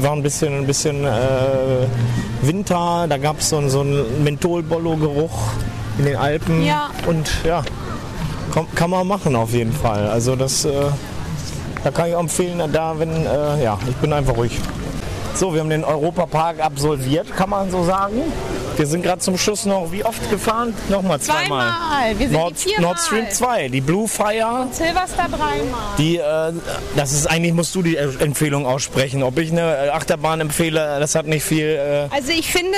[0.00, 1.08] War ein bisschen, ein bisschen äh,
[2.42, 5.32] Winter, da gab es so, einen- so einen Mentholbollo-Geruch
[5.98, 6.64] in den Alpen.
[6.64, 6.90] Ja.
[7.06, 7.62] Und ja,
[8.54, 10.06] kann, kann man machen auf jeden Fall.
[10.08, 10.70] Also das, äh,
[11.82, 14.56] da kann ich auch empfehlen, da wenn, äh, ja, ich bin einfach ruhig.
[15.34, 18.16] So, wir haben den Europapark absolviert, kann man so sagen.
[18.76, 20.74] Wir sind gerade zum Schluss noch, wie oft gefahren?
[20.88, 21.72] Nochmal zweimal.
[21.72, 22.18] Zweimal.
[22.18, 22.80] Wir sind Nord, die.
[22.80, 24.66] Nord Stream 2, die Blue Fire.
[24.72, 25.96] Silvester dreimal.
[25.98, 26.52] Die, äh,
[26.96, 29.22] das ist eigentlich, musst du die äh, Empfehlung aussprechen.
[29.22, 31.66] Ob ich eine äh, Achterbahn empfehle, das hat nicht viel.
[31.66, 32.76] Äh, Also ich finde,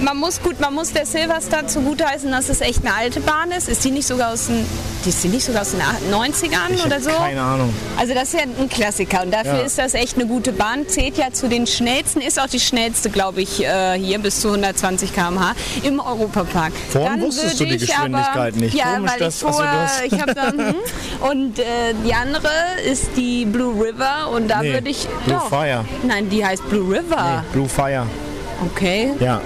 [0.00, 3.68] man muss gut, man muss der Silverstar zugutheißen, dass es echt eine alte Bahn ist.
[3.68, 4.66] Ist die nicht sogar aus den,
[5.04, 5.80] die ist die nicht sogar aus den
[6.12, 7.10] 90ern ich oder so?
[7.10, 7.72] keine Ahnung.
[7.98, 9.60] Also das ist ja ein Klassiker und dafür Ja.
[9.60, 10.88] ist das echt eine gute Bahn.
[10.88, 14.48] Zählt ja zu den schnellsten, ist auch die schnellste, glaube ich, äh, hier bis zu
[14.48, 16.72] 120 km/h im Europapark.
[16.90, 18.74] Vorhin wusstest du die ich aber- Geschwindigkeit nicht.
[18.74, 20.74] Ja, Komisch, weil ich ach so, vor, du hast- ich habe dann hm.
[21.30, 21.64] und äh,
[22.04, 22.48] die andere
[22.90, 25.48] ist die Blue River und da Nee, würde ich Blue doch.
[25.48, 25.84] Fire.
[26.06, 27.44] Nein, die heißt Blue River.
[27.52, 28.06] Blue Fire.
[28.72, 29.12] Okay.
[29.20, 29.40] Ja.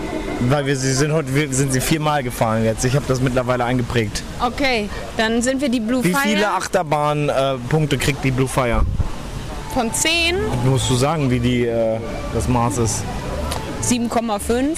[0.49, 2.85] Weil wir sie sind heute wir sind sie viermal gefahren jetzt.
[2.85, 4.23] Ich habe das mittlerweile eingeprägt.
[4.45, 8.49] Okay, dann sind wir die Blue Wie Fire viele Achterbahn-Punkte äh, Punkte kriegt die Blue
[8.49, 8.83] Fire?
[9.73, 10.37] von 10,
[10.67, 11.99] Musst du sagen, wie die, äh,
[12.33, 13.03] das Maß ist.
[13.83, 14.77] 7,5.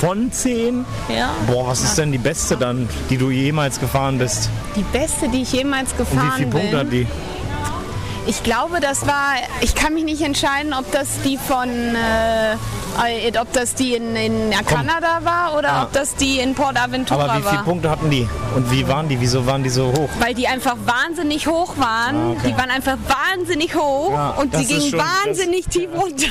[0.00, 0.86] Von 10?
[1.14, 1.30] Ja.
[1.46, 4.48] Boah, was ist denn die beste dann, die du jemals gefahren bist?
[4.74, 7.06] Die beste, die ich jemals Und gefahren wie viele Punkte hat bin.
[7.06, 7.06] die?
[8.26, 12.52] Ich glaube, das war, ich kann mich nicht entscheiden, ob das die von, äh,
[13.26, 15.82] äh, ob das die in, in Kanada war oder Ah.
[15.84, 17.64] ob das die in Port Aventura Aber wie viele war.
[17.64, 18.28] Punkte hatten die?
[18.54, 19.20] Und wie waren die?
[19.20, 20.08] Wieso waren die so hoch?
[20.20, 22.14] Weil die einfach wahnsinnig hoch waren.
[22.16, 22.48] Ah, okay.
[22.52, 26.26] Die waren einfach wahnsinnig hoch Ja, und das sie gingen schon- das- wahnsinnig tief runter.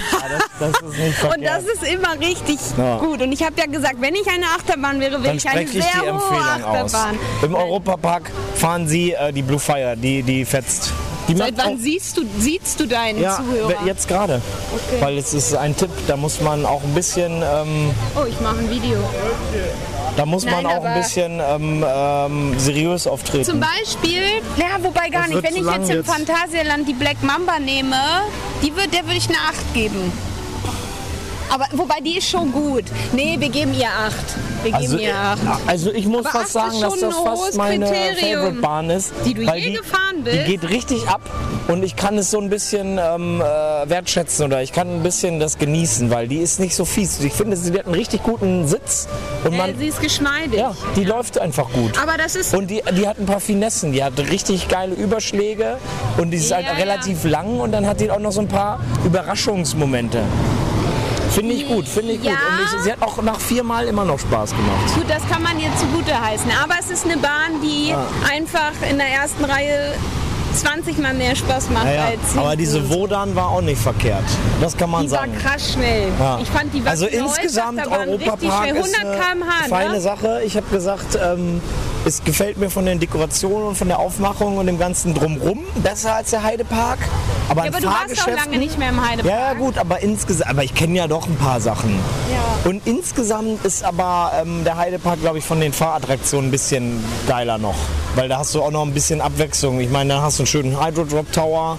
[0.59, 2.97] Das ist nicht Und das ist immer richtig Ja.
[2.99, 3.21] gut.
[3.21, 5.83] Und ich habe ja gesagt, wenn ich eine Achterbahn wäre, wäre ich eine ich sehr
[6.01, 6.93] hohe Empfehlung aus.
[6.93, 7.19] Achterbahn.
[7.41, 10.93] Im Europapark fahren sie äh, die Blue Fire, die, die fetzt.
[11.29, 13.85] Die Seit wann auch- siehst du, siehst du deinen ja, Zuhörer?
[13.85, 14.41] jetzt gerade.
[14.99, 18.57] Weil es ist ein Tipp, da muss man auch ein bisschen, ähm, Oh, ich mache
[18.57, 18.97] ein Video.
[20.17, 23.45] da muss man Nein, auch ein bisschen ähm, ähm, seriös auftreten.
[23.45, 24.23] Zum Beispiel,
[24.57, 25.43] ja, wobei gar Das nicht.
[25.43, 26.09] Wenn ich jetzt im jetzt.
[26.11, 27.95] Phantasialand die Black Mamba nehme,
[28.63, 30.11] die wird, der würde ich eine 8 geben.
[31.51, 32.83] Aber wobei die ist schon gut.
[33.13, 34.13] Nee, wir geben ihr 8.
[34.63, 35.39] Wir Also, geben ihr 8.
[35.67, 39.11] also ich muss Aber fast acht sagen, dass das fast meine Kriterium, Favorite-Bahn ist.
[39.25, 40.37] die du je die, gefahren bist.
[40.37, 41.21] Die geht richtig ab
[41.67, 45.39] und ich kann es so ein bisschen ähm, äh, wertschätzen oder ich kann ein bisschen
[45.39, 47.19] das genießen, weil die ist nicht so fies.
[47.21, 49.07] Ich finde, sie hat einen richtig guten Sitz
[49.43, 50.59] und Äh, man, sie ist geschmeidig.
[50.59, 51.97] ja, die läuft einfach gut.
[52.01, 53.91] Aber das ist Und die, die hat ein paar Finessen.
[53.93, 55.77] Die hat richtig geile Überschläge
[56.17, 58.47] und die ist halt Ja, relativ lang und dann hat die auch noch so ein
[58.47, 60.21] paar Überraschungsmomente.
[61.31, 62.31] Finde ich gut, finde ich Ja.
[62.31, 62.39] gut.
[62.39, 64.95] Und ich, sie hat auch nach viermal immer noch Spaß gemacht.
[64.95, 66.49] Gut, das kann man ihr zugute heißen.
[66.63, 67.93] Aber es ist eine Bahn, die
[68.31, 69.93] einfach in der ersten Reihe
[70.53, 72.37] 20 Mal mehr Spaß macht Ja, als.
[72.37, 74.23] Aber diese Wodan war auch nicht verkehrt.
[74.61, 75.37] Das kann man Die war sagen.
[75.37, 76.07] krass schnell.
[76.19, 76.39] Ja.
[76.41, 80.01] Ich fand die war also insgesamt Europapark ist 100 eine feine Ne?
[80.01, 80.41] Sache.
[80.45, 81.61] Ich habe gesagt, ähm,
[82.05, 86.15] es gefällt mir von den Dekorationen und von der Aufmachung und dem ganzen Drumrum besser
[86.15, 86.99] als der Heidepark.
[87.49, 89.25] Aber, Ja, aber du warst auch lange nicht mehr im Heidepark.
[89.33, 91.89] Ja, ja gut, aber insgesamt, aber ich kenne ja doch ein paar Sachen.
[92.31, 92.69] Ja.
[92.69, 97.57] Und insgesamt ist aber ähm, der Heidepark, glaube ich, von den Fahrattraktionen ein bisschen geiler
[97.57, 97.75] noch.
[98.15, 99.79] Weil da hast du auch noch ein bisschen Abwechslung.
[99.79, 101.77] Ich meine, da hast einen schönen Hydro-Drop Tower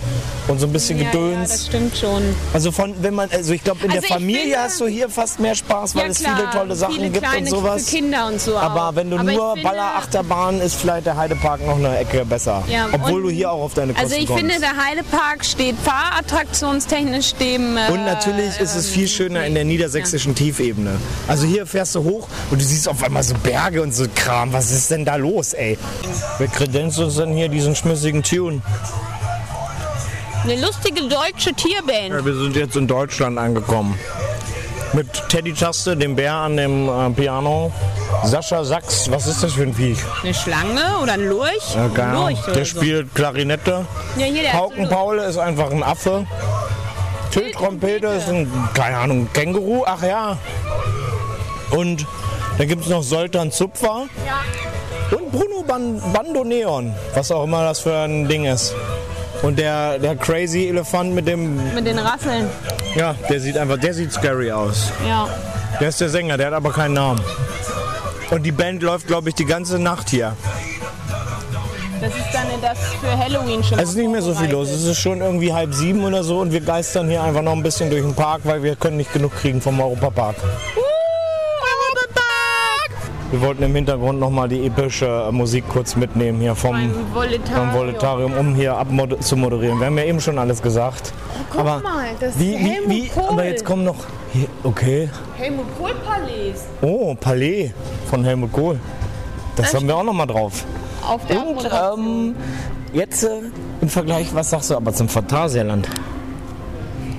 [0.49, 1.49] und so ein bisschen Ja, ja, Gedöns.
[1.51, 2.23] das stimmt schon.
[2.53, 5.09] Also von, wenn man, also ich glaube, in Also der Familie finde- hast du hier
[5.09, 7.85] fast mehr Spaß, weil ja, es klar, viele tolle Sachen viele gibt kleine und sowas.
[7.89, 8.95] Für Kinder und so Aber auch.
[8.97, 12.63] wenn du Aber nur Ballerachterbahn ist vielleicht der Heidepark noch eine Ecke besser.
[12.69, 14.41] Ja, Obwohl du hier auch auf deine Kosten Also ich kommst.
[14.45, 17.77] finde, der Heidepark steht fahrattraktionstechnisch dem...
[17.77, 20.93] Äh, und natürlich ist es viel schöner in der niedersächsischen Tiefebene.
[21.29, 24.53] Also hier fährst du hoch und du siehst auf einmal so Berge und so Kram.
[24.53, 25.79] Was ist denn da los, ey?
[26.39, 28.50] Wer kredenzt uns denn hier diesen schmissigen Tune?
[30.43, 32.09] Eine lustige deutsche Tierband.
[32.09, 33.99] Ja, wir sind jetzt in Deutschland angekommen.
[34.93, 37.71] Mit Teddy Taste, dem Bär an dem äh, Piano.
[38.25, 39.99] Sascha Sachs, was ist das für ein Viech?
[40.23, 41.75] Eine Schlange oder ein Lurch?
[41.77, 42.15] Ja, ein.
[42.15, 42.65] Lurch Der so.
[42.65, 43.87] spielt Klarinette.
[44.17, 46.27] Ja, hier, der Pauken Paul ist einfach ein Affe.
[47.31, 49.85] Till Trompete ist ein, keine Ahnung, Känguru.
[49.87, 50.37] Ach ja.
[51.71, 52.05] Und
[52.59, 54.07] dann gibt es noch Soltan Zupfer.
[55.11, 58.75] Und Bruno Ban Bandoneon, was auch immer das für ein Ding ist.
[59.43, 62.47] Und der, der Crazy Elefant mit dem, Mit den Rasseln.
[62.95, 64.91] ja, der sieht einfach, der sieht scary aus.
[65.09, 65.29] Ja.
[65.81, 67.21] Der ist der Sänger, der hat aber keinen Namen.
[68.31, 70.37] Und die Band läuft, glaube ich, die ganze Nacht hier.
[72.01, 73.79] Das ist dann das für Halloween schon.
[73.79, 74.71] Es ist nicht mehr so viel los.
[74.71, 77.63] Es ist schon irgendwie halb sieben oder so und wir geistern hier einfach noch ein
[77.63, 80.37] bisschen durch den Park, weil wir können nicht genug kriegen vom Europapark.
[83.31, 86.75] Wir wollten im Hintergrund nochmal die epische äh, Musik kurz mitnehmen hier vom,
[87.15, 87.75] Voletarium.
[87.75, 88.89] Voletarium, um hier ab
[89.21, 89.79] zu moderieren.
[89.79, 91.13] Wir haben ja eben schon alles gesagt.
[91.51, 93.29] Guck aber mal, das wie, ist wie, Helmut wie, Kohl.
[93.29, 93.99] aber jetzt kommen noch.
[94.33, 95.11] Hier, okay.
[95.37, 96.55] Helmut Kohl Palais.
[96.83, 97.73] Oh, Palais
[98.07, 98.81] von Helmut Kohl.
[99.55, 100.65] Das haben wir auch nochmal drauf.
[101.07, 102.35] Auf der Und ähm,
[102.93, 103.29] jetzt äh,
[103.81, 105.89] im Vergleich, was sagst du aber zum Phantasialand?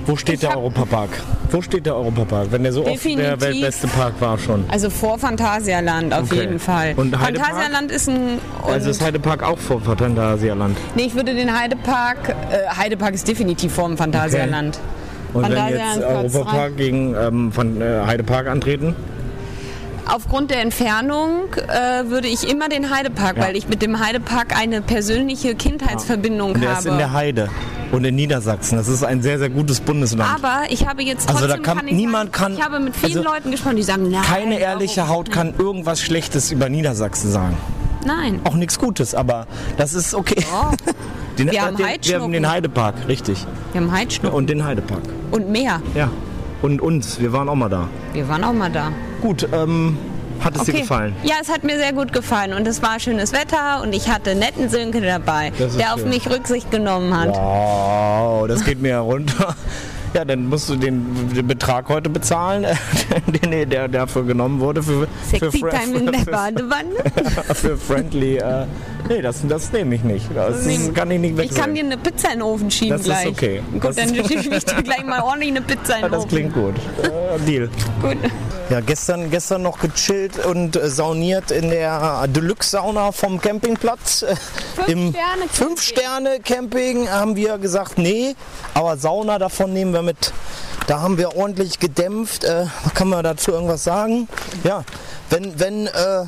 [0.04, 1.10] Wo steht der Europapark?
[1.52, 3.40] Wo steht der Europapark, wenn der so oft der Definitiv.
[3.42, 4.64] weltbeste Park war schon?
[4.68, 6.40] Also vor Phantasialand auf Okay.
[6.40, 6.94] jeden Fall.
[6.96, 7.50] Und Heidepark?
[7.50, 8.38] Phantasialand ist ein.
[8.66, 10.78] Also und- ist Heidepark auch vor Phantasialand.
[10.94, 12.30] nee, ich würde den Heidepark.
[12.50, 14.78] Äh, Heidepark ist definitiv vor dem Phantasialand.
[15.34, 18.96] Und wenn Phantasialand jetzt Platz Europapark gegen ähm, von äh, Heidepark antreten?
[20.06, 23.44] Aufgrund der Entfernung äh, würde ich immer den Heidepark, Ja.
[23.44, 26.80] weil ich mit dem Heidepark eine persönliche Kindheitsverbindung Und der habe.
[26.80, 27.48] ist in der Heide
[27.92, 28.76] und in Niedersachsen.
[28.78, 30.28] Das ist ein sehr, sehr gutes Bundesland.
[30.34, 32.80] Aber ich habe jetzt Also trotzdem da kann- kann ich niemand sagen, kann- ich habe
[32.80, 34.22] mit vielen also Leuten gesprochen, die sagen, nein.
[34.22, 35.08] Keine ehrliche?
[35.08, 37.56] Haut kann irgendwas Schlechtes über Niedersachsen sagen.
[38.04, 38.40] Nein.
[38.44, 39.46] Auch nichts Gutes, aber
[39.76, 40.44] das ist okay.
[41.38, 43.46] Den, Wir haben den, wir haben den Heidepark, richtig.
[43.72, 45.00] Wir haben Heidschnucken Und den Heidepark.
[45.30, 45.80] und mehr.
[45.94, 46.10] Ja.
[46.62, 47.88] Und uns, wir waren auch mal da.
[48.12, 48.92] Wir waren auch mal da.
[49.20, 49.98] Gut, ähm,
[50.40, 51.14] hat es dir gefallen?
[51.22, 54.34] Ja, es hat mir sehr gut gefallen und es war schönes Wetter und ich hatte
[54.34, 56.08] netten Sönke dabei, der auf schön.
[56.08, 57.30] mich Rücksicht genommen hat.
[57.30, 59.54] Wow, das geht mir runter.
[60.14, 62.66] Ja, dann musst du den, den Betrag heute bezahlen,
[63.44, 64.82] den, der dafür genommen wurde.
[64.82, 66.90] Für, Sexy für, Time in der Badewanne.
[67.54, 68.36] für friendly.
[68.36, 68.66] Äh,
[69.08, 70.26] nee, das, das nehme ich nicht.
[70.34, 71.58] Das, das kann ich nicht Ich wechseln.
[71.60, 73.26] kann dir eine Pizza in den Ofen schieben Das ist gleich.
[73.28, 73.62] okay.
[73.72, 76.24] Gut, Das- dann schiebe ich dir gleich mal ordentlich eine Pizza in Ja, den das
[76.24, 76.28] Ofen.
[76.28, 76.74] klingt gut.
[77.02, 77.70] Äh, Deal.
[78.02, 78.16] Gut.
[78.72, 84.22] Ja, gestern, gestern noch gechillt und äh, sauniert in der Deluxe-Sauna vom Campingplatz.
[84.22, 84.34] Äh,
[84.86, 85.14] Im
[85.50, 88.34] Fünf-Sterne-Camping haben wir gesagt, nee,
[88.72, 90.32] aber Sauna davon nehmen wir mit.
[90.86, 92.44] Da haben wir ordentlich gedämpft.
[92.44, 94.26] Äh, kann man dazu irgendwas sagen?
[94.64, 94.84] Ja,
[95.28, 96.24] wenn, wenn äh,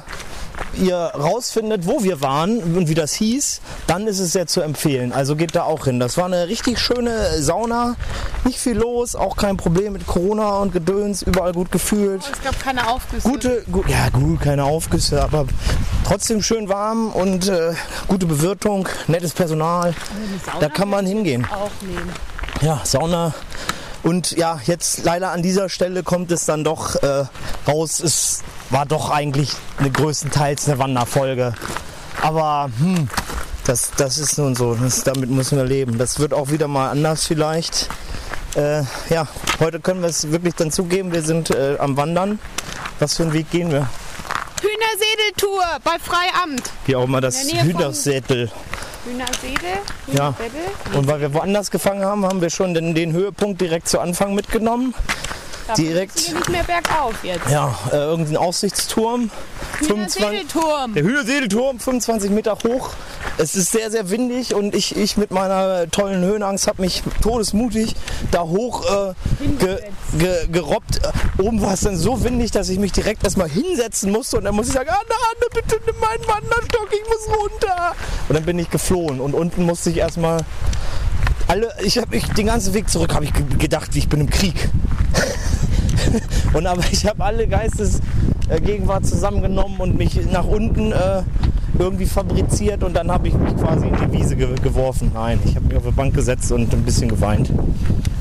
[0.74, 5.12] ihr rausfindet, wo wir waren und wie das hieß, dann ist es sehr zu empfehlen.
[5.12, 6.00] Also geht da auch hin.
[6.00, 7.96] Das war eine richtig schöne Sauna.
[8.44, 12.22] Nicht viel los, auch kein Problem mit Corona und Gedöns, überall gut gefühlt.
[12.32, 13.28] Es gab keine Aufgüsse.
[13.28, 15.46] Gute, gu ja gut, keine Aufgüsse, aber
[16.06, 17.74] trotzdem schön warm und äh,
[18.08, 19.94] gute Bewirtung, nettes Personal.
[20.60, 21.46] Da kann man hingehen.
[21.50, 22.12] Aufnehmen.
[22.60, 23.34] Ja, Sauna.
[24.04, 27.24] Und ja, jetzt leider an dieser Stelle kommt es dann doch äh,
[27.66, 28.00] raus.
[28.00, 31.54] Es war doch eigentlich eine größtenteils eine Wanderfolge.
[32.20, 33.08] Aber hm,
[33.64, 34.74] das, das ist nun so.
[34.74, 35.96] Das, damit müssen wir leben.
[35.96, 37.88] Das wird auch wieder mal anders vielleicht.
[38.54, 39.26] Äh, ja,
[39.58, 41.10] heute können wir es wirklich dann zugeben.
[41.12, 42.38] Wir sind äh, am Wandern.
[42.98, 43.88] Was für einen Weg gehen wir?
[44.60, 46.70] Hühnersedeltour bei Freiamt.
[46.86, 47.94] Wie auch immer das Nähe von-
[49.04, 49.78] Hühnersedel?
[50.12, 50.34] Ja.
[50.94, 54.34] Und weil wir woanders gefangen haben, haben wir schon den, den Höhepunkt direkt zu Anfang
[54.34, 54.94] mitgenommen.
[55.66, 56.34] Dafür Direkt.
[56.34, 57.48] nicht mehr bergauf jetzt.
[57.50, 59.30] Ja, äh, irgendein Aussichtsturm.
[59.78, 60.94] 25, Hühnersedelturm.
[60.94, 62.90] der Hühnersedelturm, 25 Meter hoch.
[63.38, 67.96] Es ist sehr, sehr windig und ich, ich mit meiner tollen Höhenangst habe mich todesmutig
[68.30, 69.14] da hoch äh,
[69.58, 69.78] ge,
[70.18, 71.00] ge, gerobbt.
[71.38, 74.54] Oben war es dann so windig, dass ich mich direkt erstmal hinsetzen musste und dann
[74.54, 77.94] muss ich sagen, Anna, Anna, bitte nimm meinen Wanderstock, ich muss runter.
[78.28, 80.40] Und dann bin ich geflohen und unten musste ich erstmal
[81.48, 84.30] alle, ich habe ich den ganzen Weg zurück habe ich ge- gedacht, ich bin im
[84.30, 84.68] Krieg.
[86.52, 91.22] Und aber ich habe alle Geistesgegenwart zusammengenommen und mich nach unten äh,
[91.78, 95.10] irgendwie fabriziert und dann habe ich mich quasi in die Wiese ge geworfen.
[95.14, 97.50] Nein, ich habe mich auf die Bank gesetzt und ein bisschen geweint.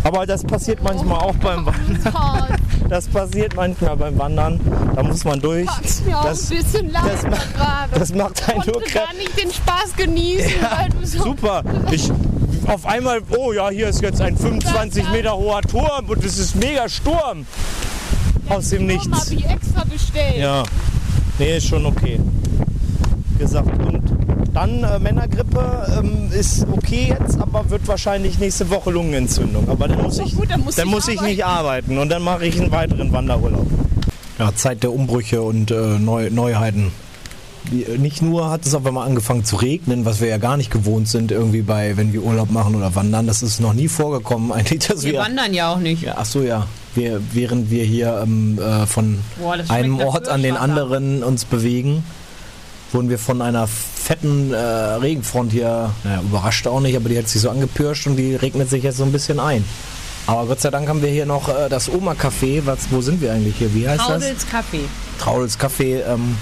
[0.04, 2.48] Aber das passiert manchmal auch beim Wandern.
[2.90, 4.60] Das passiert manchmal beim Wandern.
[4.96, 5.66] Da muss man durch.
[5.66, 6.02] Das,
[6.52, 8.00] ein bisschen leid das, ma- gerade.
[8.00, 10.52] das macht einen nur gar nicht den Spaß genießen,
[11.04, 11.64] so Super.
[11.92, 12.12] Ich,
[12.68, 16.56] auf einmal, oh ja, hier ist jetzt ein 25 Meter hoher Turm und es ist
[16.56, 17.46] mega Sturm.
[18.50, 19.32] Aus dem habe Nichts.
[19.32, 20.38] ich extra bestellt.
[20.38, 20.64] Ja.
[21.40, 22.20] Nee, ist schon okay.
[23.40, 24.02] Gesagt und
[24.54, 29.68] Dann äh, Männergrippe ähm, ist okay jetzt, aber wird wahrscheinlich nächste Woche Lungenentzündung.
[29.70, 32.10] Aber dann muss ich, gut, dann musst du dann nicht muss ich nicht arbeiten und
[32.10, 33.66] dann mache ich einen weiteren Wanderurlaub.
[34.38, 36.92] Ja, Zeit der Umbrüche und äh, Neu Neuheiten.
[37.72, 40.72] Äh, Nicht nur hat es auf einmal angefangen zu regnen, was wir ja gar nicht
[40.72, 43.28] gewohnt sind, irgendwie bei, wenn wir Urlaub machen oder wandern.
[43.28, 45.20] Das ist noch nie vorgekommen, eigentlich, dass Wir wir.
[45.20, 46.04] wandern ja auch nicht.
[46.04, 46.68] Ja, ach so, ja.
[46.96, 52.04] Wir, während wir hier ähm, äh, von Boah, einem Ort an den anderen uns bewegen,
[52.92, 57.28] wurden wir von einer fetten äh, Regenfront hier, naja, überrascht auch nicht, aber die hat
[57.28, 59.64] sich so angepirscht und die regnet sich jetzt so ein bisschen ein.
[60.28, 62.62] Aber Gott sei Dank haben wir hier noch äh, das Oma-Café.
[62.66, 63.74] Was, wo sind wir eigentlich hier?
[63.74, 64.08] Wie heißt das?
[64.08, 64.86] Traudels Kaffee.
[65.20, 66.02] Traudels Café.
[66.08, 66.36] Ähm,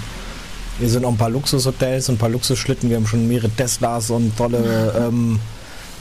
[0.78, 2.88] hier sind auch ein paar Luxushotels und ein paar Luxusschlitten.
[2.88, 5.38] Wir haben schon mehrere Teslas und tolle ähm,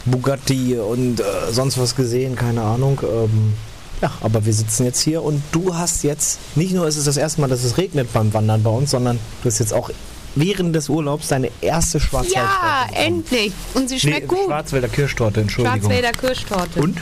[0.06, 3.00] Bugatti und äh, sonst was gesehen, keine Ahnung.
[3.04, 3.54] Ähm,
[4.02, 7.18] ja, aber wir sitzen jetzt hier und du hast jetzt, nicht nur ist es das
[7.18, 9.92] erste Mal, dass es regnet beim Wandern bei uns, sondern du hast jetzt auch
[10.34, 12.94] während des Urlaubs deine erste Schwarzwaldtorte.
[12.94, 13.54] Ja, endlich.
[13.74, 14.46] Und sie schmeckt gut.
[14.46, 15.82] Schwarzwälder Kirschtorte, Entschuldigung.
[15.82, 16.82] Schwarzwälder Kirschtorte.
[16.82, 16.98] Und?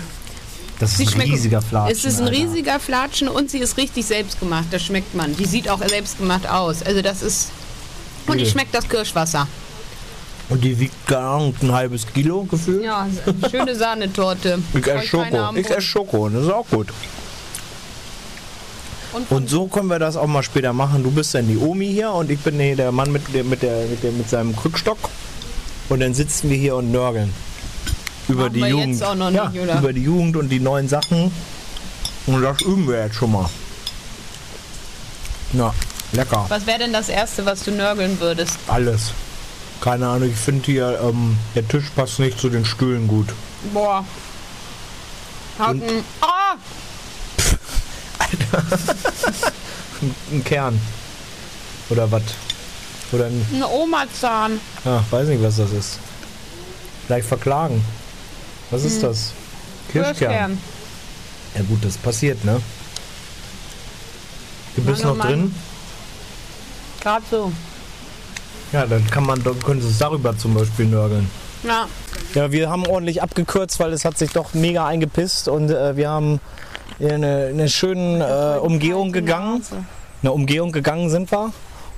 [0.80, 1.98] Das ist ein riesiger Flatschen.
[1.98, 2.38] Es ist ein Alter.
[2.38, 4.68] riesiger Flatschen und sie ist richtig selbstgemacht.
[4.72, 5.36] Das schmeckt man.
[5.36, 6.84] Die sieht auch selbstgemacht aus.
[6.84, 7.50] Also das ist.
[8.30, 9.48] Und die schmeckt das Kirschwasser.
[10.50, 12.84] Und die wiegt gar nicht ein halbes Kilo gefühlt.
[12.84, 13.08] Ja,
[13.52, 14.60] schöne Sahnetorte.
[14.74, 15.52] Ich esse Schoko.
[15.56, 16.88] Ich esse Schoko, das ist auch gut.
[19.12, 21.04] Und, Und so können wir das auch mal später machen.
[21.04, 23.86] Du bist dann die Omi hier und ich bin der Mann mit, der, mit, der,
[23.88, 24.98] mit, der, mit seinem Krückstock.
[25.90, 27.34] Und dann sitzen wir hier und nörgeln.
[28.28, 29.00] Über Machen die Jugend.
[29.00, 29.16] ja,
[29.50, 31.32] nicht, über die Jugend und die neuen Sachen.
[32.28, 33.50] Und das üben wir jetzt schon mal.
[35.54, 35.74] Na,
[36.12, 36.46] lecker.
[36.50, 38.58] was wäre denn das Erste, was du nörgeln würdest?
[38.68, 39.12] Alles.
[39.82, 43.28] Keine Ahnung, ich finde hier, ähm, der Tisch passt nicht zu den Stühlen gut.
[43.74, 44.04] Boah.
[45.58, 46.04] Haken.
[46.22, 46.56] Ah!
[50.32, 50.80] Ein Kern.
[51.90, 52.24] Oder was?
[53.12, 54.60] Oder ein, Ein Oma-Zahn.
[54.86, 56.00] ah, weiß nicht, was das ist.
[57.08, 57.84] Vielleicht verklagen.
[58.70, 59.32] Was ist das?
[59.92, 60.16] Kirschkern.
[60.16, 60.62] Kirschkern.
[61.56, 62.62] Ja gut, das passiert, ne?
[64.76, 65.28] Du oh noch Mann.
[65.28, 65.56] drin?
[67.02, 67.52] Gerade so.
[68.72, 71.30] Ja, dann kann man, dann können sie es darüber zum Beispiel nörgeln.
[71.64, 71.88] Ja.
[72.36, 76.10] Ja, wir haben ordentlich abgekürzt, weil es hat sich doch mega eingepisst und äh, wir
[76.10, 76.40] haben
[77.00, 79.64] in eine, eine schöne äh, Umgehung gegangen.
[80.22, 81.52] Eine Umgehung gegangen sind wir.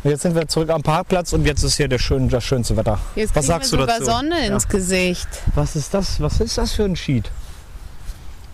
[0.04, 2.76] Und jetzt sind wir zurück am Parkplatz und jetzt ist hier der schön, das schönste
[2.78, 2.98] Wetter.
[3.16, 4.12] Jetzt Was sagst wir du sogar dazu?
[4.12, 5.28] Sonne ins Gesicht.
[5.54, 6.20] Was ist das?
[6.20, 7.30] Was ist das für ein Sheet?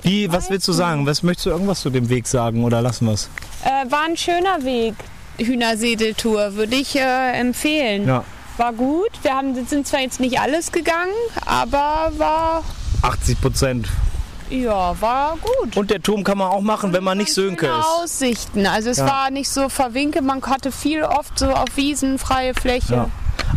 [0.01, 1.05] Wie, was willst du sagen?
[1.05, 3.29] Was möchtest du irgendwas zu dem Weg sagen oder lassen wir es?
[3.63, 4.95] Äh, war ein schöner Weg.
[5.39, 8.07] Hühnersedeltour würde ich äh, empfehlen.
[8.07, 8.23] Ja.
[8.57, 9.11] War gut.
[9.21, 11.11] Wir haben, sind zwar jetzt nicht alles gegangen,
[11.45, 12.63] aber war,
[13.03, 13.87] 80 Prozent.
[14.49, 15.77] ja, war gut.
[15.77, 17.71] Und der Turm kann man auch machen, wenn man nicht Sönke ist.
[18.03, 18.65] Aussichten.
[18.65, 19.05] Also es Ja.
[19.07, 20.25] war nicht so verwinkelt.
[20.25, 22.93] Man hatte viel oft so auf Wiesen, freie Fläche.
[22.95, 23.09] Ja.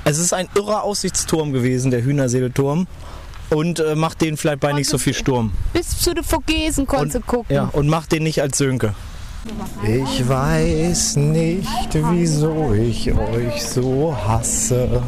[0.05, 2.87] Es ist ein irrer Aussichtsturm gewesen, der Hühnersedelturm.
[3.49, 5.53] Und äh, macht den vielleicht bei nicht so viel Sturm.
[5.73, 7.53] Bis zu den Vogesen konntest du gucken.
[7.57, 8.95] Ja, und macht den nicht als Sönke.
[9.87, 15.03] Ich weiß nicht, wieso ich euch so hasse.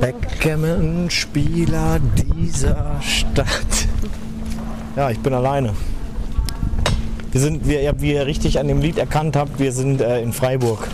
[0.00, 3.88] Backgammon-Spieler dieser Stadt.
[4.96, 5.74] Ja, ich bin alleine.
[7.32, 10.20] Wir sind, wie ihr, wie ihr richtig an dem Lied erkannt habt, wir sind äh,
[10.22, 10.86] in Freiburg.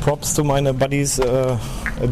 [0.00, 1.56] Props zu meine Buddies äh,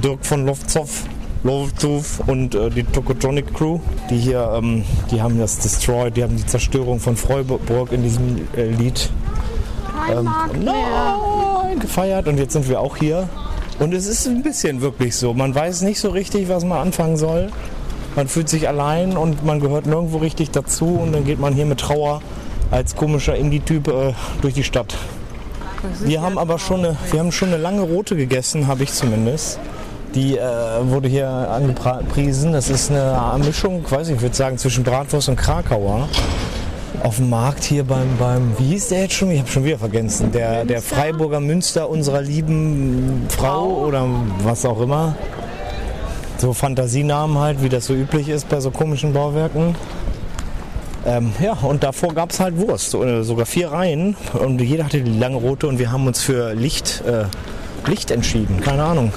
[0.03, 1.05] Dirk von Lofzow,
[1.45, 3.79] Lofzow und äh, die Tokotronic Crew,
[4.11, 8.49] die hier, ähm, die haben das Destroyed, die haben die Zerstörung von Freiburg in diesem
[8.57, 9.11] äh, Lied
[10.11, 10.29] ähm,
[10.65, 13.29] nein, gefeiert und jetzt sind wir auch hier.
[13.79, 15.35] Und es ist ein bisschen wirklich so.
[15.35, 17.51] Man weiß nicht so richtig, was man anfangen soll.
[18.17, 21.67] Man fühlt sich allein und man gehört nirgendwo richtig dazu und dann geht man hier
[21.67, 22.21] mit Trauer
[22.71, 24.97] als komischer Indie-Typ äh, durch die Stadt.
[26.01, 29.61] Wir haben aber schon eine, wir haben schon eine lange rote gegessen, habe ich zumindest.
[30.15, 30.43] Die äh,
[30.85, 32.53] wurde hier angepriesen.
[32.53, 36.09] Das ist eine Mischung, weiß ich, ich würde sagen, zwischen Bratwurst und Krakauer.
[37.03, 39.31] Auf dem Markt hier beim, beim wie hieß der jetzt schon?
[39.31, 40.33] Ich habe schon wieder vergessen.
[40.33, 44.07] Der, der Freiburger Münster unserer lieben Frau oder
[44.43, 45.15] was auch immer.
[46.39, 49.77] So Fantasienamen halt, wie das so üblich ist bei so komischen Bauwerken.
[51.07, 54.17] Ähm, ja, und davor gab es halt Wurst, äh, sogar vier Reihen.
[54.33, 57.25] Und jeder hatte die lange rote und wir haben uns für Licht, äh,
[57.89, 58.61] Licht entschieden.
[58.61, 59.13] Keine Ahnung.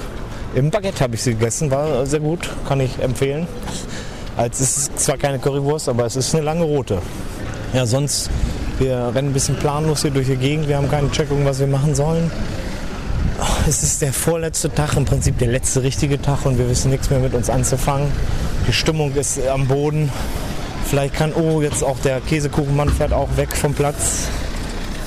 [0.54, 3.46] Im Baguette habe ich sie gegessen, war sehr gut, kann ich empfehlen.
[4.36, 7.00] Als es ist zwar keine Currywurst, aber es ist eine lange rote.
[7.72, 8.28] Ja, sonst,
[8.78, 10.68] wir rennen ein bisschen planlos hier durch die Gegend.
[10.68, 12.30] Wir haben keine Checkung, was wir machen sollen.
[13.66, 17.08] Es ist der vorletzte Tag, im Prinzip der letzte richtige Tag und wir wissen nichts
[17.08, 18.08] mehr mit uns anzufangen.
[18.68, 20.12] Die Stimmung ist am Boden.
[20.84, 24.28] Vielleicht kann, oh, jetzt auch der Käsekuchenmann fährt auch weg vom Platz.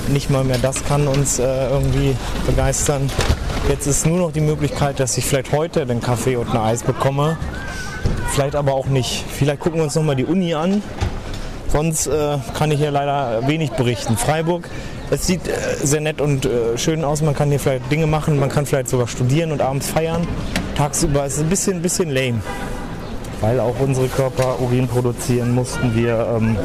[0.08, 2.16] Nicht mal mehr das kann uns äh, irgendwie
[2.46, 3.10] begeistern.
[3.68, 6.84] Jetzt ist nur noch die Möglichkeit, dass ich vielleicht heute den Kaffee und ein Eis
[6.84, 7.36] bekomme.
[8.28, 9.24] Vielleicht aber auch nicht.
[9.28, 10.82] Vielleicht gucken wir uns nochmal die Uni an.
[11.66, 14.16] Sonst äh, kann ich hier leider wenig berichten.
[14.16, 14.68] Freiburg,
[15.10, 15.52] es sieht äh,
[15.82, 17.22] sehr nett und äh, schön aus.
[17.22, 18.38] Man kann hier vielleicht Dinge machen.
[18.38, 20.28] Man kann vielleicht sogar studieren und abends feiern.
[20.76, 22.40] Tagsüber ist es ein bisschen, bisschen lame.
[23.40, 26.56] Weil auch unsere Körper Urin produzieren, mussten wir ähm,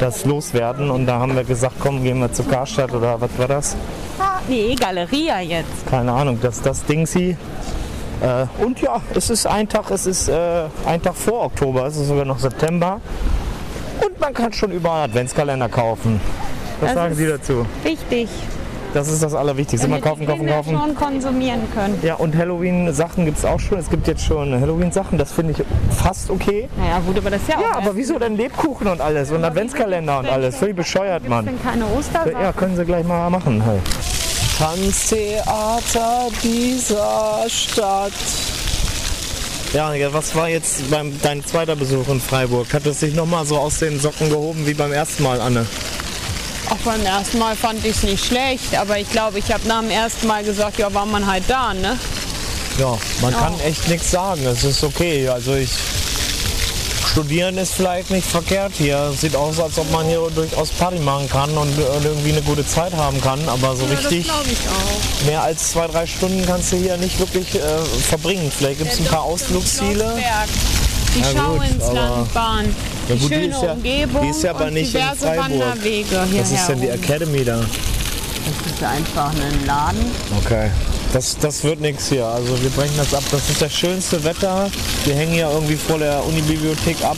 [0.00, 0.90] das loswerden.
[0.90, 3.74] Und da haben wir gesagt, komm, gehen wir zur Karstadt oder was war das?
[4.48, 5.86] Nee, Galeria jetzt.
[5.90, 7.36] keine Ahnung, das, das Ding sie.
[8.20, 11.96] Äh, und ja, es ist ein Tag, es ist äh, ein Tag vor Oktober, es
[11.96, 13.00] ist sogar noch September.
[14.04, 16.20] Und man kann schon überall Adventskalender kaufen.
[16.80, 17.66] Was Das sagen Sie dazu?
[17.82, 18.28] Wichtig.
[18.94, 19.86] Das ist das Allerwichtigste.
[19.86, 20.78] Immer kaufen, kaufen, kaufen.
[20.78, 21.98] schon konsumieren können.
[22.02, 23.78] Ja, und Halloween-Sachen gibt es auch schon.
[23.78, 25.62] Es gibt jetzt schon Halloween-Sachen, das finde ich
[25.94, 26.68] fast okay.
[26.78, 27.62] Naja, gut, aber das ist ja auch.
[27.62, 30.56] Ja, aber wieso denn Lebkuchen und alles und Adventskalender und alles?
[30.56, 31.44] Völlig bescheuert, Mann.
[31.44, 32.32] Denn keine Ostersachen.
[32.40, 33.62] Ja, können Sie gleich mal machen.
[33.66, 33.82] Halt.
[34.58, 38.12] Tanztheater dieser Stadt.
[39.74, 42.72] Ja, was war jetzt beim, dein zweiter Besuch in Freiburg?
[42.72, 45.66] Hat es dich nochmal so aus den Socken gehoben wie beim ersten Mal, Anne?
[46.70, 49.80] Auch beim ersten Mal fand ich es nicht schlecht, aber ich glaube, ich habe nach
[49.80, 51.98] dem ersten Mal gesagt, ja, war man halt da, ne?
[52.78, 54.44] Ja, man kann echt nichts sagen.
[54.46, 55.28] Es ist okay.
[55.28, 55.70] Also ich.
[57.16, 59.10] Studieren ist vielleicht nicht verkehrt hier.
[59.18, 62.66] Sieht aus, als ob man hier durchaus Party machen kann und äh, irgendwie eine gute
[62.66, 63.40] Zeit haben kann.
[63.48, 65.24] Aber so richtig ich auch.
[65.26, 67.58] mehr als zwei, drei Stunden kannst du hier nicht wirklich äh,
[68.06, 68.52] verbringen.
[68.54, 70.14] Vielleicht gibt es ein paar Ausflugsziele.
[71.14, 72.64] Die Ja, Schau gut, ins aber- Landbahn.
[73.08, 75.00] Ja, Die gut, die schöne ist ja- Umgebung die ist ja aber und nicht in
[75.00, 75.44] diverse Freiburg.
[75.48, 76.42] Wanderwege hierher.
[76.42, 77.56] Was ist denn die Academy da?
[77.60, 80.04] Das ist einfach ein Laden.
[80.44, 80.68] Okay.
[81.16, 82.26] Das, das wird nichts hier.
[82.26, 83.22] Also wir brechen das ab.
[83.30, 84.70] Das ist das schönste Wetter.
[85.06, 87.16] Wir hängen ja irgendwie vor der Unibibliothek ab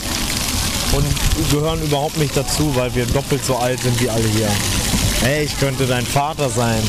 [0.93, 1.03] und
[1.51, 4.47] gehören überhaupt nicht dazu, weil wir doppelt so alt sind wie alle hier.
[5.21, 6.81] Hey, ich könnte dein Vater sein.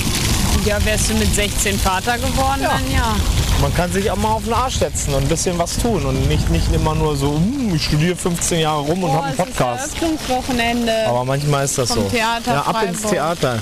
[0.64, 3.16] Ja, wärst du mit 16 Vater geworden, dann ja.
[3.60, 6.28] Man kann sich auch mal auf den Arsch setzen und ein bisschen was tun und
[6.28, 9.34] nicht, nicht immer nur so, "Hm, ich studiere 15 Jahre rum und Oh, habe einen
[9.36, 9.94] es ist Podcast.
[9.96, 11.06] Eröffnungswochenende.
[11.08, 12.02] Aber manchmal ist das so.
[12.02, 13.10] Theater ja, ab ins Freiburg.
[13.10, 13.58] Theater.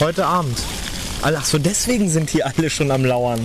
[0.00, 0.58] Heute Abend.
[1.22, 3.40] Ach so, deswegen sind die alle schon am Lauern.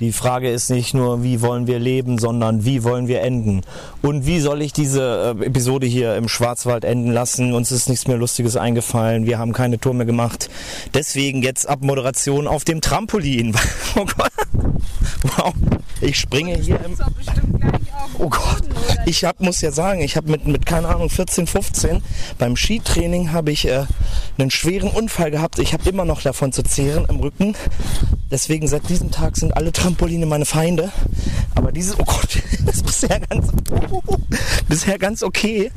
[0.00, 3.62] Die Frage ist nicht nur, wie wollen wir leben, sondern wie wollen wir enden?
[4.00, 7.52] Und wie soll ich diese äh, Episode hier im Schwarzwald enden lassen?
[7.52, 9.26] Uns ist nichts mehr Lustiges eingefallen.
[9.26, 10.50] Wir haben keine Tour mehr gemacht.
[10.94, 13.56] Deswegen jetzt Abmoderation auf dem Trampolin.
[13.96, 14.27] Oh Gott.
[15.36, 15.54] Wow.
[16.00, 16.96] Ich springe hier im,
[18.20, 18.62] Oh Gott,
[19.06, 22.02] ich hab, muss ja sagen, ich habe mit, mit, keine Ahnung, 14, 15
[22.38, 23.84] beim Skitraining habe ich äh,
[24.38, 25.58] einen schweren Unfall gehabt.
[25.58, 27.54] Ich habe immer noch davon zu zehren im Rücken.
[28.30, 30.90] Deswegen seit diesem Tag sind alle Trampoline meine Feinde.
[31.54, 33.48] Aber dieses, oh Gott, das ist bisher ganz,
[34.68, 35.70] bisher ganz okay.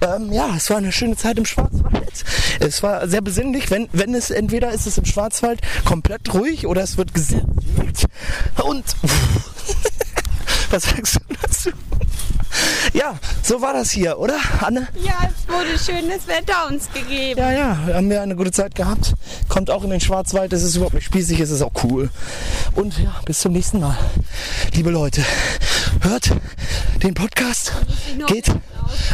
[0.00, 2.24] Ähm, ja, es war eine schöne Zeit im Schwarzwald.
[2.60, 3.70] Es war sehr besinnlich.
[3.70, 8.03] Wenn, wenn es entweder ist es im Schwarzwald komplett ruhig oder es wird gesinnt.
[8.64, 8.84] Und
[10.70, 11.70] was sagst du dazu?
[12.92, 14.86] Ja, so war das hier, oder, Anne?
[15.02, 17.38] Ja, es wurde schönes Wetter uns gegeben.
[17.40, 19.14] Ja, ja, haben wir eine gute Zeit gehabt.
[19.48, 22.10] Kommt auch in den Schwarzwald, es ist überhaupt nicht spießig, es ist auch cool.
[22.74, 23.96] Und ja, bis zum nächsten Mal.
[24.74, 25.24] Liebe Leute,
[26.00, 26.30] hört
[27.02, 27.72] den Podcast,
[28.26, 28.46] geht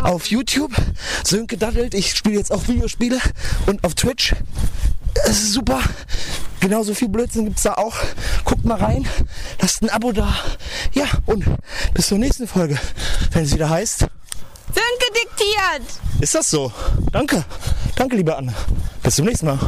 [0.03, 0.73] auf YouTube,
[1.25, 3.19] Sönke daddelt, ich spiele jetzt auch Videospiele
[3.67, 4.35] und auf Twitch.
[5.25, 5.81] Es ist super.
[6.61, 7.97] Genauso viel Blödsinn gibt's da auch.
[8.45, 9.09] Guckt mal rein,
[9.61, 10.35] lasst ein Abo da.
[10.93, 11.45] Ja, und
[11.95, 12.79] bis zur nächsten Folge,
[13.33, 14.01] wenn es wieder heißt.
[14.01, 16.01] Sönke diktiert.
[16.21, 16.73] Ist das so?
[17.13, 17.45] Danke.
[17.97, 18.55] Danke, liebe Anne.
[19.03, 19.59] Bis zum nächsten Mal.